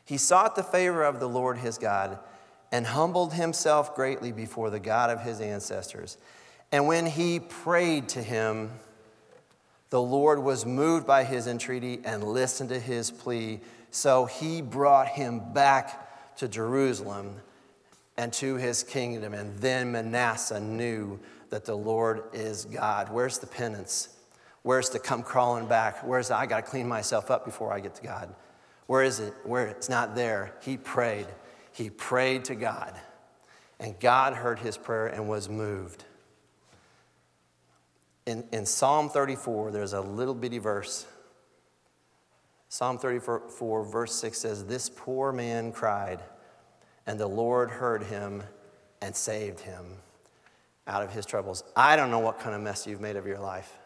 he 0.06 0.16
sought 0.16 0.56
the 0.56 0.62
favor 0.62 1.04
of 1.04 1.20
the 1.20 1.28
Lord 1.28 1.58
his 1.58 1.76
God 1.76 2.18
and 2.72 2.86
humbled 2.86 3.34
himself 3.34 3.94
greatly 3.94 4.32
before 4.32 4.70
the 4.70 4.80
God 4.80 5.10
of 5.10 5.22
his 5.22 5.40
ancestors. 5.40 6.16
And 6.72 6.86
when 6.86 7.06
he 7.06 7.40
prayed 7.40 8.08
to 8.10 8.22
him, 8.22 8.70
the 9.90 10.00
Lord 10.00 10.38
was 10.38 10.64
moved 10.64 11.06
by 11.06 11.24
his 11.24 11.48
entreaty 11.48 12.00
and 12.04 12.22
listened 12.22 12.68
to 12.68 12.78
his 12.78 13.10
plea. 13.10 13.60
So 13.90 14.26
he 14.26 14.62
brought 14.62 15.08
him 15.08 15.52
back 15.52 16.36
to 16.36 16.46
Jerusalem 16.46 17.40
and 18.16 18.32
to 18.34 18.54
his 18.54 18.84
kingdom. 18.84 19.34
And 19.34 19.58
then 19.58 19.90
Manasseh 19.90 20.60
knew 20.60 21.18
that 21.50 21.64
the 21.64 21.76
Lord 21.76 22.22
is 22.32 22.66
God. 22.66 23.10
Where's 23.10 23.38
the 23.38 23.48
penance? 23.48 24.10
Where's 24.62 24.90
the 24.90 25.00
come 25.00 25.24
crawling 25.24 25.66
back? 25.66 26.06
Where's 26.06 26.28
the, 26.28 26.36
I 26.36 26.46
got 26.46 26.64
to 26.64 26.70
clean 26.70 26.86
myself 26.86 27.30
up 27.30 27.44
before 27.44 27.72
I 27.72 27.80
get 27.80 27.96
to 27.96 28.02
God? 28.02 28.32
Where 28.86 29.02
is 29.02 29.18
it? 29.18 29.34
Where 29.42 29.66
it's 29.66 29.88
not 29.88 30.14
there. 30.14 30.54
He 30.62 30.76
prayed 30.76 31.26
he 31.72 31.90
prayed 31.90 32.44
to 32.46 32.54
God, 32.54 32.94
and 33.78 33.98
God 34.00 34.34
heard 34.34 34.58
his 34.58 34.76
prayer 34.76 35.06
and 35.06 35.28
was 35.28 35.48
moved. 35.48 36.04
In, 38.26 38.44
in 38.52 38.66
Psalm 38.66 39.08
34, 39.08 39.70
there's 39.70 39.92
a 39.92 40.00
little 40.00 40.34
bitty 40.34 40.58
verse. 40.58 41.06
Psalm 42.68 42.98
34, 42.98 43.84
verse 43.84 44.14
6 44.14 44.38
says, 44.38 44.64
This 44.64 44.88
poor 44.88 45.32
man 45.32 45.72
cried, 45.72 46.20
and 47.06 47.18
the 47.18 47.26
Lord 47.26 47.70
heard 47.70 48.04
him 48.04 48.42
and 49.02 49.16
saved 49.16 49.60
him 49.60 49.84
out 50.86 51.02
of 51.02 51.12
his 51.12 51.26
troubles. 51.26 51.64
I 51.74 51.96
don't 51.96 52.10
know 52.10 52.18
what 52.18 52.38
kind 52.38 52.54
of 52.54 52.60
mess 52.60 52.86
you've 52.86 53.00
made 53.00 53.16
of 53.16 53.26
your 53.26 53.38
life. 53.38 53.76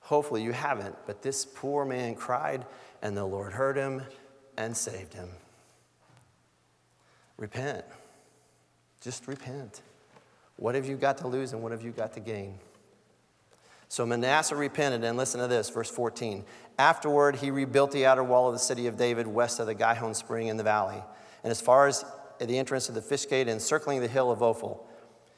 Hopefully 0.00 0.42
you 0.42 0.52
haven't, 0.52 0.96
but 1.06 1.22
this 1.22 1.44
poor 1.44 1.84
man 1.84 2.14
cried, 2.14 2.64
and 3.02 3.16
the 3.16 3.24
Lord 3.24 3.52
heard 3.52 3.76
him 3.76 4.02
and 4.56 4.76
saved 4.76 5.12
him. 5.12 5.28
Repent. 7.38 7.84
Just 9.00 9.26
repent. 9.26 9.80
What 10.56 10.74
have 10.74 10.86
you 10.86 10.96
got 10.96 11.18
to 11.18 11.28
lose 11.28 11.52
and 11.52 11.62
what 11.62 11.72
have 11.72 11.82
you 11.82 11.92
got 11.92 12.12
to 12.14 12.20
gain? 12.20 12.58
So 13.88 14.04
Manasseh 14.04 14.54
repented, 14.54 15.02
and 15.02 15.16
listen 15.16 15.40
to 15.40 15.46
this, 15.46 15.70
verse 15.70 15.90
14. 15.90 16.44
Afterward, 16.78 17.36
he 17.36 17.50
rebuilt 17.50 17.90
the 17.90 18.04
outer 18.04 18.22
wall 18.22 18.48
of 18.48 18.52
the 18.52 18.58
city 18.58 18.86
of 18.86 18.98
David 18.98 19.26
west 19.26 19.60
of 19.60 19.66
the 19.66 19.74
Gihon 19.74 20.12
spring 20.12 20.48
in 20.48 20.58
the 20.58 20.62
valley, 20.62 21.02
and 21.42 21.50
as 21.50 21.62
far 21.62 21.86
as 21.86 22.04
the 22.38 22.58
entrance 22.58 22.90
of 22.90 22.94
the 22.94 23.02
fish 23.02 23.26
gate, 23.26 23.48
encircling 23.48 24.00
the 24.00 24.08
hill 24.08 24.30
of 24.30 24.42
Ophel. 24.42 24.84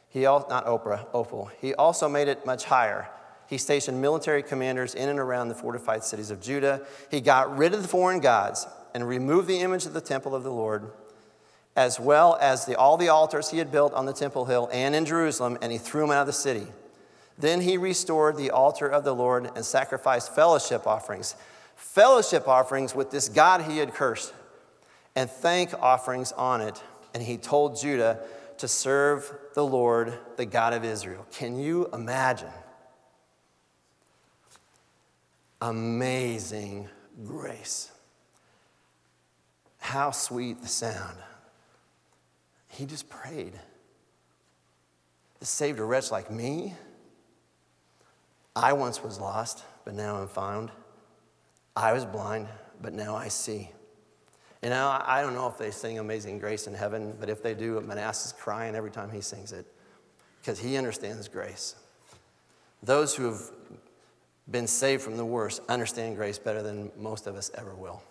He 0.08 0.22
not 0.22 0.66
Oprah, 0.66 1.06
Ophel. 1.14 1.50
He 1.60 1.72
also 1.74 2.08
made 2.08 2.26
it 2.26 2.44
much 2.44 2.64
higher. 2.64 3.08
He 3.46 3.56
stationed 3.56 4.02
military 4.02 4.42
commanders 4.42 4.94
in 4.94 5.08
and 5.08 5.18
around 5.18 5.48
the 5.48 5.54
fortified 5.54 6.02
cities 6.02 6.30
of 6.30 6.40
Judah. 6.40 6.84
He 7.10 7.20
got 7.20 7.56
rid 7.56 7.72
of 7.72 7.82
the 7.82 7.88
foreign 7.88 8.20
gods 8.20 8.66
and 8.94 9.06
removed 9.06 9.46
the 9.46 9.60
image 9.60 9.86
of 9.86 9.92
the 9.92 10.00
temple 10.00 10.34
of 10.34 10.42
the 10.42 10.50
Lord 10.50 10.90
as 11.80 11.98
well 11.98 12.36
as 12.42 12.66
the, 12.66 12.76
all 12.76 12.98
the 12.98 13.08
altars 13.08 13.50
he 13.50 13.56
had 13.56 13.72
built 13.72 13.94
on 13.94 14.04
the 14.04 14.12
temple 14.12 14.44
hill 14.44 14.68
and 14.70 14.94
in 14.94 15.06
Jerusalem, 15.06 15.56
and 15.62 15.72
he 15.72 15.78
threw 15.78 16.02
them 16.02 16.10
out 16.10 16.20
of 16.20 16.26
the 16.26 16.32
city. 16.34 16.66
Then 17.38 17.62
he 17.62 17.78
restored 17.78 18.36
the 18.36 18.50
altar 18.50 18.86
of 18.86 19.02
the 19.02 19.14
Lord 19.14 19.50
and 19.56 19.64
sacrificed 19.64 20.34
fellowship 20.34 20.86
offerings, 20.86 21.36
fellowship 21.76 22.46
offerings 22.46 22.94
with 22.94 23.10
this 23.10 23.30
God 23.30 23.62
he 23.62 23.78
had 23.78 23.94
cursed, 23.94 24.34
and 25.16 25.30
thank 25.30 25.72
offerings 25.72 26.32
on 26.32 26.60
it. 26.60 26.82
And 27.14 27.22
he 27.22 27.38
told 27.38 27.80
Judah 27.80 28.20
to 28.58 28.68
serve 28.68 29.32
the 29.54 29.64
Lord, 29.64 30.12
the 30.36 30.44
God 30.44 30.74
of 30.74 30.84
Israel. 30.84 31.26
Can 31.32 31.58
you 31.58 31.88
imagine? 31.94 32.52
Amazing 35.62 36.90
grace. 37.24 37.90
How 39.78 40.10
sweet 40.10 40.60
the 40.60 40.68
sound. 40.68 41.16
He 42.70 42.86
just 42.86 43.08
prayed. 43.08 43.52
It 45.40 45.46
saved 45.46 45.78
a 45.78 45.84
wretch 45.84 46.10
like 46.10 46.30
me. 46.30 46.74
I 48.56 48.72
once 48.72 49.02
was 49.02 49.20
lost, 49.20 49.64
but 49.84 49.94
now 49.94 50.16
I'm 50.16 50.28
found. 50.28 50.70
I 51.76 51.92
was 51.92 52.04
blind, 52.04 52.48
but 52.80 52.92
now 52.92 53.14
I 53.14 53.28
see. 53.28 53.70
You 54.62 54.68
know, 54.68 55.00
I 55.04 55.22
don't 55.22 55.34
know 55.34 55.48
if 55.48 55.56
they 55.56 55.70
sing 55.70 55.98
Amazing 55.98 56.38
Grace 56.38 56.66
in 56.66 56.74
heaven, 56.74 57.16
but 57.18 57.30
if 57.30 57.42
they 57.42 57.54
do, 57.54 57.80
Manasseh 57.80 58.26
is 58.26 58.32
crying 58.32 58.74
every 58.74 58.90
time 58.90 59.10
he 59.10 59.20
sings 59.20 59.52
it 59.52 59.66
because 60.40 60.58
he 60.58 60.76
understands 60.76 61.28
grace. 61.28 61.76
Those 62.82 63.14
who 63.14 63.24
have 63.24 63.40
been 64.50 64.66
saved 64.66 65.02
from 65.02 65.16
the 65.16 65.24
worst 65.24 65.62
understand 65.68 66.16
grace 66.16 66.38
better 66.38 66.62
than 66.62 66.90
most 66.98 67.26
of 67.26 67.36
us 67.36 67.50
ever 67.54 67.74
will. 67.74 68.02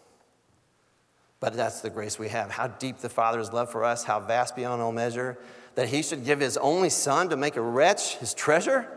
But 1.40 1.54
that's 1.54 1.82
the 1.82 1.90
grace 1.90 2.20
we 2.20 2.30
have. 2.30 2.52
How 2.52 2.68
deep 2.68 2.98
the 2.98 3.10
Father's 3.10 3.54
love 3.54 3.72
for 3.72 3.84
us, 3.84 4.04
how 4.04 4.20
vast 4.20 4.56
beyond 4.56 4.82
all 4.82 4.92
measure, 4.92 5.38
that 5.76 5.90
He 5.90 6.02
should 6.02 6.26
give 6.26 6.40
His 6.40 6.58
only 6.58 6.90
Son 6.90 7.30
to 7.30 7.38
make 7.38 7.56
a 7.56 7.62
wretch 7.62 8.18
His 8.18 8.34
treasure. 8.34 8.88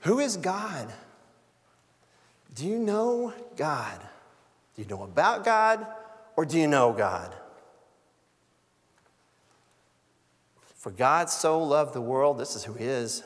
Who 0.00 0.18
is 0.18 0.36
God? 0.36 0.92
Do 2.54 2.66
you 2.66 2.78
know 2.78 3.32
God? 3.56 4.00
Do 4.74 4.82
you 4.82 4.88
know 4.88 5.02
about 5.02 5.44
God 5.44 5.86
or 6.36 6.44
do 6.44 6.58
you 6.58 6.66
know 6.66 6.92
God? 6.92 7.34
For 10.74 10.90
God 10.90 11.30
so 11.30 11.62
loved 11.62 11.94
the 11.94 12.00
world, 12.00 12.38
this 12.38 12.54
is 12.54 12.64
who 12.64 12.74
He 12.74 12.84
is, 12.84 13.22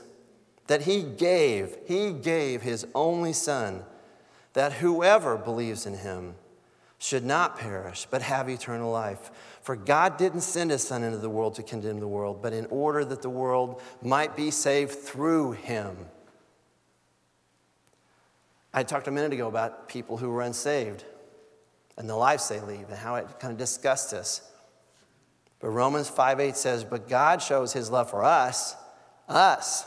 that 0.67 0.83
He 0.83 1.03
gave, 1.03 1.77
He 1.87 2.13
gave 2.13 2.63
His 2.63 2.87
only 2.95 3.33
Son, 3.33 3.85
that 4.53 4.75
whoever 4.75 5.37
believes 5.37 5.87
in 5.87 5.99
Him 5.99 6.35
should 7.01 7.25
not 7.25 7.59
perish, 7.59 8.07
but 8.11 8.21
have 8.21 8.49
eternal 8.49 8.93
life. 8.93 9.31
For 9.63 9.75
God 9.75 10.19
didn't 10.19 10.43
send 10.43 10.71
His 10.71 10.87
Son 10.87 11.03
into 11.03 11.17
the 11.17 11.31
world 11.31 11.55
to 11.55 11.63
condemn 11.63 11.99
the 11.99 12.07
world, 12.07 12.43
but 12.43 12.53
in 12.53 12.67
order 12.67 13.05
that 13.07 13.23
the 13.23 13.31
world 13.31 13.81
might 14.03 14.37
be 14.37 14.51
saved 14.51 14.93
through 14.93 15.53
Him. 15.53 15.97
I 18.73 18.83
talked 18.83 19.09
a 19.09 19.11
minute 19.11 19.33
ago 19.33 19.49
about 19.49 19.89
people 19.89 20.19
who 20.19 20.29
were 20.29 20.43
unsaved 20.43 21.05
and 21.97 22.09
the 22.09 22.15
lives 22.15 22.49
they 22.51 22.61
lead 22.61 22.87
and 22.89 22.99
how 22.99 23.17
it 23.17 23.27
kind 23.41 23.51
of 23.51 23.59
disgusts 23.59 24.13
us. 24.13 24.43
But 25.59 25.71
Romans 25.71 26.09
5 26.09 26.39
8 26.39 26.55
says, 26.55 26.85
But 26.85 27.09
God 27.09 27.41
shows 27.41 27.73
his 27.73 27.91
love 27.91 28.11
for 28.11 28.23
us, 28.23 28.77
us, 29.27 29.87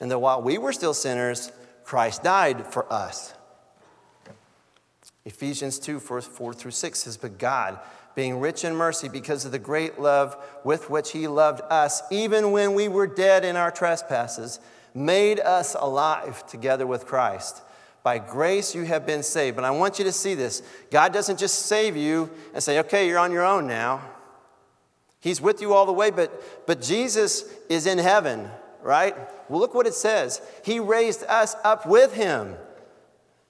and 0.00 0.10
that 0.10 0.18
while 0.18 0.42
we 0.42 0.58
were 0.58 0.72
still 0.72 0.94
sinners, 0.94 1.52
Christ 1.84 2.24
died 2.24 2.66
for 2.66 2.92
us. 2.92 3.32
Ephesians 5.24 5.78
2 5.78 6.00
4, 6.00 6.20
4 6.20 6.54
through 6.54 6.70
6 6.70 6.98
says, 6.98 7.16
But 7.16 7.38
God, 7.38 7.78
being 8.14 8.40
rich 8.40 8.64
in 8.64 8.74
mercy 8.74 9.08
because 9.08 9.44
of 9.44 9.52
the 9.52 9.58
great 9.58 10.00
love 10.00 10.36
with 10.64 10.90
which 10.90 11.12
he 11.12 11.28
loved 11.28 11.62
us, 11.70 12.02
even 12.10 12.50
when 12.50 12.74
we 12.74 12.88
were 12.88 13.06
dead 13.06 13.44
in 13.44 13.56
our 13.56 13.70
trespasses, 13.70 14.60
made 14.94 15.40
us 15.40 15.74
alive 15.78 16.46
together 16.46 16.86
with 16.86 17.06
Christ. 17.06 17.62
By 18.02 18.18
grace 18.18 18.74
you 18.74 18.82
have 18.82 19.06
been 19.06 19.22
saved. 19.22 19.56
But 19.56 19.64
I 19.64 19.70
want 19.70 19.98
you 19.98 20.04
to 20.04 20.12
see 20.12 20.34
this. 20.34 20.62
God 20.90 21.12
doesn't 21.12 21.38
just 21.38 21.66
save 21.66 21.96
you 21.96 22.30
and 22.52 22.62
say, 22.62 22.80
okay, 22.80 23.06
you're 23.06 23.18
on 23.18 23.32
your 23.32 23.46
own 23.46 23.66
now. 23.66 24.02
He's 25.20 25.40
with 25.40 25.62
you 25.62 25.72
all 25.72 25.86
the 25.86 25.92
way, 25.92 26.10
but, 26.10 26.66
but 26.66 26.82
Jesus 26.82 27.44
is 27.68 27.86
in 27.86 27.98
heaven, 27.98 28.50
right? 28.82 29.14
Well, 29.48 29.60
look 29.60 29.72
what 29.72 29.86
it 29.86 29.94
says. 29.94 30.42
He 30.64 30.80
raised 30.80 31.22
us 31.24 31.54
up 31.62 31.86
with 31.86 32.12
him 32.12 32.56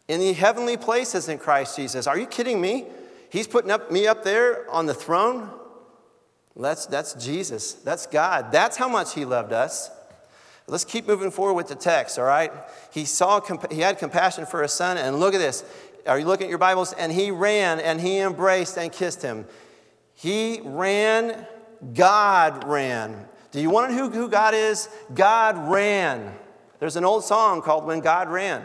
in 0.08 0.20
the 0.20 0.32
heavenly 0.32 0.76
places 0.76 1.28
in 1.28 1.38
Christ 1.38 1.76
Jesus. 1.76 2.06
Are 2.06 2.18
you 2.18 2.26
kidding 2.26 2.60
me? 2.60 2.86
He's 3.30 3.46
putting 3.46 3.70
up, 3.70 3.90
me 3.90 4.06
up 4.06 4.24
there 4.24 4.70
on 4.70 4.86
the 4.86 4.94
throne. 4.94 5.50
That's, 6.54 6.86
that's 6.86 7.14
Jesus. 7.14 7.72
That's 7.72 8.06
God. 8.06 8.52
That's 8.52 8.76
how 8.76 8.88
much 8.88 9.14
he 9.14 9.24
loved 9.24 9.52
us. 9.52 9.90
Let's 10.66 10.84
keep 10.84 11.06
moving 11.06 11.30
forward 11.30 11.54
with 11.54 11.68
the 11.68 11.74
text, 11.74 12.18
all 12.18 12.24
right? 12.24 12.52
He 12.92 13.04
saw, 13.04 13.40
he 13.70 13.80
had 13.80 13.98
compassion 13.98 14.46
for 14.46 14.62
his 14.62 14.72
son, 14.72 14.96
and 14.96 15.18
look 15.18 15.34
at 15.34 15.38
this. 15.38 15.64
Are 16.06 16.18
you 16.18 16.24
looking 16.24 16.46
at 16.46 16.50
your 16.50 16.58
Bibles? 16.58 16.92
And 16.92 17.10
he 17.10 17.30
ran 17.30 17.80
and 17.80 18.00
he 18.00 18.18
embraced 18.18 18.76
and 18.76 18.92
kissed 18.92 19.22
him. 19.22 19.46
He 20.14 20.60
ran, 20.62 21.46
God 21.94 22.64
ran. 22.66 23.26
Do 23.50 23.60
you 23.60 23.70
want 23.70 23.90
to 23.90 23.96
know 23.96 24.08
who, 24.08 24.10
who 24.10 24.28
God 24.28 24.54
is? 24.54 24.88
God 25.14 25.70
ran. 25.70 26.34
There's 26.80 26.96
an 26.96 27.04
old 27.04 27.24
song 27.24 27.62
called 27.62 27.84
When 27.84 28.00
God 28.00 28.28
Ran. 28.28 28.64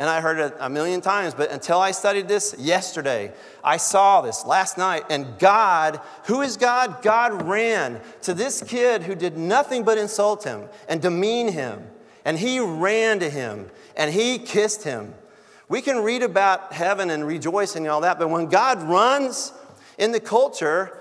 And 0.00 0.08
I 0.08 0.22
heard 0.22 0.38
it 0.38 0.56
a 0.58 0.70
million 0.70 1.02
times, 1.02 1.34
but 1.34 1.52
until 1.52 1.78
I 1.78 1.90
studied 1.90 2.26
this 2.26 2.54
yesterday, 2.58 3.34
I 3.62 3.76
saw 3.76 4.22
this 4.22 4.46
last 4.46 4.78
night. 4.78 5.04
And 5.10 5.38
God, 5.38 6.00
who 6.24 6.40
is 6.40 6.56
God? 6.56 7.02
God 7.02 7.42
ran 7.42 8.00
to 8.22 8.32
this 8.32 8.62
kid 8.62 9.02
who 9.02 9.14
did 9.14 9.36
nothing 9.36 9.84
but 9.84 9.98
insult 9.98 10.44
him 10.44 10.70
and 10.88 11.02
demean 11.02 11.48
him. 11.48 11.86
And 12.24 12.38
he 12.38 12.60
ran 12.60 13.18
to 13.18 13.28
him 13.28 13.70
and 13.94 14.10
he 14.10 14.38
kissed 14.38 14.84
him. 14.84 15.12
We 15.68 15.82
can 15.82 15.98
read 15.98 16.22
about 16.22 16.72
heaven 16.72 17.10
and 17.10 17.26
rejoicing 17.26 17.82
and 17.82 17.92
all 17.92 18.00
that, 18.00 18.18
but 18.18 18.30
when 18.30 18.46
God 18.46 18.82
runs 18.82 19.52
in 19.98 20.12
the 20.12 20.20
culture, 20.20 20.98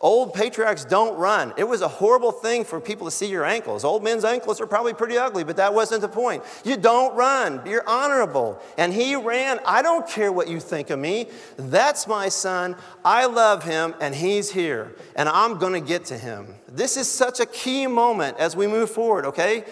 Old 0.00 0.34
patriarchs 0.34 0.84
don't 0.84 1.16
run. 1.16 1.52
It 1.56 1.64
was 1.64 1.80
a 1.80 1.88
horrible 1.88 2.32
thing 2.32 2.64
for 2.64 2.80
people 2.80 3.06
to 3.06 3.10
see 3.10 3.26
your 3.26 3.44
ankles. 3.44 3.84
Old 3.84 4.02
men's 4.02 4.24
ankles 4.24 4.60
are 4.60 4.66
probably 4.66 4.94
pretty 4.94 5.16
ugly, 5.16 5.44
but 5.44 5.56
that 5.56 5.74
wasn't 5.74 6.00
the 6.00 6.08
point. 6.08 6.42
You 6.64 6.76
don't 6.76 7.14
run. 7.16 7.62
You're 7.66 7.88
honorable. 7.88 8.60
And 8.78 8.92
he 8.92 9.16
ran. 9.16 9.60
I 9.64 9.82
don't 9.82 10.06
care 10.08 10.32
what 10.32 10.48
you 10.48 10.60
think 10.60 10.90
of 10.90 10.98
me. 10.98 11.28
That's 11.56 12.06
my 12.06 12.28
son. 12.28 12.76
I 13.04 13.26
love 13.26 13.64
him, 13.64 13.94
and 14.00 14.14
he's 14.14 14.50
here. 14.50 14.94
And 15.16 15.28
I'm 15.28 15.58
going 15.58 15.72
to 15.74 15.86
get 15.86 16.04
to 16.06 16.18
him. 16.18 16.54
This 16.68 16.96
is 16.96 17.10
such 17.10 17.40
a 17.40 17.46
key 17.46 17.86
moment 17.86 18.38
as 18.38 18.56
we 18.56 18.66
move 18.66 18.90
forward, 18.90 19.26
okay? 19.26 19.64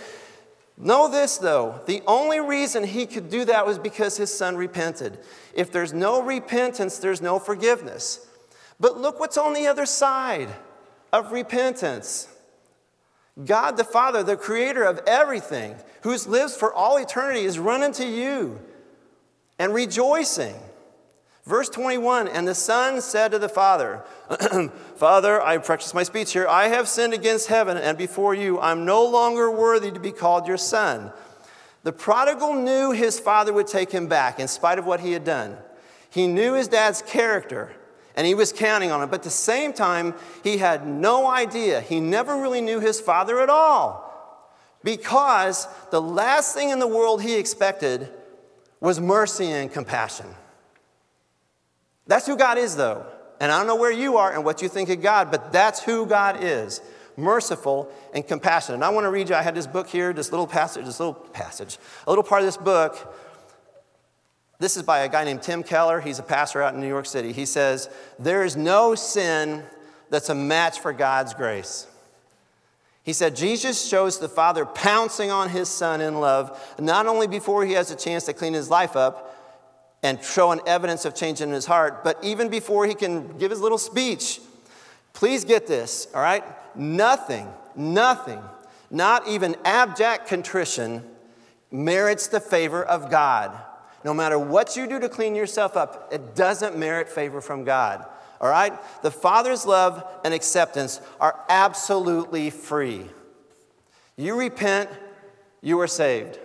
Know 0.79 1.09
this, 1.09 1.39
though. 1.39 1.81
The 1.87 2.03
only 2.07 2.41
reason 2.41 2.85
he 2.85 3.07
could 3.07 3.29
do 3.29 3.45
that 3.45 3.67
was 3.67 3.79
because 3.79 4.17
his 4.17 4.33
son 4.33 4.57
repented. 4.57 5.19
If 5.55 5.71
there's 5.71 5.93
no 5.93 6.23
repentance, 6.23 6.99
there's 6.99 7.21
no 7.21 7.39
forgiveness. 7.39 8.27
But 8.83 9.01
look 9.01 9.21
what's 9.21 9.39
on 9.39 9.55
the 9.55 9.69
other 9.69 9.87
side 9.87 10.49
of 11.13 11.31
repentance. 11.31 12.27
God 13.45 13.77
the 13.77 13.85
Father, 13.85 14.25
the 14.25 14.37
creator 14.37 14.83
of 14.83 15.01
everything, 15.07 15.77
who 16.03 16.17
lives 16.27 16.57
for 16.57 16.75
all 16.75 16.97
eternity, 16.97 17.45
is 17.45 17.61
running 17.61 17.93
to 17.93 18.05
you 18.05 18.59
and 19.57 19.73
rejoicing. 19.73 20.57
Verse 21.45 21.69
21 21.69 22.27
And 22.27 22.49
the 22.49 22.57
Son 22.57 23.01
said 23.01 23.31
to 23.31 23.39
the 23.39 23.49
Father, 23.49 24.03
Father, 24.97 25.41
I 25.41 25.59
practice 25.59 25.95
my 25.95 26.03
speech 26.03 26.33
here. 26.33 26.49
I 26.49 26.67
have 26.67 26.89
sinned 26.89 27.15
against 27.15 27.47
heaven 27.47 27.77
and 27.77 27.97
before 27.97 28.35
you. 28.35 28.59
I'm 28.59 28.85
no 28.85 29.05
longer 29.05 29.49
worthy 29.49 29.93
to 29.93 30.01
be 30.01 30.11
called 30.11 30.49
your 30.49 30.57
son. 30.57 31.13
The 31.85 31.93
prodigal 31.93 32.55
knew 32.55 32.91
his 32.91 33.21
father 33.21 33.53
would 33.53 33.69
take 33.69 33.93
him 33.93 34.09
back 34.09 34.41
in 34.41 34.49
spite 34.49 34.81
of 34.81 34.87
what 34.87 34.99
he 34.99 35.13
had 35.13 35.23
done. 35.23 35.57
He 36.11 36.27
knew 36.27 36.55
his 36.55 36.67
dad's 36.67 37.01
character 37.01 37.77
and 38.17 38.27
he 38.27 38.35
was 38.35 38.53
counting 38.53 38.91
on 38.91 39.03
it. 39.03 39.07
But 39.07 39.21
at 39.21 39.23
the 39.25 39.31
same 39.31 39.73
time, 39.73 40.15
he 40.45 40.59
had 40.59 40.87
no 40.87 41.27
idea. 41.27 41.81
He 41.81 42.01
never 42.01 42.37
really 42.37 42.61
knew 42.61 42.81
his 42.81 43.01
father 43.01 43.41
at 43.41 43.49
all 43.49 44.09
because 44.85 45.69
the 45.91 46.01
last 46.01 46.55
thing 46.55 46.71
in 46.71 46.79
the 46.79 46.89
world 46.89 47.23
he 47.23 47.37
expected 47.37 48.09
was 48.81 49.01
mercy 49.01 49.47
and 49.47 49.73
compassion. 49.73 50.27
That's 52.07 52.27
who 52.27 52.37
God 52.37 52.59
is, 52.59 52.77
though. 52.77 53.07
And 53.41 53.51
I 53.51 53.59
don't 53.59 53.67
know 53.67 53.77
where 53.77 53.93
you 53.93 54.17
are 54.17 54.33
and 54.33 54.45
what 54.45 54.63
you 54.63 54.69
think 54.69 54.89
of 54.89 55.01
God, 55.03 55.31
but 55.31 55.53
that's 55.53 55.83
who 55.83 56.07
God 56.07 56.43
is 56.43 56.81
merciful 57.17 57.91
and 58.15 58.27
compassionate. 58.27 58.77
And 58.77 58.85
I 58.85 58.91
want 58.91 59.05
to 59.05 59.11
read 59.11 59.29
you, 59.29 59.35
I 59.35 59.43
had 59.43 59.55
this 59.55 59.67
book 59.67 59.89
here, 59.89 60.13
this 60.13 60.31
little 60.31 60.47
passage, 60.47 60.85
this 60.85 61.01
little 61.01 61.15
passage, 61.15 61.79
a 62.07 62.11
little 62.11 62.25
part 62.25 62.43
of 62.43 62.47
this 62.47 62.57
book 62.57 63.15
this 64.63 64.77
is 64.77 64.85
by 64.85 65.01
a 65.01 65.09
guy 65.09 65.25
named 65.25 65.43
Tim 65.43 65.65
Keller. 65.65 66.01
He's 66.01 66.21
a 66.21 66.23
pastor 66.23 66.63
out 66.63 66.73
in 66.73 66.81
New 66.81 66.87
York 66.87 67.07
City. 67.07 67.33
He 67.33 67.47
says, 67.47 67.91
There 68.21 68.45
is 68.45 68.57
no 68.57 68.95
sin 68.95 69.65
that's 70.09 70.29
a 70.29 70.37
match 70.37 70.79
for 70.79 70.93
God's 70.93 71.35
grace. 71.35 71.89
He 73.03 73.13
said, 73.13 73.35
Jesus 73.35 73.89
shows 73.89 74.21
the 74.21 74.29
Father 74.29 74.65
pouncing 74.65 75.33
on 75.33 75.49
his 75.49 75.69
Son 75.69 76.01
in 76.01 76.21
love, 76.21 76.77
not 76.79 77.07
only 77.07 77.27
before 77.27 77.65
he 77.65 77.73
has 77.73 77.91
a 77.91 77.97
chance 77.97 78.27
to 78.27 78.33
clean 78.33 78.53
his 78.53 78.71
life 78.71 78.95
up 78.95 79.37
and 80.05 80.23
show 80.23 80.53
an 80.53 80.61
evidence 80.65 81.05
of 81.05 81.17
change 81.17 81.41
in 81.41 81.51
his 81.51 81.67
heart, 81.67 82.05
but 82.05 82.23
even 82.23 82.49
before 82.49 82.87
he 82.87 82.95
can 82.95 83.37
give 83.39 83.51
his 83.51 83.61
little 83.61 83.79
speech. 83.79 84.41
Please 85.13 85.45
get 85.45 85.67
this, 85.67 86.07
all 86.15 86.23
right? 86.23 86.45
Nothing, 86.77 87.49
nothing, 87.75 88.41
not 88.93 89.27
even 89.27 89.57
abject 89.65 90.29
contrition 90.29 91.03
merits 91.73 92.29
the 92.29 92.41
favor 92.41 92.85
of 92.85 93.11
God. 93.11 93.59
No 94.05 94.13
matter 94.13 94.39
what 94.39 94.77
you 94.77 94.87
do 94.87 94.99
to 95.01 95.09
clean 95.09 95.35
yourself 95.35 95.77
up, 95.77 96.09
it 96.13 96.35
doesn't 96.35 96.77
merit 96.77 97.09
favor 97.09 97.41
from 97.41 97.65
God. 97.65 98.05
All 98.41 98.51
right? 98.51 98.73
The 99.03 99.11
Father's 99.11 99.65
love 99.65 100.05
and 100.25 100.35
acceptance 100.35 101.01
are 101.21 101.39
absolutely 101.49 102.51
free. 102.51 103.07
You 104.17 104.39
repent, 104.39 104.91
you 105.61 105.81
are 105.81 105.87
saved. 105.87 106.39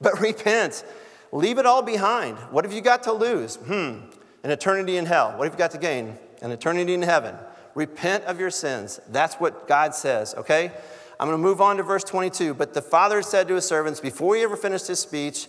But 0.00 0.20
repent. 0.20 0.84
Leave 1.32 1.58
it 1.58 1.66
all 1.66 1.82
behind. 1.82 2.36
What 2.50 2.64
have 2.64 2.74
you 2.74 2.80
got 2.80 3.04
to 3.04 3.12
lose? 3.12 3.56
Hmm, 3.56 4.00
an 4.42 4.50
eternity 4.50 4.96
in 4.96 5.06
hell. 5.06 5.32
What 5.36 5.44
have 5.44 5.54
you 5.54 5.58
got 5.58 5.70
to 5.72 5.78
gain? 5.78 6.18
An 6.42 6.50
eternity 6.50 6.92
in 6.94 7.02
heaven. 7.02 7.36
Repent 7.74 8.24
of 8.24 8.40
your 8.40 8.50
sins. 8.50 9.00
That's 9.08 9.36
what 9.36 9.68
God 9.68 9.94
says, 9.94 10.34
okay? 10.34 10.72
I'm 11.18 11.28
going 11.28 11.38
to 11.38 11.42
move 11.42 11.60
on 11.60 11.76
to 11.76 11.82
verse 11.82 12.02
22. 12.02 12.54
But 12.54 12.74
the 12.74 12.82
father 12.82 13.22
said 13.22 13.46
to 13.48 13.54
his 13.54 13.64
servants, 13.64 14.00
before 14.00 14.36
he 14.36 14.42
ever 14.42 14.56
finished 14.56 14.88
his 14.88 14.98
speech, 14.98 15.48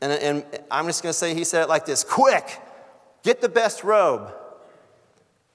and, 0.00 0.12
and 0.12 0.44
I'm 0.70 0.86
just 0.86 1.02
going 1.02 1.10
to 1.10 1.18
say 1.18 1.34
he 1.34 1.44
said 1.44 1.62
it 1.62 1.68
like 1.68 1.86
this 1.86 2.04
Quick, 2.04 2.60
get 3.22 3.40
the 3.40 3.48
best 3.48 3.84
robe 3.84 4.32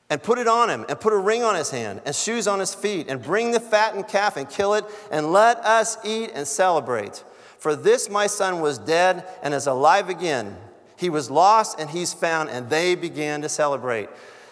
and 0.09 0.21
put 0.21 0.37
it 0.37 0.47
on 0.47 0.69
him, 0.69 0.85
and 0.87 0.99
put 0.99 1.13
a 1.13 1.17
ring 1.17 1.43
on 1.43 1.55
his 1.55 1.71
hand, 1.71 1.99
and 2.05 2.15
shoes 2.15 2.47
on 2.47 2.59
his 2.59 2.75
feet, 2.75 3.07
and 3.09 3.23
bring 3.23 3.51
the 3.51 3.59
fattened 3.59 4.07
calf 4.07 4.37
and 4.37 4.47
kill 4.47 4.75
it, 4.75 4.85
and 5.09 5.31
let 5.31 5.57
us 5.65 5.97
eat 6.05 6.31
and 6.35 6.47
celebrate. 6.47 7.23
For 7.57 7.75
this 7.75 8.09
my 8.09 8.27
son 8.27 8.61
was 8.61 8.77
dead 8.77 9.25
and 9.41 9.53
is 9.53 9.65
alive 9.65 10.09
again. 10.09 10.57
He 10.97 11.09
was 11.09 11.31
lost 11.31 11.79
and 11.79 11.89
he's 11.89 12.13
found, 12.13 12.49
and 12.49 12.69
they 12.69 12.93
began 12.93 13.41
to 13.41 13.49
celebrate. 13.49 14.09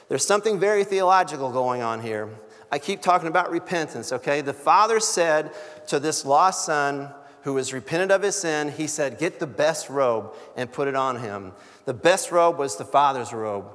There's 0.09 0.25
something 0.25 0.59
very 0.59 0.83
theological 0.83 1.51
going 1.51 1.83
on 1.83 2.01
here. 2.01 2.29
I 2.71 2.79
keep 2.79 3.01
talking 3.01 3.27
about 3.27 3.51
repentance, 3.51 4.11
okay? 4.11 4.41
The 4.41 4.53
father 4.53 4.99
said 4.99 5.51
to 5.87 5.99
this 5.99 6.25
lost 6.25 6.65
son 6.65 7.13
who 7.43 7.53
was 7.53 7.73
repentant 7.73 8.11
of 8.11 8.21
his 8.21 8.35
sin, 8.35 8.71
he 8.71 8.87
said, 8.87 9.19
Get 9.19 9.39
the 9.39 9.47
best 9.47 9.89
robe 9.89 10.33
and 10.55 10.71
put 10.71 10.87
it 10.87 10.95
on 10.95 11.19
him. 11.19 11.53
The 11.85 11.93
best 11.93 12.31
robe 12.31 12.57
was 12.57 12.77
the 12.77 12.85
father's 12.85 13.33
robe. 13.33 13.65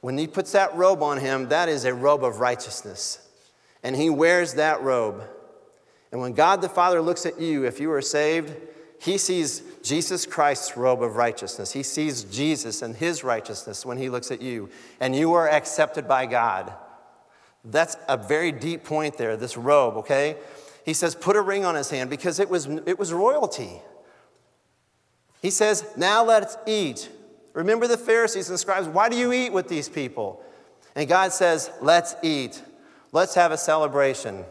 When 0.00 0.18
he 0.18 0.26
puts 0.26 0.52
that 0.52 0.74
robe 0.74 1.02
on 1.02 1.18
him, 1.18 1.48
that 1.48 1.68
is 1.68 1.84
a 1.84 1.94
robe 1.94 2.24
of 2.24 2.40
righteousness. 2.40 3.26
And 3.84 3.94
he 3.94 4.10
wears 4.10 4.54
that 4.54 4.82
robe. 4.82 5.22
And 6.10 6.20
when 6.20 6.32
God 6.32 6.60
the 6.60 6.68
Father 6.68 7.00
looks 7.00 7.24
at 7.24 7.40
you, 7.40 7.64
if 7.64 7.80
you 7.80 7.90
are 7.92 8.02
saved, 8.02 8.54
he 9.00 9.16
sees 9.16 9.62
Jesus 9.82 10.26
Christ's 10.26 10.76
robe 10.76 11.02
of 11.02 11.16
righteousness. 11.16 11.72
He 11.72 11.82
sees 11.82 12.24
Jesus 12.24 12.82
and 12.82 12.94
his 12.94 13.24
righteousness 13.24 13.86
when 13.86 13.96
he 13.96 14.08
looks 14.08 14.30
at 14.30 14.42
you. 14.42 14.68
And 15.00 15.14
you 15.14 15.32
are 15.34 15.48
accepted 15.48 16.06
by 16.06 16.26
God. 16.26 16.72
That's 17.64 17.96
a 18.08 18.16
very 18.16 18.50
deep 18.50 18.84
point 18.84 19.16
there, 19.18 19.36
this 19.36 19.56
robe, 19.56 19.96
okay? 19.98 20.36
He 20.84 20.94
says, 20.94 21.14
put 21.14 21.36
a 21.36 21.40
ring 21.40 21.64
on 21.64 21.74
his 21.74 21.90
hand 21.90 22.10
because 22.10 22.40
it 22.40 22.50
was, 22.50 22.66
it 22.66 22.98
was 22.98 23.12
royalty. 23.12 23.80
He 25.40 25.50
says, 25.50 25.84
now 25.96 26.24
let's 26.24 26.56
eat. 26.66 27.08
Remember 27.52 27.86
the 27.86 27.98
Pharisees 27.98 28.48
and 28.48 28.58
scribes, 28.58 28.88
why 28.88 29.08
do 29.08 29.16
you 29.16 29.32
eat 29.32 29.52
with 29.52 29.68
these 29.68 29.88
people? 29.88 30.42
And 30.94 31.08
God 31.08 31.32
says, 31.32 31.70
let's 31.80 32.14
eat. 32.22 32.62
Let's 33.12 33.34
have 33.34 33.52
a 33.52 33.58
celebration. 33.58 34.44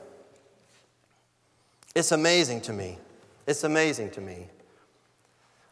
It's 1.95 2.11
amazing 2.11 2.61
to 2.61 2.73
me. 2.73 2.97
It's 3.47 3.63
amazing 3.63 4.11
to 4.11 4.21
me. 4.21 4.47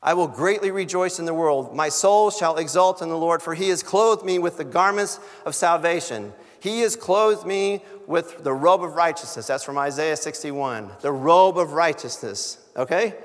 I 0.01 0.13
will 0.13 0.27
greatly 0.27 0.71
rejoice 0.71 1.19
in 1.19 1.25
the 1.25 1.33
world. 1.33 1.75
My 1.75 1.89
soul 1.89 2.31
shall 2.31 2.57
exult 2.57 3.01
in 3.01 3.09
the 3.09 3.17
Lord, 3.17 3.41
for 3.41 3.53
he 3.53 3.69
has 3.69 3.83
clothed 3.83 4.25
me 4.25 4.39
with 4.39 4.57
the 4.57 4.63
garments 4.63 5.19
of 5.45 5.55
salvation. 5.55 6.33
He 6.59 6.81
has 6.81 6.95
clothed 6.95 7.45
me 7.45 7.83
with 8.07 8.43
the 8.43 8.53
robe 8.53 8.83
of 8.83 8.95
righteousness. 8.95 9.47
That's 9.47 9.63
from 9.63 9.77
Isaiah 9.77 10.17
61. 10.17 10.89
The 11.01 11.11
robe 11.11 11.57
of 11.57 11.73
righteousness. 11.73 12.57
Okay? 12.75 13.15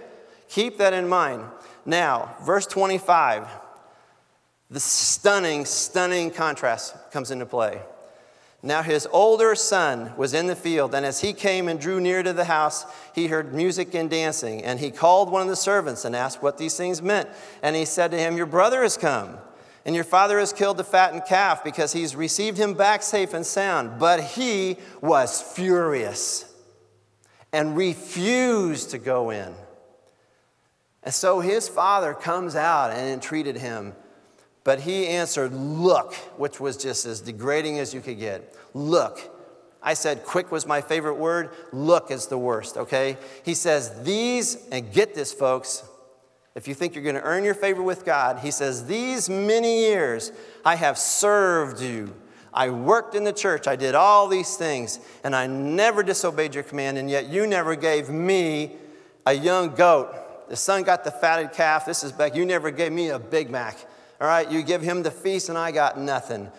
Keep 0.48 0.78
that 0.78 0.92
in 0.92 1.08
mind. 1.08 1.44
Now, 1.84 2.36
verse 2.42 2.66
25. 2.66 3.48
The 4.70 4.80
stunning, 4.80 5.64
stunning 5.64 6.30
contrast 6.30 6.94
comes 7.12 7.30
into 7.30 7.46
play. 7.46 7.80
Now 8.64 8.82
his 8.82 9.06
older 9.12 9.54
son 9.54 10.16
was 10.16 10.32
in 10.32 10.46
the 10.46 10.56
field, 10.56 10.94
and 10.94 11.04
as 11.04 11.20
he 11.20 11.34
came 11.34 11.68
and 11.68 11.78
drew 11.78 12.00
near 12.00 12.22
to 12.22 12.32
the 12.32 12.46
house, 12.46 12.86
he 13.14 13.26
heard 13.26 13.52
music 13.52 13.94
and 13.94 14.08
dancing. 14.08 14.64
And 14.64 14.80
he 14.80 14.90
called 14.90 15.30
one 15.30 15.42
of 15.42 15.48
the 15.48 15.56
servants 15.56 16.06
and 16.06 16.16
asked 16.16 16.42
what 16.42 16.56
these 16.56 16.74
things 16.74 17.02
meant. 17.02 17.28
And 17.62 17.76
he 17.76 17.84
said 17.84 18.10
to 18.12 18.18
him, 18.18 18.38
Your 18.38 18.46
brother 18.46 18.82
has 18.82 18.96
come, 18.96 19.36
and 19.84 19.94
your 19.94 20.04
father 20.04 20.38
has 20.38 20.52
killed 20.52 20.78
the 20.78 20.84
fattened 20.84 21.24
calf 21.26 21.62
because 21.62 21.92
he's 21.92 22.16
received 22.16 22.56
him 22.56 22.74
back 22.74 23.02
safe 23.02 23.34
and 23.34 23.44
sound. 23.44 23.98
But 23.98 24.22
he 24.22 24.78
was 25.02 25.42
furious 25.42 26.50
and 27.52 27.76
refused 27.76 28.90
to 28.90 28.98
go 28.98 29.30
in. 29.30 29.54
And 31.02 31.12
so 31.12 31.40
his 31.40 31.68
father 31.68 32.14
comes 32.14 32.56
out 32.56 32.90
and 32.90 33.10
entreated 33.10 33.56
him. 33.56 33.92
But 34.64 34.80
he 34.80 35.06
answered, 35.06 35.52
Look, 35.52 36.14
which 36.38 36.58
was 36.58 36.78
just 36.78 37.04
as 37.04 37.20
degrading 37.20 37.78
as 37.78 37.92
you 37.92 38.00
could 38.00 38.18
get. 38.18 38.56
Look. 38.72 39.30
I 39.86 39.92
said, 39.92 40.24
quick 40.24 40.50
was 40.50 40.66
my 40.66 40.80
favorite 40.80 41.16
word. 41.16 41.50
Look 41.70 42.10
is 42.10 42.28
the 42.28 42.38
worst, 42.38 42.78
okay? 42.78 43.18
He 43.44 43.52
says, 43.52 44.02
These, 44.02 44.66
and 44.72 44.90
get 44.90 45.14
this, 45.14 45.30
folks, 45.34 45.84
if 46.54 46.68
you 46.68 46.74
think 46.74 46.94
you're 46.94 47.02
going 47.02 47.16
to 47.16 47.22
earn 47.22 47.44
your 47.44 47.54
favor 47.54 47.82
with 47.82 48.04
God, 48.04 48.38
he 48.38 48.50
says, 48.50 48.86
These 48.86 49.28
many 49.28 49.80
years 49.80 50.30
I 50.64 50.76
have 50.76 50.96
served 50.96 51.80
you. 51.80 52.14
I 52.52 52.70
worked 52.70 53.16
in 53.16 53.24
the 53.24 53.32
church. 53.32 53.66
I 53.66 53.74
did 53.74 53.96
all 53.96 54.28
these 54.28 54.56
things, 54.56 55.00
and 55.24 55.34
I 55.34 55.48
never 55.48 56.04
disobeyed 56.04 56.54
your 56.54 56.62
command, 56.62 56.98
and 56.98 57.10
yet 57.10 57.26
you 57.26 57.48
never 57.48 57.74
gave 57.74 58.08
me 58.08 58.76
a 59.26 59.32
young 59.32 59.74
goat. 59.74 60.48
The 60.48 60.56
son 60.56 60.84
got 60.84 61.02
the 61.02 61.10
fatted 61.10 61.52
calf. 61.52 61.84
This 61.86 62.04
is 62.04 62.12
back. 62.12 62.36
You 62.36 62.46
never 62.46 62.70
gave 62.70 62.92
me 62.92 63.08
a 63.08 63.18
Big 63.18 63.50
Mac. 63.50 63.76
All 64.20 64.28
right, 64.28 64.48
you 64.48 64.62
give 64.62 64.82
him 64.82 65.02
the 65.02 65.10
feast, 65.10 65.48
and 65.48 65.58
I 65.58 65.72
got 65.72 65.98
nothing. 65.98 66.52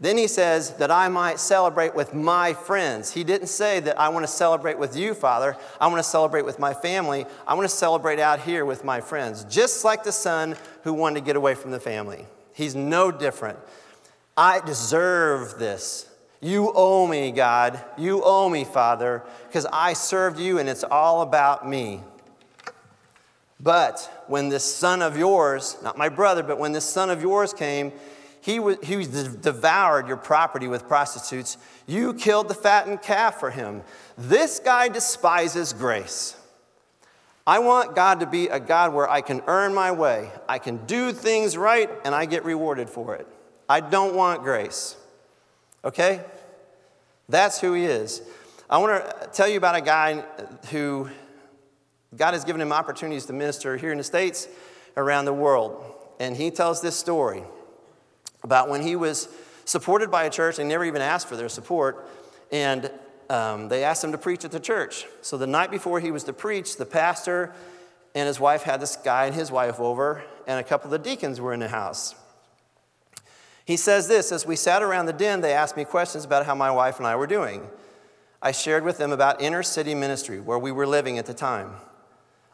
Then 0.00 0.16
he 0.16 0.28
says 0.28 0.70
that 0.74 0.92
I 0.92 1.08
might 1.08 1.40
celebrate 1.40 1.94
with 1.94 2.14
my 2.14 2.54
friends. 2.54 3.12
He 3.12 3.24
didn't 3.24 3.48
say 3.48 3.80
that 3.80 3.98
I 3.98 4.10
want 4.10 4.24
to 4.24 4.32
celebrate 4.32 4.78
with 4.78 4.96
you, 4.96 5.12
Father. 5.12 5.56
I 5.80 5.88
want 5.88 5.98
to 5.98 6.08
celebrate 6.08 6.44
with 6.44 6.60
my 6.60 6.72
family. 6.72 7.26
I 7.46 7.54
want 7.54 7.68
to 7.68 7.74
celebrate 7.74 8.20
out 8.20 8.40
here 8.40 8.64
with 8.64 8.84
my 8.84 9.00
friends, 9.00 9.44
just 9.44 9.84
like 9.84 10.04
the 10.04 10.12
son 10.12 10.56
who 10.84 10.94
wanted 10.94 11.20
to 11.20 11.26
get 11.26 11.34
away 11.34 11.56
from 11.56 11.72
the 11.72 11.80
family. 11.80 12.26
He's 12.54 12.76
no 12.76 13.10
different. 13.10 13.58
I 14.36 14.60
deserve 14.60 15.58
this. 15.58 16.08
You 16.40 16.72
owe 16.76 17.08
me, 17.08 17.32
God. 17.32 17.82
You 17.96 18.22
owe 18.24 18.48
me, 18.48 18.62
Father, 18.62 19.24
because 19.48 19.66
I 19.72 19.94
served 19.94 20.38
you 20.38 20.60
and 20.60 20.68
it's 20.68 20.84
all 20.84 21.22
about 21.22 21.68
me. 21.68 22.02
But 23.60 24.24
when 24.28 24.48
this 24.48 24.62
son 24.62 25.02
of 25.02 25.16
yours, 25.16 25.76
not 25.82 25.98
my 25.98 26.08
brother, 26.08 26.44
but 26.44 26.60
when 26.60 26.70
this 26.70 26.84
son 26.84 27.10
of 27.10 27.20
yours 27.20 27.52
came, 27.52 27.92
he, 28.48 28.58
he 28.82 29.04
devoured 29.04 30.08
your 30.08 30.16
property 30.16 30.68
with 30.68 30.88
prostitutes. 30.88 31.58
You 31.86 32.14
killed 32.14 32.48
the 32.48 32.54
fattened 32.54 33.02
calf 33.02 33.38
for 33.38 33.50
him. 33.50 33.82
This 34.16 34.58
guy 34.58 34.88
despises 34.88 35.74
grace. 35.74 36.34
I 37.46 37.58
want 37.58 37.94
God 37.94 38.20
to 38.20 38.26
be 38.26 38.48
a 38.48 38.58
God 38.58 38.94
where 38.94 39.06
I 39.06 39.20
can 39.20 39.42
earn 39.46 39.74
my 39.74 39.92
way. 39.92 40.30
I 40.48 40.58
can 40.58 40.78
do 40.86 41.12
things 41.12 41.58
right 41.58 41.90
and 42.06 42.14
I 42.14 42.24
get 42.24 42.42
rewarded 42.42 42.88
for 42.88 43.14
it. 43.16 43.26
I 43.68 43.80
don't 43.80 44.14
want 44.14 44.42
grace. 44.42 44.96
Okay? 45.84 46.24
That's 47.28 47.60
who 47.60 47.74
he 47.74 47.84
is. 47.84 48.22
I 48.70 48.78
want 48.78 49.04
to 49.04 49.28
tell 49.30 49.46
you 49.46 49.58
about 49.58 49.76
a 49.76 49.82
guy 49.82 50.24
who 50.70 51.10
God 52.16 52.32
has 52.32 52.44
given 52.44 52.62
him 52.62 52.72
opportunities 52.72 53.26
to 53.26 53.34
minister 53.34 53.76
here 53.76 53.92
in 53.92 53.98
the 53.98 54.04
States, 54.04 54.48
around 54.96 55.26
the 55.26 55.34
world. 55.34 55.84
And 56.18 56.34
he 56.34 56.50
tells 56.50 56.80
this 56.80 56.96
story 56.96 57.44
about 58.42 58.68
when 58.68 58.82
he 58.82 58.96
was 58.96 59.28
supported 59.64 60.10
by 60.10 60.24
a 60.24 60.30
church, 60.30 60.58
and 60.58 60.68
never 60.68 60.84
even 60.84 61.02
asked 61.02 61.28
for 61.28 61.36
their 61.36 61.48
support, 61.48 62.08
and 62.50 62.90
um, 63.28 63.68
they 63.68 63.84
asked 63.84 64.02
him 64.02 64.12
to 64.12 64.18
preach 64.18 64.44
at 64.44 64.50
the 64.50 64.60
church. 64.60 65.04
So 65.20 65.36
the 65.36 65.46
night 65.46 65.70
before 65.70 66.00
he 66.00 66.10
was 66.10 66.24
to 66.24 66.32
preach, 66.32 66.76
the 66.76 66.86
pastor 66.86 67.52
and 68.14 68.26
his 68.26 68.40
wife 68.40 68.62
had 68.62 68.80
this 68.80 68.96
guy 68.96 69.26
and 69.26 69.34
his 69.34 69.50
wife 69.50 69.78
over, 69.78 70.24
and 70.46 70.58
a 70.58 70.64
couple 70.64 70.86
of 70.86 71.02
the 71.02 71.10
deacons 71.10 71.40
were 71.40 71.52
in 71.52 71.60
the 71.60 71.68
house. 71.68 72.14
He 73.64 73.76
says 73.76 74.08
this 74.08 74.32
As 74.32 74.46
we 74.46 74.56
sat 74.56 74.82
around 74.82 75.06
the 75.06 75.12
den, 75.12 75.42
they 75.42 75.52
asked 75.52 75.76
me 75.76 75.84
questions 75.84 76.24
about 76.24 76.46
how 76.46 76.54
my 76.54 76.70
wife 76.70 76.98
and 76.98 77.06
I 77.06 77.16
were 77.16 77.26
doing. 77.26 77.68
I 78.40 78.52
shared 78.52 78.84
with 78.84 78.98
them 78.98 79.12
about 79.12 79.42
inner 79.42 79.62
city 79.62 79.94
ministry, 79.94 80.40
where 80.40 80.58
we 80.58 80.72
were 80.72 80.86
living 80.86 81.18
at 81.18 81.26
the 81.26 81.34
time. 81.34 81.72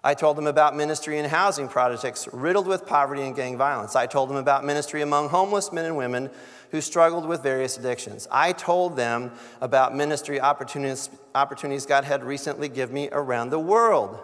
I 0.06 0.12
told 0.12 0.36
them 0.36 0.46
about 0.46 0.76
ministry 0.76 1.18
in 1.18 1.24
housing 1.24 1.66
projects 1.66 2.28
riddled 2.30 2.66
with 2.66 2.84
poverty 2.84 3.22
and 3.22 3.34
gang 3.34 3.56
violence. 3.56 3.96
I 3.96 4.06
told 4.06 4.28
them 4.28 4.36
about 4.36 4.62
ministry 4.62 5.00
among 5.00 5.30
homeless 5.30 5.72
men 5.72 5.86
and 5.86 5.96
women 5.96 6.28
who 6.70 6.82
struggled 6.82 7.24
with 7.24 7.42
various 7.42 7.78
addictions. 7.78 8.28
I 8.30 8.52
told 8.52 8.96
them 8.96 9.32
about 9.62 9.96
ministry 9.96 10.38
opportunities, 10.38 11.08
opportunities 11.34 11.86
God 11.86 12.04
had 12.04 12.22
recently 12.22 12.68
given 12.68 12.94
me 12.94 13.08
around 13.12 13.48
the 13.48 13.58
world. 13.58 14.18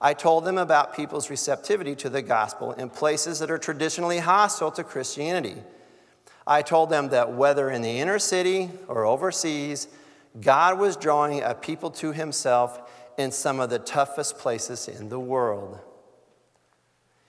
I 0.00 0.12
told 0.12 0.44
them 0.44 0.58
about 0.58 0.96
people's 0.96 1.30
receptivity 1.30 1.94
to 1.96 2.10
the 2.10 2.22
gospel 2.22 2.72
in 2.72 2.90
places 2.90 3.38
that 3.38 3.50
are 3.50 3.58
traditionally 3.58 4.18
hostile 4.18 4.72
to 4.72 4.82
Christianity. 4.82 5.62
I 6.48 6.62
told 6.62 6.90
them 6.90 7.10
that 7.10 7.32
whether 7.32 7.70
in 7.70 7.82
the 7.82 8.00
inner 8.00 8.18
city 8.18 8.70
or 8.88 9.04
overseas, 9.04 9.86
God 10.40 10.80
was 10.80 10.96
drawing 10.96 11.42
a 11.42 11.54
people 11.54 11.90
to 11.92 12.12
himself 12.12 12.90
in 13.20 13.30
some 13.30 13.60
of 13.60 13.70
the 13.70 13.78
toughest 13.78 14.38
places 14.38 14.88
in 14.88 15.08
the 15.08 15.20
world. 15.20 15.78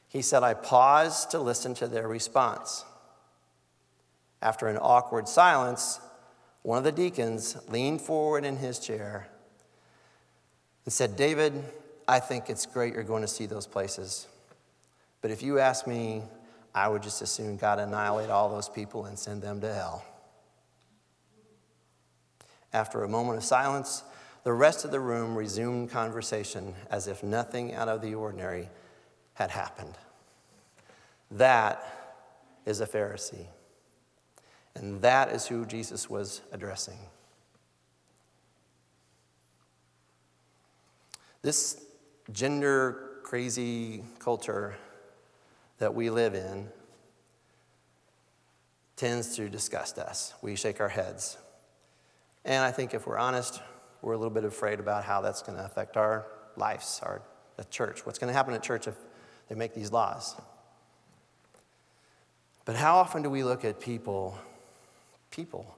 He 0.07 0.21
said, 0.21 0.43
I 0.43 0.53
paused 0.53 1.31
to 1.31 1.39
listen 1.39 1.73
to 1.75 1.87
their 1.87 2.07
response. 2.07 2.85
After 4.41 4.67
an 4.67 4.77
awkward 4.77 5.27
silence, 5.27 5.99
one 6.63 6.77
of 6.77 6.83
the 6.83 6.91
deacons 6.91 7.57
leaned 7.69 8.01
forward 8.01 8.43
in 8.43 8.57
his 8.57 8.79
chair 8.79 9.27
and 10.85 10.93
said, 10.93 11.15
David, 11.15 11.53
I 12.07 12.19
think 12.19 12.49
it's 12.49 12.65
great 12.65 12.93
you're 12.93 13.03
going 13.03 13.21
to 13.21 13.27
see 13.27 13.45
those 13.45 13.67
places. 13.67 14.27
But 15.21 15.31
if 15.31 15.43
you 15.43 15.59
ask 15.59 15.85
me, 15.85 16.23
I 16.73 16.87
would 16.87 17.03
just 17.03 17.21
as 17.21 17.29
soon 17.29 17.57
God 17.57 17.79
annihilate 17.79 18.29
all 18.29 18.49
those 18.49 18.69
people 18.69 19.05
and 19.05 19.19
send 19.19 19.41
them 19.41 19.61
to 19.61 19.73
hell. 19.73 20.05
After 22.73 23.03
a 23.03 23.07
moment 23.07 23.37
of 23.37 23.43
silence, 23.43 24.03
the 24.43 24.53
rest 24.53 24.85
of 24.85 24.91
the 24.91 24.99
room 24.99 25.35
resumed 25.35 25.89
conversation 25.91 26.73
as 26.89 27.07
if 27.07 27.23
nothing 27.23 27.73
out 27.73 27.87
of 27.87 28.01
the 28.01 28.15
ordinary 28.15 28.69
had 29.33 29.51
happened. 29.51 29.97
That 31.29 31.83
is 32.65 32.81
a 32.81 32.87
Pharisee. 32.87 33.47
And 34.75 35.01
that 35.01 35.29
is 35.29 35.47
who 35.47 35.65
Jesus 35.65 36.09
was 36.09 36.41
addressing. 36.51 36.97
This 41.41 41.83
gender 42.31 43.19
crazy 43.23 44.03
culture 44.19 44.75
that 45.79 45.93
we 45.93 46.09
live 46.09 46.35
in 46.35 46.67
tends 48.95 49.35
to 49.35 49.49
disgust 49.49 49.97
us. 49.97 50.33
We 50.41 50.55
shake 50.55 50.79
our 50.79 50.89
heads. 50.89 51.37
And 52.45 52.63
I 52.63 52.71
think 52.71 52.93
if 52.93 53.07
we're 53.07 53.17
honest, 53.17 53.59
we're 54.01 54.13
a 54.13 54.17
little 54.17 54.33
bit 54.33 54.43
afraid 54.43 54.79
about 54.79 55.03
how 55.03 55.21
that's 55.21 55.41
going 55.41 55.57
to 55.57 55.65
affect 55.65 55.97
our 55.97 56.25
lives, 56.57 56.99
our 57.03 57.21
church. 57.69 58.05
What's 58.05 58.17
going 58.17 58.29
to 58.29 58.33
happen 58.33 58.53
at 58.53 58.63
church 58.63 58.87
if 58.87 58.95
they 59.47 59.55
make 59.55 59.73
these 59.73 59.91
laws? 59.91 60.35
But 62.65 62.75
how 62.75 62.97
often 62.97 63.21
do 63.21 63.29
we 63.29 63.43
look 63.43 63.65
at 63.65 63.79
people, 63.79 64.37
people, 65.29 65.75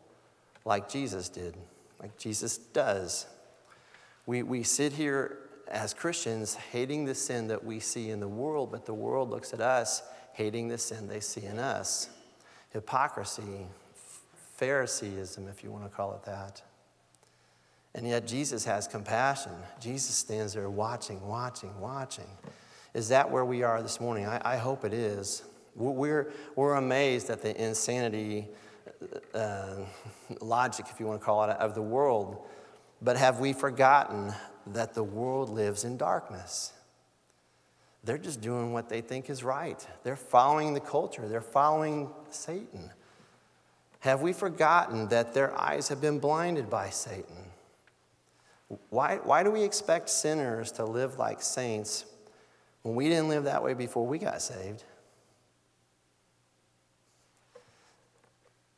like 0.65 0.89
Jesus 0.89 1.30
did, 1.30 1.55
like 2.01 2.17
Jesus 2.17 2.57
does? 2.57 3.26
We, 4.26 4.43
we 4.43 4.63
sit 4.63 4.93
here 4.93 5.39
as 5.67 5.93
Christians 5.93 6.55
hating 6.55 7.05
the 7.05 7.15
sin 7.15 7.47
that 7.47 7.63
we 7.63 7.80
see 7.80 8.09
in 8.09 8.19
the 8.19 8.28
world, 8.28 8.71
but 8.71 8.86
the 8.86 8.93
world 8.93 9.30
looks 9.30 9.53
at 9.53 9.61
us 9.61 10.03
hating 10.34 10.67
the 10.67 10.78
sin 10.78 11.07
they 11.07 11.19
see 11.19 11.45
in 11.45 11.59
us. 11.59 12.09
Hypocrisy, 12.71 13.67
Phariseeism, 14.57 15.47
if 15.47 15.63
you 15.63 15.71
want 15.71 15.84
to 15.84 15.89
call 15.89 16.13
it 16.15 16.24
that. 16.26 16.61
And 17.96 18.08
yet 18.08 18.26
Jesus 18.26 18.66
has 18.66 18.88
compassion. 18.88 19.52
Jesus 19.80 20.16
stands 20.16 20.54
there 20.54 20.70
watching, 20.70 21.26
watching, 21.28 21.80
watching. 21.80 22.28
Is 22.94 23.10
that 23.10 23.30
where 23.30 23.46
we 23.46 23.64
are 23.64 23.82
this 23.82 24.00
morning? 24.00 24.26
I, 24.26 24.41
I 24.44 24.58
hope 24.58 24.84
it 24.84 24.94
is. 24.94 25.44
We're, 25.76 26.32
we're 26.56 26.76
amazed 26.76 27.30
at 27.30 27.41
the 27.41 27.60
insanity, 27.62 28.48
uh, 29.34 29.78
logic, 30.41 30.86
if 30.91 31.00
you 31.00 31.08
want 31.08 31.20
to 31.20 31.26
call 31.26 31.44
it, 31.44 31.58
of 31.58 31.76
the 31.76 31.82
world. 31.82 32.46
But 33.02 33.18
have 33.18 33.39
we 33.39 33.54
forgotten 33.54 34.34
that 34.68 34.94
the 34.94 35.04
world 35.04 35.50
lives 35.50 35.84
in 35.84 35.98
darkness? 35.98 36.74
They're 38.04 38.18
just 38.18 38.41
doing 38.41 38.74
what 38.74 38.89
they 38.89 39.02
think 39.02 39.30
is 39.30 39.44
right. 39.44 39.86
They're 40.04 40.16
following 40.16 40.74
the 40.74 40.80
culture, 40.80 41.28
they're 41.28 41.41
following 41.41 42.10
Satan. 42.30 42.91
Have 44.00 44.22
we 44.22 44.34
forgotten 44.34 45.08
that 45.08 45.34
their 45.34 45.58
eyes 45.58 45.88
have 45.88 46.02
been 46.02 46.20
blinded 46.20 46.70
by 46.70 46.89
Satan? 46.89 47.53
Why, 48.89 49.17
why 49.24 49.43
do 49.43 49.51
we 49.51 49.63
expect 49.63 50.09
sinners 50.09 50.71
to 50.74 50.86
live 50.86 51.17
like 51.17 51.41
saints 51.41 52.05
when 52.82 52.95
we 52.95 53.09
didn't 53.09 53.30
live 53.30 53.45
that 53.45 53.63
way 53.63 53.74
before 53.74 54.05
we 54.05 54.17
got 54.17 54.41
saved? 54.41 54.84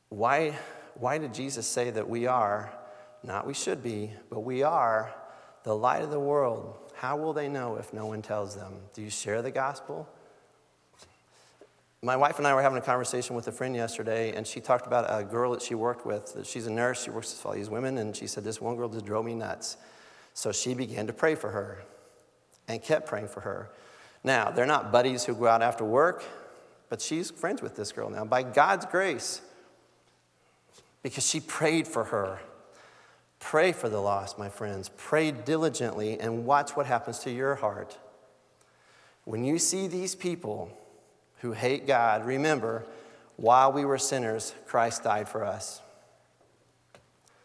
Why, 0.10 0.58
why 0.96 1.18
did 1.18 1.34
Jesus 1.34 1.68
say 1.68 1.90
that 1.92 2.08
we 2.08 2.26
are, 2.26 2.72
not 3.24 3.46
we 3.46 3.54
should 3.54 3.84
be, 3.84 4.12
but 4.30 4.42
we 4.42 4.64
are 4.64 5.14
the 5.64 5.76
light 5.76 6.04
of 6.04 6.12
the 6.12 6.20
world? 6.20 6.78
How 6.94 7.18
will 7.18 7.34
they 7.34 7.50
know 7.50 7.76
if 7.76 7.94
no 7.94 8.06
one 8.06 8.22
tells 8.22 8.56
them? 8.56 8.76
Do 8.94 9.02
you 9.02 9.10
share 9.10 9.42
the 9.42 9.52
gospel? 9.52 10.08
My 12.06 12.16
wife 12.16 12.38
and 12.38 12.46
I 12.46 12.54
were 12.54 12.62
having 12.62 12.78
a 12.78 12.82
conversation 12.82 13.36
with 13.36 13.48
a 13.48 13.52
friend 13.52 13.76
yesterday, 13.76 14.36
and 14.36 14.46
she 14.46 14.62
talked 14.62 14.86
about 14.86 15.08
a 15.10 15.24
girl 15.24 15.54
that 15.54 15.62
she 15.64 15.74
worked 15.74 16.06
with. 16.06 16.38
She's 16.46 16.68
a 16.68 16.72
nurse, 16.72 17.04
she 17.04 17.10
works 17.10 17.34
with 17.34 17.44
all 17.44 17.54
these 17.54 17.68
women, 17.68 17.98
and 17.98 18.16
she 18.16 18.28
said, 18.28 18.44
This 18.44 18.62
one 18.62 18.76
girl 18.76 18.90
just 18.90 19.08
drove 19.08 19.26
me 19.26 19.34
nuts. 19.34 19.78
So 20.36 20.52
she 20.52 20.76
began 20.76 21.08
to 21.08 21.14
pray 21.14 21.34
for 21.34 21.50
her 21.50 21.80
and 22.68 22.80
kept 22.80 23.08
praying 23.08 23.30
for 23.30 23.40
her. 23.40 23.72
Now, 24.24 24.52
they're 24.52 24.68
not 24.68 24.92
buddies 24.92 25.26
who 25.26 25.34
go 25.34 25.48
out 25.48 25.64
after 25.64 25.84
work, 25.84 26.24
but 26.90 27.02
she's 27.02 27.32
friends 27.32 27.64
with 27.64 27.76
this 27.76 27.92
girl 27.92 28.12
now 28.12 28.24
by 28.24 28.44
God's 28.44 28.86
grace 28.86 29.42
because 31.02 31.28
she 31.28 31.40
prayed 31.40 31.88
for 31.88 32.04
her. 32.04 32.40
Pray 33.40 33.72
for 33.72 33.90
the 33.90 34.00
lost, 34.00 34.38
my 34.38 34.50
friends. 34.50 34.92
Pray 34.96 35.32
diligently 35.32 36.20
and 36.20 36.46
watch 36.46 36.76
what 36.76 36.86
happens 36.86 37.18
to 37.20 37.32
your 37.32 37.56
heart. 37.56 37.98
When 39.24 39.44
you 39.44 39.58
see 39.58 39.88
these 39.88 40.14
people 40.14 40.70
who 41.38 41.52
hate 41.52 41.88
God, 41.88 42.26
remember, 42.26 42.86
while 43.38 43.72
we 43.72 43.86
were 43.86 43.98
sinners, 43.98 44.54
Christ 44.66 45.04
died 45.04 45.28
for 45.28 45.44
us. 45.44 45.82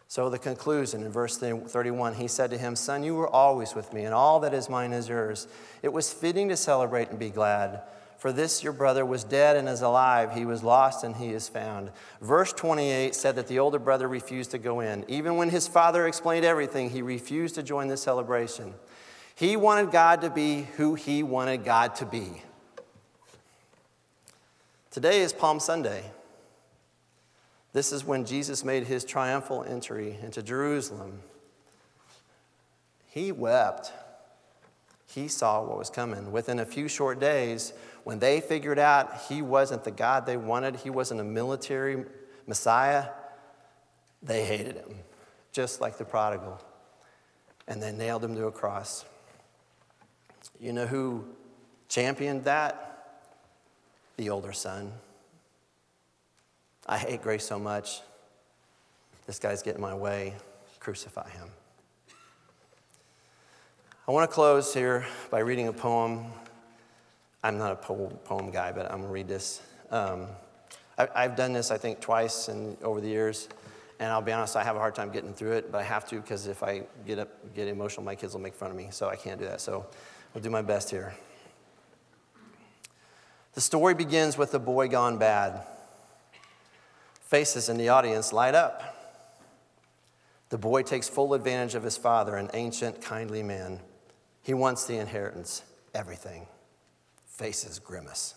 So, 0.07 0.29
the 0.29 0.39
conclusion 0.39 1.03
in 1.03 1.11
verse 1.11 1.37
31 1.37 2.15
he 2.15 2.27
said 2.27 2.49
to 2.49 2.57
him, 2.57 2.75
Son, 2.75 3.01
you 3.01 3.15
were 3.15 3.29
always 3.29 3.73
with 3.73 3.93
me, 3.93 4.03
and 4.03 4.13
all 4.13 4.41
that 4.41 4.53
is 4.53 4.69
mine 4.69 4.91
is 4.91 5.07
yours. 5.07 5.47
It 5.81 5.93
was 5.93 6.11
fitting 6.11 6.49
to 6.49 6.57
celebrate 6.57 7.09
and 7.09 7.19
be 7.19 7.29
glad. 7.29 7.81
For 8.21 8.31
this 8.31 8.61
your 8.61 8.73
brother 8.73 9.03
was 9.03 9.23
dead 9.23 9.55
and 9.55 9.67
is 9.67 9.81
alive. 9.81 10.33
He 10.33 10.45
was 10.45 10.63
lost 10.63 11.03
and 11.03 11.15
he 11.15 11.29
is 11.29 11.49
found. 11.49 11.91
Verse 12.21 12.53
28 12.53 13.15
said 13.15 13.35
that 13.35 13.47
the 13.47 13.57
older 13.57 13.79
brother 13.79 14.07
refused 14.07 14.51
to 14.51 14.59
go 14.59 14.79
in. 14.79 15.03
Even 15.07 15.37
when 15.37 15.49
his 15.49 15.67
father 15.67 16.05
explained 16.05 16.45
everything, 16.45 16.91
he 16.91 17.01
refused 17.01 17.55
to 17.55 17.63
join 17.63 17.87
the 17.87 17.97
celebration. 17.97 18.75
He 19.33 19.55
wanted 19.57 19.89
God 19.89 20.21
to 20.21 20.29
be 20.29 20.67
who 20.77 20.93
he 20.93 21.23
wanted 21.23 21.65
God 21.65 21.95
to 21.95 22.05
be. 22.05 22.43
Today 24.91 25.21
is 25.21 25.31
Palm 25.31 25.61
Sunday. 25.61 26.03
This 27.71 27.93
is 27.93 28.03
when 28.03 28.25
Jesus 28.25 28.65
made 28.65 28.83
his 28.83 29.05
triumphal 29.05 29.63
entry 29.63 30.17
into 30.21 30.43
Jerusalem. 30.43 31.21
He 33.07 33.31
wept. 33.31 33.93
He 35.07 35.29
saw 35.29 35.63
what 35.63 35.77
was 35.77 35.89
coming. 35.89 36.33
Within 36.33 36.59
a 36.59 36.65
few 36.65 36.89
short 36.89 37.21
days, 37.21 37.71
when 38.03 38.19
they 38.19 38.41
figured 38.41 38.79
out 38.79 39.21
he 39.29 39.41
wasn't 39.41 39.85
the 39.85 39.91
God 39.91 40.25
they 40.25 40.35
wanted, 40.35 40.75
he 40.75 40.89
wasn't 40.89 41.21
a 41.21 41.25
military 41.25 42.03
Messiah, 42.45 43.05
they 44.21 44.43
hated 44.43 44.75
him, 44.75 44.95
just 45.53 45.79
like 45.79 45.97
the 45.97 46.05
prodigal. 46.05 46.59
And 47.65 47.81
they 47.81 47.93
nailed 47.93 48.25
him 48.25 48.35
to 48.35 48.47
a 48.47 48.51
cross. 48.51 49.05
You 50.59 50.73
know 50.73 50.85
who 50.85 51.23
championed 51.87 52.43
that? 52.43 52.90
The 54.21 54.29
older 54.29 54.53
son. 54.53 54.91
I 56.85 56.99
hate 56.99 57.23
grace 57.23 57.43
so 57.43 57.57
much. 57.57 58.01
This 59.25 59.39
guy's 59.39 59.63
getting 59.63 59.81
my 59.81 59.95
way. 59.95 60.35
Crucify 60.79 61.27
him. 61.31 61.47
I 64.07 64.11
want 64.11 64.29
to 64.29 64.31
close 64.31 64.75
here 64.75 65.07
by 65.31 65.39
reading 65.39 65.69
a 65.69 65.73
poem 65.73 66.25
I'm 67.43 67.57
not 67.57 67.71
a 67.71 67.75
poem 67.75 68.51
guy, 68.51 68.71
but 68.71 68.85
I'm 68.91 68.97
going 68.97 69.07
to 69.07 69.09
read 69.09 69.27
this. 69.27 69.59
Um, 69.89 70.27
I, 70.99 71.23
have 71.23 71.35
done 71.35 71.51
this, 71.51 71.71
I 71.71 71.79
think, 71.79 71.99
twice 71.99 72.47
in, 72.47 72.77
over 72.83 73.01
the 73.01 73.09
years. 73.09 73.49
And 73.99 74.11
I'll 74.11 74.21
be 74.21 74.33
honest, 74.33 74.55
I 74.55 74.63
have 74.63 74.75
a 74.75 74.79
hard 74.79 74.93
time 74.93 75.09
getting 75.11 75.33
through 75.33 75.53
it, 75.53 75.71
but 75.71 75.79
I 75.79 75.83
have 75.83 76.07
to 76.09 76.17
because 76.17 76.45
if 76.45 76.61
I 76.61 76.83
get, 77.07 77.17
up, 77.17 77.55
get 77.55 77.67
emotional, 77.67 78.05
my 78.05 78.13
kids 78.13 78.33
will 78.33 78.41
make 78.41 78.53
fun 78.53 78.69
of 78.69 78.77
me. 78.77 78.89
So 78.91 79.09
I 79.09 79.15
can't 79.15 79.39
do 79.39 79.47
that. 79.47 79.61
So 79.61 79.87
I'll 80.35 80.41
do 80.43 80.51
my 80.51 80.61
best 80.61 80.91
here. 80.91 81.15
The 83.53 83.61
story 83.61 83.93
begins 83.93 84.37
with 84.37 84.51
the 84.51 84.59
boy 84.59 84.87
gone 84.87 85.17
bad. 85.17 85.61
Faces 87.21 87.69
in 87.69 87.77
the 87.77 87.89
audience 87.89 88.31
light 88.33 88.55
up. 88.55 88.83
The 90.49 90.57
boy 90.57 90.83
takes 90.83 91.07
full 91.07 91.33
advantage 91.33 91.75
of 91.75 91.83
his 91.83 91.97
father, 91.97 92.35
an 92.35 92.49
ancient, 92.53 93.01
kindly 93.01 93.43
man. 93.43 93.79
He 94.43 94.53
wants 94.53 94.85
the 94.85 94.97
inheritance, 94.97 95.63
everything 95.93 96.47
faces 97.41 97.79
grimace. 97.79 98.35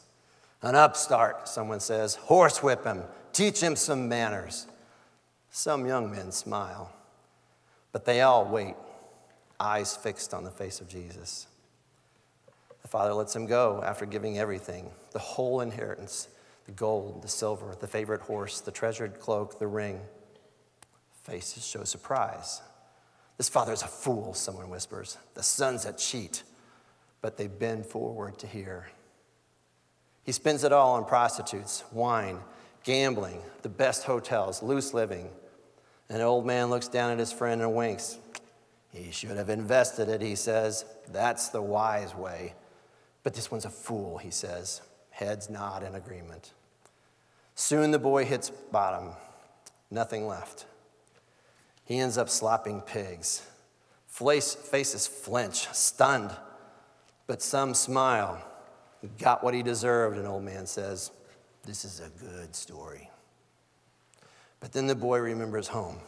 An 0.62 0.74
upstart, 0.74 1.46
someone 1.46 1.80
says, 1.80 2.14
horsewhip 2.14 2.84
him, 2.84 3.02
teach 3.34 3.60
him 3.60 3.76
some 3.76 4.08
manners. 4.08 4.66
Some 5.50 5.86
young 5.86 6.10
men 6.10 6.32
smile, 6.32 6.90
but 7.92 8.06
they 8.06 8.22
all 8.22 8.46
wait, 8.46 8.74
eyes 9.60 9.94
fixed 9.94 10.32
on 10.32 10.42
the 10.42 10.50
face 10.50 10.80
of 10.80 10.88
Jesus. 10.88 11.46
The 12.80 12.88
father 12.88 13.12
lets 13.12 13.36
him 13.36 13.44
go 13.44 13.82
after 13.84 14.06
giving 14.06 14.38
everything, 14.38 14.90
the 15.14 15.20
whole 15.20 15.62
inheritance, 15.62 16.28
the 16.66 16.72
gold, 16.72 17.22
the 17.22 17.28
silver, 17.28 17.74
the 17.80 17.86
favorite 17.86 18.20
horse, 18.20 18.60
the 18.60 18.72
treasured 18.72 19.18
cloak, 19.20 19.58
the 19.58 19.66
ring. 19.66 20.00
Faces 21.22 21.66
show 21.66 21.84
surprise. 21.84 22.60
This 23.38 23.48
father 23.48 23.72
is 23.72 23.82
a 23.82 23.86
fool, 23.86 24.34
someone 24.34 24.68
whispers. 24.68 25.16
The 25.34 25.42
son's 25.42 25.86
a 25.86 25.92
cheat, 25.92 26.42
but 27.22 27.38
they 27.38 27.46
bend 27.46 27.86
forward 27.86 28.38
to 28.40 28.46
hear. 28.46 28.88
He 30.24 30.32
spends 30.32 30.64
it 30.64 30.72
all 30.72 30.94
on 30.94 31.04
prostitutes, 31.04 31.84
wine, 31.92 32.40
gambling, 32.82 33.40
the 33.62 33.68
best 33.68 34.04
hotels, 34.04 34.62
loose 34.62 34.92
living. 34.92 35.30
An 36.08 36.20
old 36.20 36.44
man 36.44 36.70
looks 36.70 36.88
down 36.88 37.12
at 37.12 37.18
his 37.18 37.32
friend 37.32 37.62
and 37.62 37.74
winks. 37.74 38.18
He 38.92 39.10
should 39.10 39.36
have 39.36 39.48
invested 39.48 40.08
it, 40.08 40.20
he 40.20 40.34
says. 40.34 40.84
That's 41.08 41.48
the 41.48 41.62
wise 41.62 42.14
way. 42.14 42.54
But 43.22 43.34
this 43.34 43.50
one's 43.50 43.64
a 43.64 43.70
fool, 43.70 44.18
he 44.18 44.30
says. 44.30 44.82
Heads 45.14 45.48
nod 45.48 45.84
in 45.84 45.94
agreement. 45.94 46.52
Soon 47.54 47.92
the 47.92 48.00
boy 48.00 48.24
hits 48.24 48.50
bottom, 48.50 49.12
nothing 49.88 50.26
left. 50.26 50.66
He 51.84 51.98
ends 51.98 52.18
up 52.18 52.28
slopping 52.28 52.80
pigs. 52.80 53.46
Faces 54.08 55.06
flinch, 55.06 55.68
stunned, 55.72 56.32
but 57.28 57.42
some 57.42 57.74
smile. 57.74 58.44
Got 59.18 59.44
what 59.44 59.54
he 59.54 59.62
deserved, 59.62 60.18
an 60.18 60.26
old 60.26 60.42
man 60.42 60.66
says. 60.66 61.12
This 61.64 61.84
is 61.84 62.00
a 62.00 62.08
good 62.24 62.56
story. 62.56 63.08
But 64.58 64.72
then 64.72 64.88
the 64.88 64.96
boy 64.96 65.18
remembers 65.18 65.68
home. 65.68 65.98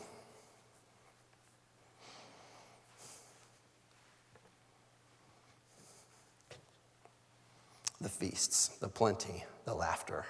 The 8.00 8.08
feasts, 8.08 8.68
the 8.68 8.88
plenty, 8.88 9.44
the 9.64 9.74
laughter. 9.74 10.24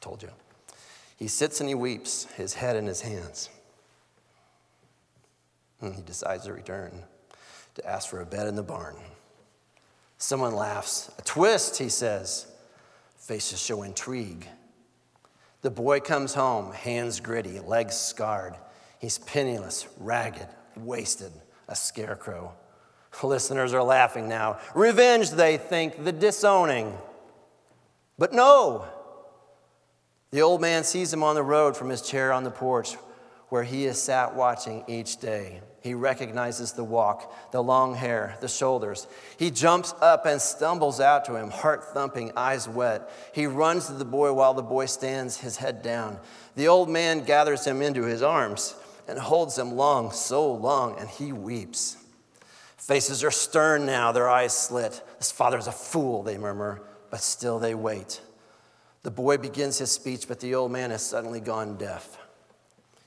Told 0.00 0.22
you. 0.22 0.30
He 1.16 1.28
sits 1.28 1.60
and 1.60 1.68
he 1.68 1.74
weeps, 1.74 2.24
his 2.32 2.54
head 2.54 2.74
in 2.74 2.86
his 2.86 3.00
hands. 3.00 3.48
And 5.80 5.94
he 5.94 6.02
decides 6.02 6.44
to 6.44 6.52
return 6.52 6.92
to 7.74 7.88
ask 7.88 8.08
for 8.08 8.20
a 8.20 8.26
bed 8.26 8.48
in 8.48 8.56
the 8.56 8.62
barn. 8.62 8.96
Someone 10.18 10.54
laughs. 10.54 11.10
A 11.18 11.22
twist, 11.22 11.78
he 11.78 11.88
says. 11.88 12.46
Faces 13.16 13.60
show 13.60 13.82
intrigue. 13.82 14.46
The 15.62 15.70
boy 15.70 16.00
comes 16.00 16.34
home, 16.34 16.72
hands 16.72 17.20
gritty, 17.20 17.60
legs 17.60 17.96
scarred. 17.96 18.54
He's 18.98 19.18
penniless, 19.18 19.86
ragged, 19.98 20.48
wasted, 20.76 21.32
a 21.68 21.76
scarecrow. 21.76 22.54
Listeners 23.22 23.72
are 23.72 23.82
laughing 23.82 24.28
now. 24.28 24.58
Revenge, 24.74 25.30
they 25.30 25.56
think, 25.56 26.04
the 26.04 26.12
disowning. 26.12 26.96
But 28.18 28.32
no! 28.32 28.84
The 30.30 30.42
old 30.42 30.60
man 30.60 30.82
sees 30.82 31.12
him 31.12 31.22
on 31.22 31.34
the 31.34 31.42
road 31.42 31.76
from 31.76 31.88
his 31.88 32.02
chair 32.02 32.32
on 32.32 32.42
the 32.42 32.50
porch 32.50 32.96
where 33.52 33.62
he 33.62 33.84
is 33.84 34.00
sat 34.00 34.34
watching 34.34 34.82
each 34.88 35.18
day. 35.18 35.60
He 35.82 35.92
recognizes 35.92 36.72
the 36.72 36.84
walk, 36.84 37.52
the 37.52 37.62
long 37.62 37.94
hair, 37.94 38.38
the 38.40 38.48
shoulders. 38.48 39.06
He 39.36 39.50
jumps 39.50 39.92
up 40.00 40.24
and 40.24 40.40
stumbles 40.40 41.00
out 41.00 41.26
to 41.26 41.36
him, 41.36 41.50
heart 41.50 41.84
thumping, 41.92 42.32
eyes 42.34 42.66
wet. 42.66 43.10
He 43.34 43.46
runs 43.46 43.88
to 43.88 43.92
the 43.92 44.06
boy 44.06 44.32
while 44.32 44.54
the 44.54 44.62
boy 44.62 44.86
stands, 44.86 45.36
his 45.36 45.58
head 45.58 45.82
down. 45.82 46.18
The 46.56 46.68
old 46.68 46.88
man 46.88 47.24
gathers 47.24 47.66
him 47.66 47.82
into 47.82 48.04
his 48.04 48.22
arms 48.22 48.74
and 49.06 49.18
holds 49.18 49.58
him 49.58 49.76
long, 49.76 50.12
so 50.12 50.50
long, 50.50 50.98
and 50.98 51.08
he 51.08 51.32
weeps. 51.32 51.98
Faces 52.82 53.22
are 53.22 53.30
stern 53.30 53.86
now, 53.86 54.10
their 54.10 54.28
eyes 54.28 54.52
slit. 54.52 55.04
This 55.18 55.30
father 55.30 55.56
is 55.56 55.68
a 55.68 55.72
fool, 55.72 56.24
they 56.24 56.36
murmur, 56.36 56.82
but 57.12 57.20
still 57.20 57.60
they 57.60 57.76
wait. 57.76 58.20
The 59.04 59.10
boy 59.10 59.36
begins 59.36 59.78
his 59.78 59.92
speech, 59.92 60.26
but 60.26 60.40
the 60.40 60.56
old 60.56 60.72
man 60.72 60.90
has 60.90 61.06
suddenly 61.06 61.38
gone 61.38 61.76
deaf. 61.76 62.18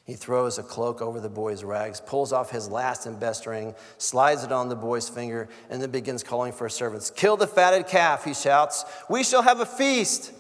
He 0.06 0.14
throws 0.14 0.58
a 0.58 0.64
cloak 0.64 1.02
over 1.02 1.20
the 1.20 1.28
boy's 1.28 1.66
rags, 1.66 2.00
pulls 2.00 2.32
off 2.32 2.52
his 2.52 2.70
last 2.70 3.06
and 3.06 3.20
best 3.20 3.46
ring, 3.46 3.76
slides 3.98 4.46
it 4.46 4.52
on 4.54 4.70
the 4.70 4.78
boy's 4.78 5.10
finger, 5.10 5.50
and 5.70 5.82
then 5.82 5.92
begins 5.92 6.24
calling 6.24 6.54
for 6.54 6.70
servants. 6.70 7.12
Kill 7.12 7.36
the 7.36 7.46
fatted 7.46 7.86
calf, 7.86 8.24
he 8.24 8.34
shouts. 8.34 8.86
We 9.10 9.26
shall 9.26 9.42
have 9.42 9.60
a 9.60 9.66
feast. 9.66 10.32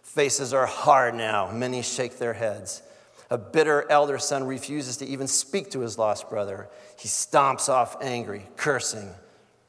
Faces 0.00 0.54
are 0.54 0.66
hard 0.66 1.14
now. 1.14 1.50
Many 1.50 1.82
shake 1.82 2.18
their 2.18 2.32
heads. 2.32 2.82
A 3.30 3.38
bitter 3.38 3.90
elder 3.90 4.18
son 4.18 4.44
refuses 4.44 4.96
to 4.98 5.06
even 5.06 5.26
speak 5.26 5.70
to 5.72 5.80
his 5.80 5.98
lost 5.98 6.30
brother. 6.30 6.68
He 6.98 7.08
stomps 7.08 7.68
off 7.68 7.96
angry, 8.00 8.46
cursing. 8.56 9.10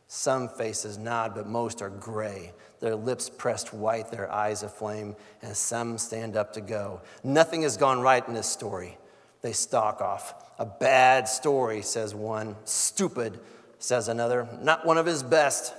Some 0.07 0.49
faces 0.49 0.97
nod, 0.97 1.35
but 1.35 1.47
most 1.47 1.81
are 1.81 1.89
gray, 1.89 2.53
their 2.79 2.95
lips 2.95 3.29
pressed 3.29 3.73
white, 3.73 4.09
their 4.09 4.31
eyes 4.31 4.63
aflame, 4.63 5.15
and 5.41 5.55
some 5.55 5.97
stand 5.97 6.35
up 6.35 6.53
to 6.53 6.61
go. 6.61 7.01
Nothing 7.23 7.61
has 7.61 7.77
gone 7.77 8.01
right 8.01 8.27
in 8.27 8.33
this 8.33 8.47
story 8.47 8.97
they 9.41 9.53
stalk 9.53 10.01
off. 10.01 10.33
A 10.59 10.65
bad 10.65 11.27
story, 11.27 11.81
says 11.81 12.13
one. 12.13 12.55
Stupid, 12.65 13.39
says 13.79 14.07
another. 14.07 14.47
Not 14.61 14.85
one 14.85 14.97
of 14.97 15.05
his 15.05 15.23
best. 15.23 15.73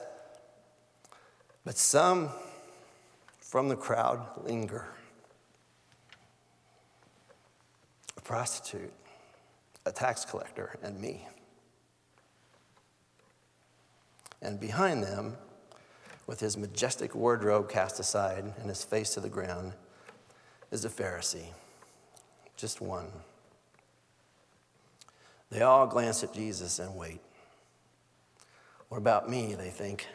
But 1.64 1.76
some 1.76 2.30
from 3.38 3.68
the 3.68 3.76
crowd 3.76 4.26
linger. 4.44 4.86
A 8.16 8.19
prostitute, 8.30 8.92
a 9.86 9.90
tax 9.90 10.24
collector, 10.24 10.78
and 10.84 11.00
me. 11.00 11.26
And 14.40 14.60
behind 14.60 15.02
them, 15.02 15.36
with 16.28 16.38
his 16.38 16.56
majestic 16.56 17.16
wardrobe 17.16 17.68
cast 17.68 17.98
aside 17.98 18.44
and 18.60 18.68
his 18.68 18.84
face 18.84 19.14
to 19.14 19.20
the 19.20 19.28
ground, 19.28 19.72
is 20.70 20.84
a 20.84 20.88
Pharisee. 20.88 21.48
Just 22.56 22.80
one. 22.80 23.08
They 25.50 25.62
all 25.62 25.88
glance 25.88 26.22
at 26.22 26.32
Jesus 26.32 26.78
and 26.78 26.94
wait. 26.94 27.20
What 28.90 28.98
about 28.98 29.28
me, 29.28 29.56
they 29.56 29.70
think. 29.70 30.06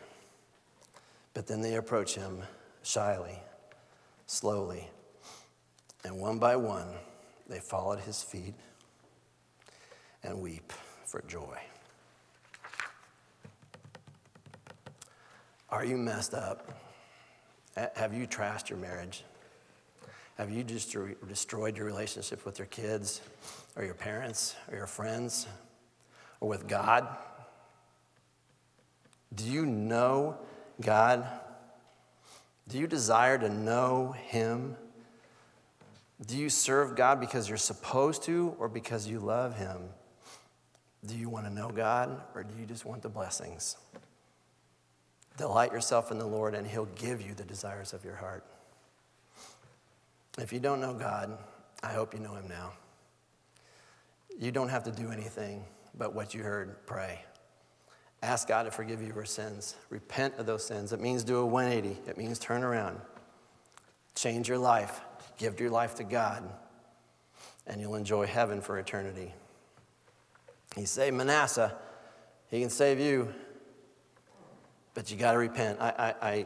But 1.34 1.48
then 1.48 1.60
they 1.60 1.76
approach 1.76 2.16
him 2.16 2.44
shyly, 2.82 3.40
slowly, 4.26 4.90
and 6.06 6.18
one 6.18 6.40
by 6.40 6.56
one, 6.56 6.88
they 7.48 7.60
fall 7.60 7.94
at 7.94 8.00
his 8.00 8.24
feet 8.24 8.54
and 10.24 10.40
weep 10.42 10.74
for 11.06 11.24
joy. 11.28 11.60
Are 15.70 15.86
you 15.86 15.98
messed 15.98 16.34
up? 16.34 16.70
Have 17.96 18.14
you 18.14 18.28
trashed 18.28 18.70
your 18.70 18.80
marriage? 18.80 19.24
Have 20.38 20.50
you 20.50 20.64
just 20.64 20.96
destroyed 21.28 21.78
your 21.78 21.86
relationship 21.86 22.46
with 22.46 22.60
your 22.60 22.68
kids? 22.68 23.22
or 23.76 23.84
your 23.84 23.94
parents 23.94 24.56
or 24.70 24.78
your 24.78 24.88
friends 24.88 25.48
or 26.40 26.50
with 26.50 26.68
God? 26.68 27.08
Do 29.34 29.46
you 29.46 29.66
know 29.66 30.38
God? 30.82 31.28
Do 32.68 32.78
you 32.78 32.88
desire 32.88 33.38
to 33.38 33.50
know 33.50 34.16
Him? 34.28 34.76
Do 36.24 36.38
you 36.38 36.50
serve 36.50 36.96
God 36.96 37.20
because 37.20 37.50
you're 37.50 37.58
supposed 37.58 38.24
to 38.24 38.56
or 38.60 38.70
because 38.70 39.08
you 39.08 39.20
love 39.20 39.58
Him? 39.58 39.90
Do 41.06 41.16
you 41.16 41.30
want 41.30 41.46
to 41.46 41.54
know 41.54 41.70
God 41.70 42.22
or 42.34 42.44
do 42.44 42.54
you 42.60 42.66
just 42.66 42.86
want 42.86 43.02
the 43.02 43.10
blessings? 43.10 43.78
Delight 45.38 45.74
yourself 45.74 46.12
in 46.12 46.18
the 46.18 46.26
Lord 46.26 46.56
and 46.56 46.66
He'll 46.66 46.86
give 46.86 47.22
you 47.22 47.34
the 47.34 47.44
desires 47.44 47.94
of 47.94 48.06
your 48.06 48.16
heart. 48.16 48.46
If 50.38 50.54
you 50.54 50.60
don't 50.60 50.80
know 50.80 50.94
God, 50.94 51.38
I 51.84 51.94
hope 51.94 52.14
you 52.14 52.20
know 52.20 52.34
Him 52.34 52.48
now. 52.48 52.72
You 54.40 54.52
don't 54.52 54.70
have 54.70 54.84
to 54.86 54.92
do 54.92 55.12
anything 55.12 55.66
but 55.98 56.14
what 56.14 56.34
you 56.34 56.44
heard. 56.44 56.86
Pray. 56.86 57.22
Ask 58.22 58.48
God 58.48 58.64
to 58.64 58.72
forgive 58.72 59.02
you 59.02 59.14
your 59.14 59.26
sins. 59.26 59.76
Repent 59.90 60.36
of 60.38 60.46
those 60.46 60.66
sins. 60.66 60.94
It 60.94 61.00
means 61.00 61.24
do 61.24 61.38
a 61.38 61.46
180, 61.46 62.10
it 62.10 62.18
means 62.18 62.40
turn 62.40 62.64
around. 62.64 63.00
Change 64.16 64.48
your 64.48 64.58
life. 64.58 65.02
Give 65.38 65.60
your 65.60 65.70
life 65.70 65.96
to 65.96 66.04
God, 66.04 66.50
and 67.68 67.82
you'll 67.82 67.96
enjoy 67.96 68.26
heaven 68.26 68.62
for 68.62 68.80
eternity. 68.80 69.34
He 70.76 70.86
saved 70.86 71.16
Manasseh, 71.16 71.76
he 72.50 72.62
can 72.62 72.70
save 72.70 73.00
you, 73.00 73.34
but 74.94 75.12
you 75.12 75.18
got 75.18 75.34
to 75.34 75.38
repent. 75.38 75.80
I, 75.82 76.14
I, 76.22 76.30
I 76.30 76.46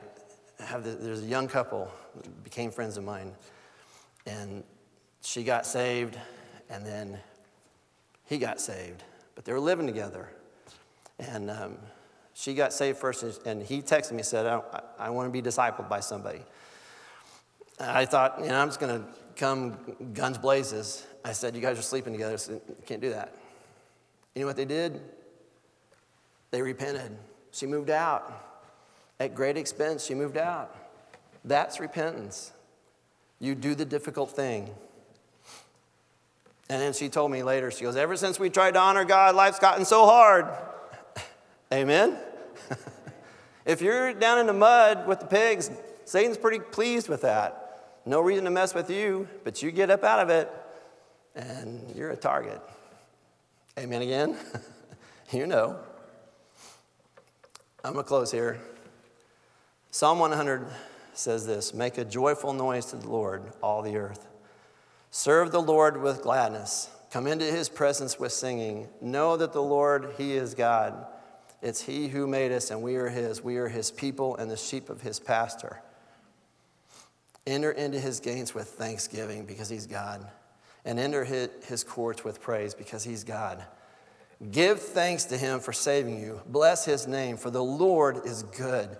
have 0.63 0.83
the, 0.83 0.91
there's 0.91 1.21
a 1.21 1.27
young 1.27 1.47
couple 1.47 1.91
became 2.43 2.71
friends 2.71 2.97
of 2.97 3.03
mine, 3.03 3.33
and 4.25 4.63
she 5.21 5.43
got 5.43 5.65
saved, 5.65 6.17
and 6.69 6.85
then 6.85 7.19
he 8.25 8.37
got 8.37 8.59
saved, 8.59 9.03
but 9.35 9.45
they 9.45 9.53
were 9.53 9.59
living 9.59 9.87
together. 9.87 10.29
And 11.19 11.51
um, 11.51 11.77
she 12.33 12.53
got 12.53 12.71
saved 12.71 12.97
first, 12.97 13.45
and 13.45 13.61
he 13.61 13.81
texted 13.81 14.13
me 14.13 14.23
said, 14.23 14.45
I, 14.45 14.61
I 14.97 15.09
want 15.09 15.27
to 15.27 15.31
be 15.31 15.41
discipled 15.41 15.89
by 15.89 15.99
somebody. 15.99 16.41
I 17.79 18.05
thought, 18.05 18.39
you 18.41 18.47
know, 18.47 18.59
I'm 18.59 18.67
just 18.67 18.79
going 18.79 18.99
to 18.99 19.07
come 19.35 19.77
guns 20.13 20.37
blazes. 20.37 21.05
I 21.23 21.31
said, 21.31 21.55
You 21.55 21.61
guys 21.61 21.79
are 21.79 21.83
sleeping 21.83 22.13
together, 22.13 22.37
so 22.37 22.53
you 22.53 22.61
can't 22.85 23.01
do 23.01 23.11
that. 23.11 23.35
You 24.35 24.41
know 24.41 24.47
what 24.47 24.57
they 24.57 24.65
did? 24.65 24.99
They 26.51 26.61
repented. 26.61 27.17
She 27.51 27.65
moved 27.65 27.89
out. 27.89 28.45
At 29.19 29.35
great 29.35 29.57
expense, 29.57 30.05
she 30.05 30.13
moved 30.13 30.37
out. 30.37 30.75
That's 31.43 31.79
repentance. 31.79 32.51
You 33.39 33.55
do 33.55 33.75
the 33.75 33.85
difficult 33.85 34.31
thing. 34.31 34.69
And 36.69 36.81
then 36.81 36.93
she 36.93 37.09
told 37.09 37.31
me 37.31 37.41
later, 37.41 37.71
she 37.71 37.83
goes, 37.83 37.95
Ever 37.95 38.15
since 38.15 38.39
we 38.39 38.49
tried 38.49 38.75
to 38.75 38.79
honor 38.79 39.05
God, 39.05 39.35
life's 39.35 39.59
gotten 39.59 39.85
so 39.85 40.05
hard. 40.05 40.47
Amen? 41.73 42.17
if 43.65 43.81
you're 43.81 44.13
down 44.13 44.39
in 44.39 44.47
the 44.47 44.53
mud 44.53 45.07
with 45.07 45.19
the 45.19 45.25
pigs, 45.25 45.71
Satan's 46.05 46.37
pretty 46.37 46.59
pleased 46.59 47.09
with 47.09 47.21
that. 47.21 47.68
No 48.09 48.21
reason 48.21 48.45
to 48.45 48.49
mess 48.49 48.73
with 48.73 48.89
you, 48.89 49.27
but 49.43 49.61
you 49.61 49.69
get 49.69 49.91
up 49.91 50.03
out 50.03 50.19
of 50.19 50.31
it 50.31 50.51
and 51.35 51.95
you're 51.95 52.09
a 52.09 52.15
target. 52.15 52.59
Amen 53.77 54.01
again? 54.01 54.35
you 55.31 55.45
know. 55.45 55.77
I'm 57.83 57.93
going 57.93 58.03
to 58.03 58.07
close 58.07 58.31
here. 58.31 58.59
Psalm 59.91 60.17
100 60.17 60.65
says 61.13 61.45
this 61.45 61.71
Make 61.71 61.99
a 61.99 62.03
joyful 62.03 62.51
noise 62.51 62.87
to 62.87 62.95
the 62.95 63.07
Lord, 63.07 63.43
all 63.61 63.83
the 63.83 63.95
earth. 63.97 64.27
Serve 65.11 65.51
the 65.51 65.61
Lord 65.61 66.01
with 66.01 66.23
gladness. 66.23 66.89
Come 67.11 67.27
into 67.27 67.45
his 67.45 67.69
presence 67.69 68.19
with 68.19 68.31
singing. 68.31 68.87
Know 69.01 69.37
that 69.37 69.53
the 69.53 69.61
Lord, 69.61 70.15
he 70.17 70.33
is 70.33 70.55
God. 70.55 71.05
It's 71.61 71.81
he 71.81 72.07
who 72.07 72.25
made 72.25 72.51
us, 72.51 72.71
and 72.71 72.81
we 72.81 72.95
are 72.95 73.09
his. 73.09 73.43
We 73.43 73.57
are 73.57 73.67
his 73.67 73.91
people 73.91 74.35
and 74.37 74.49
the 74.49 74.57
sheep 74.57 74.89
of 74.89 75.01
his 75.01 75.19
pasture. 75.19 75.83
Enter 77.49 77.71
into 77.71 77.99
his 77.99 78.19
gates 78.19 78.53
with 78.53 78.67
thanksgiving 78.67 79.43
because 79.43 79.69
he's 79.69 79.87
God, 79.87 80.23
and 80.85 80.99
enter 80.99 81.23
his 81.23 81.83
courts 81.83 82.23
with 82.23 82.39
praise 82.39 82.75
because 82.75 83.03
he's 83.03 83.23
God. 83.23 83.63
Give 84.51 84.79
thanks 84.79 85.25
to 85.25 85.37
him 85.37 85.59
for 85.59 85.73
saving 85.73 86.21
you. 86.21 86.41
Bless 86.45 86.85
his 86.85 87.07
name, 87.07 87.37
for 87.37 87.49
the 87.49 87.63
Lord 87.63 88.21
is 88.23 88.43
good. 88.43 88.95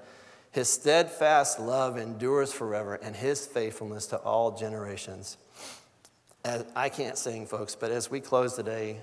His 0.49 0.67
steadfast 0.67 1.59
love 1.59 1.99
endures 1.99 2.51
forever, 2.51 2.95
and 2.95 3.15
his 3.15 3.45
faithfulness 3.45 4.07
to 4.07 4.17
all 4.17 4.57
generations. 4.57 5.37
As, 6.43 6.65
I 6.75 6.89
can't 6.89 7.19
sing, 7.19 7.45
folks, 7.45 7.75
but 7.75 7.91
as 7.91 8.09
we 8.09 8.19
close 8.19 8.55
today, 8.55 8.99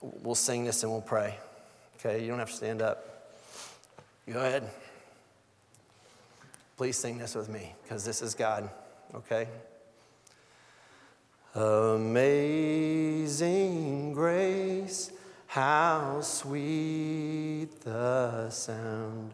we'll 0.00 0.34
sing 0.34 0.64
this 0.64 0.82
and 0.82 0.90
we'll 0.90 1.02
pray. 1.02 1.38
Okay, 2.00 2.20
you 2.20 2.26
don't 2.26 2.40
have 2.40 2.50
to 2.50 2.56
stand 2.56 2.82
up. 2.82 3.38
Go 4.28 4.40
ahead. 4.40 4.68
Please 6.76 6.96
sing 6.98 7.16
this 7.16 7.34
with 7.34 7.48
me, 7.48 7.74
because 7.82 8.04
this 8.04 8.20
is 8.20 8.34
God, 8.34 8.68
okay? 9.14 9.48
Amazing 11.54 12.82
grace, 14.12 15.10
how 15.46 16.20
sweet 16.20 17.80
the 17.80 18.50
sound 18.50 19.32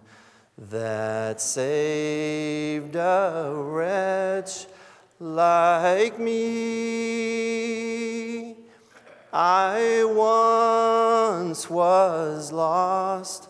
that 0.56 1.40
saved 1.40 2.94
a 2.94 3.50
wretch 3.52 4.66
like 5.18 6.20
me. 6.20 6.92
I 9.32 10.04
once 10.04 11.68
was 11.68 12.52
lost, 12.52 13.48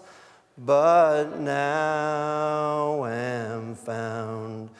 but 0.64 1.40
now 1.40 3.04
am 3.04 3.74
found. 3.74 4.70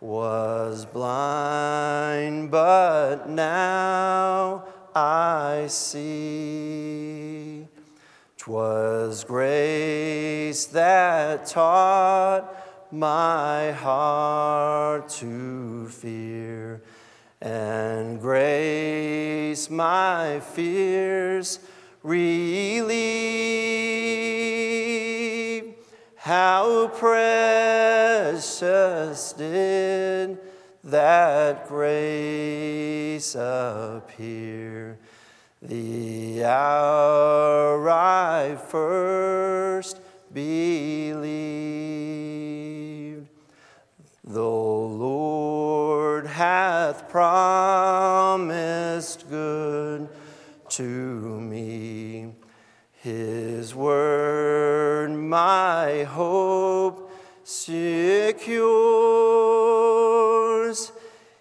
Was 0.00 0.84
blind, 0.84 2.50
but 2.50 3.28
now 3.28 4.64
I 4.94 5.66
see. 5.68 7.68
'Twas 8.36 9.22
grace 9.22 10.66
that 10.66 11.46
taught 11.46 12.52
my 12.90 13.70
heart 13.70 15.08
to 15.08 15.86
fear, 15.88 16.82
and 17.40 18.20
grace 18.20 19.70
my 19.70 20.40
fears 20.40 21.60
relieve. 22.02 23.12
How 26.24 26.86
precious 26.86 27.32
did 29.32 30.38
that 30.84 31.66
grace 31.66 33.34
appear 33.34 35.00
the 35.60 36.44
hour 36.44 37.90
I 37.90 38.54
first 38.68 39.98
believed. 40.32 41.26
The 44.22 44.42
Lord 44.44 46.26
hath 46.28 47.08
promised 47.08 48.48
good 49.28 50.08
to 50.68 50.82
me. 51.40 52.36
His 52.92 53.74
word 53.74 54.11
my 55.32 56.04
hope 56.04 57.10
secures. 57.42 58.52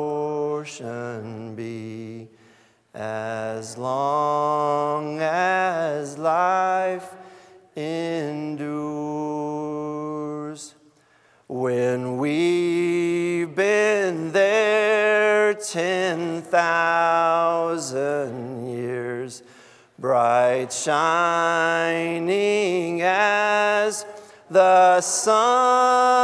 be 1.55 2.29
as 2.95 3.77
long 3.77 5.19
as 5.21 6.17
life 6.17 7.15
endures. 7.77 8.73
When 11.49 12.17
we've 12.17 13.55
been 13.55 14.33
there 14.33 14.73
10,000 17.83 18.69
years, 18.69 19.43
bright 19.99 20.73
shining 20.73 22.23
as 23.03 24.07
the 24.49 25.01
sun. 25.01 26.21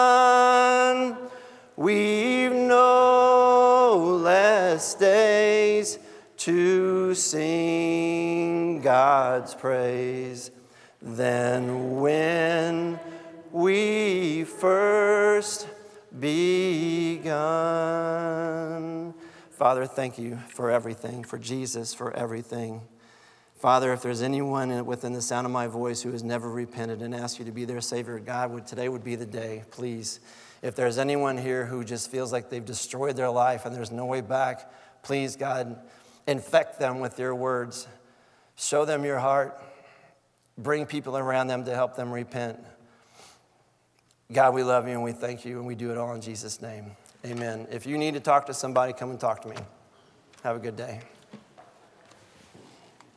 We've 1.76 2.52
no 2.52 4.20
less 4.22 4.94
days 4.94 5.98
to 6.36 7.12
sing 7.16 8.80
God's 8.80 9.52
praise 9.54 10.52
than 11.02 11.98
when 11.98 13.00
we 13.50 14.44
first 14.44 15.66
begun. 16.20 17.28
Father, 19.58 19.86
thank 19.86 20.18
you 20.18 20.38
for 20.50 20.70
everything, 20.70 21.24
for 21.24 21.36
Jesus, 21.36 21.92
for 21.92 22.14
everything. 22.14 22.80
Father, 23.58 23.92
if 23.92 24.02
there's 24.02 24.22
anyone 24.22 24.86
within 24.86 25.14
the 25.14 25.20
sound 25.20 25.46
of 25.46 25.52
my 25.52 25.66
voice 25.66 26.00
who 26.00 26.12
has 26.12 26.22
never 26.22 26.48
repented 26.48 27.02
and 27.02 27.12
asked 27.12 27.40
you 27.40 27.44
to 27.44 27.50
be 27.50 27.64
their 27.64 27.80
Savior, 27.80 28.20
God, 28.20 28.52
would, 28.52 28.68
today 28.68 28.88
would 28.88 29.02
be 29.02 29.16
the 29.16 29.26
day, 29.26 29.64
please. 29.72 30.20
If 30.62 30.76
there's 30.76 30.96
anyone 30.96 31.36
here 31.36 31.66
who 31.66 31.82
just 31.82 32.08
feels 32.08 32.32
like 32.32 32.50
they've 32.50 32.64
destroyed 32.64 33.16
their 33.16 33.30
life 33.30 33.66
and 33.66 33.74
there's 33.74 33.90
no 33.90 34.06
way 34.06 34.20
back, 34.20 34.72
please, 35.02 35.34
God, 35.34 35.76
infect 36.28 36.78
them 36.78 37.00
with 37.00 37.18
your 37.18 37.34
words. 37.34 37.88
Show 38.54 38.84
them 38.84 39.04
your 39.04 39.18
heart. 39.18 39.60
Bring 40.56 40.86
people 40.86 41.18
around 41.18 41.48
them 41.48 41.64
to 41.64 41.74
help 41.74 41.96
them 41.96 42.12
repent. 42.12 42.60
God, 44.30 44.54
we 44.54 44.62
love 44.62 44.86
you 44.86 44.94
and 44.94 45.02
we 45.02 45.10
thank 45.10 45.44
you, 45.44 45.58
and 45.58 45.66
we 45.66 45.74
do 45.74 45.90
it 45.90 45.98
all 45.98 46.14
in 46.14 46.20
Jesus' 46.20 46.62
name. 46.62 46.92
Amen. 47.24 47.66
If 47.70 47.86
you 47.86 47.98
need 47.98 48.14
to 48.14 48.20
talk 48.20 48.46
to 48.46 48.54
somebody, 48.54 48.92
come 48.92 49.10
and 49.10 49.18
talk 49.18 49.42
to 49.42 49.48
me. 49.48 49.56
Have 50.44 50.56
a 50.56 50.60
good 50.60 50.76
day. 50.76 51.00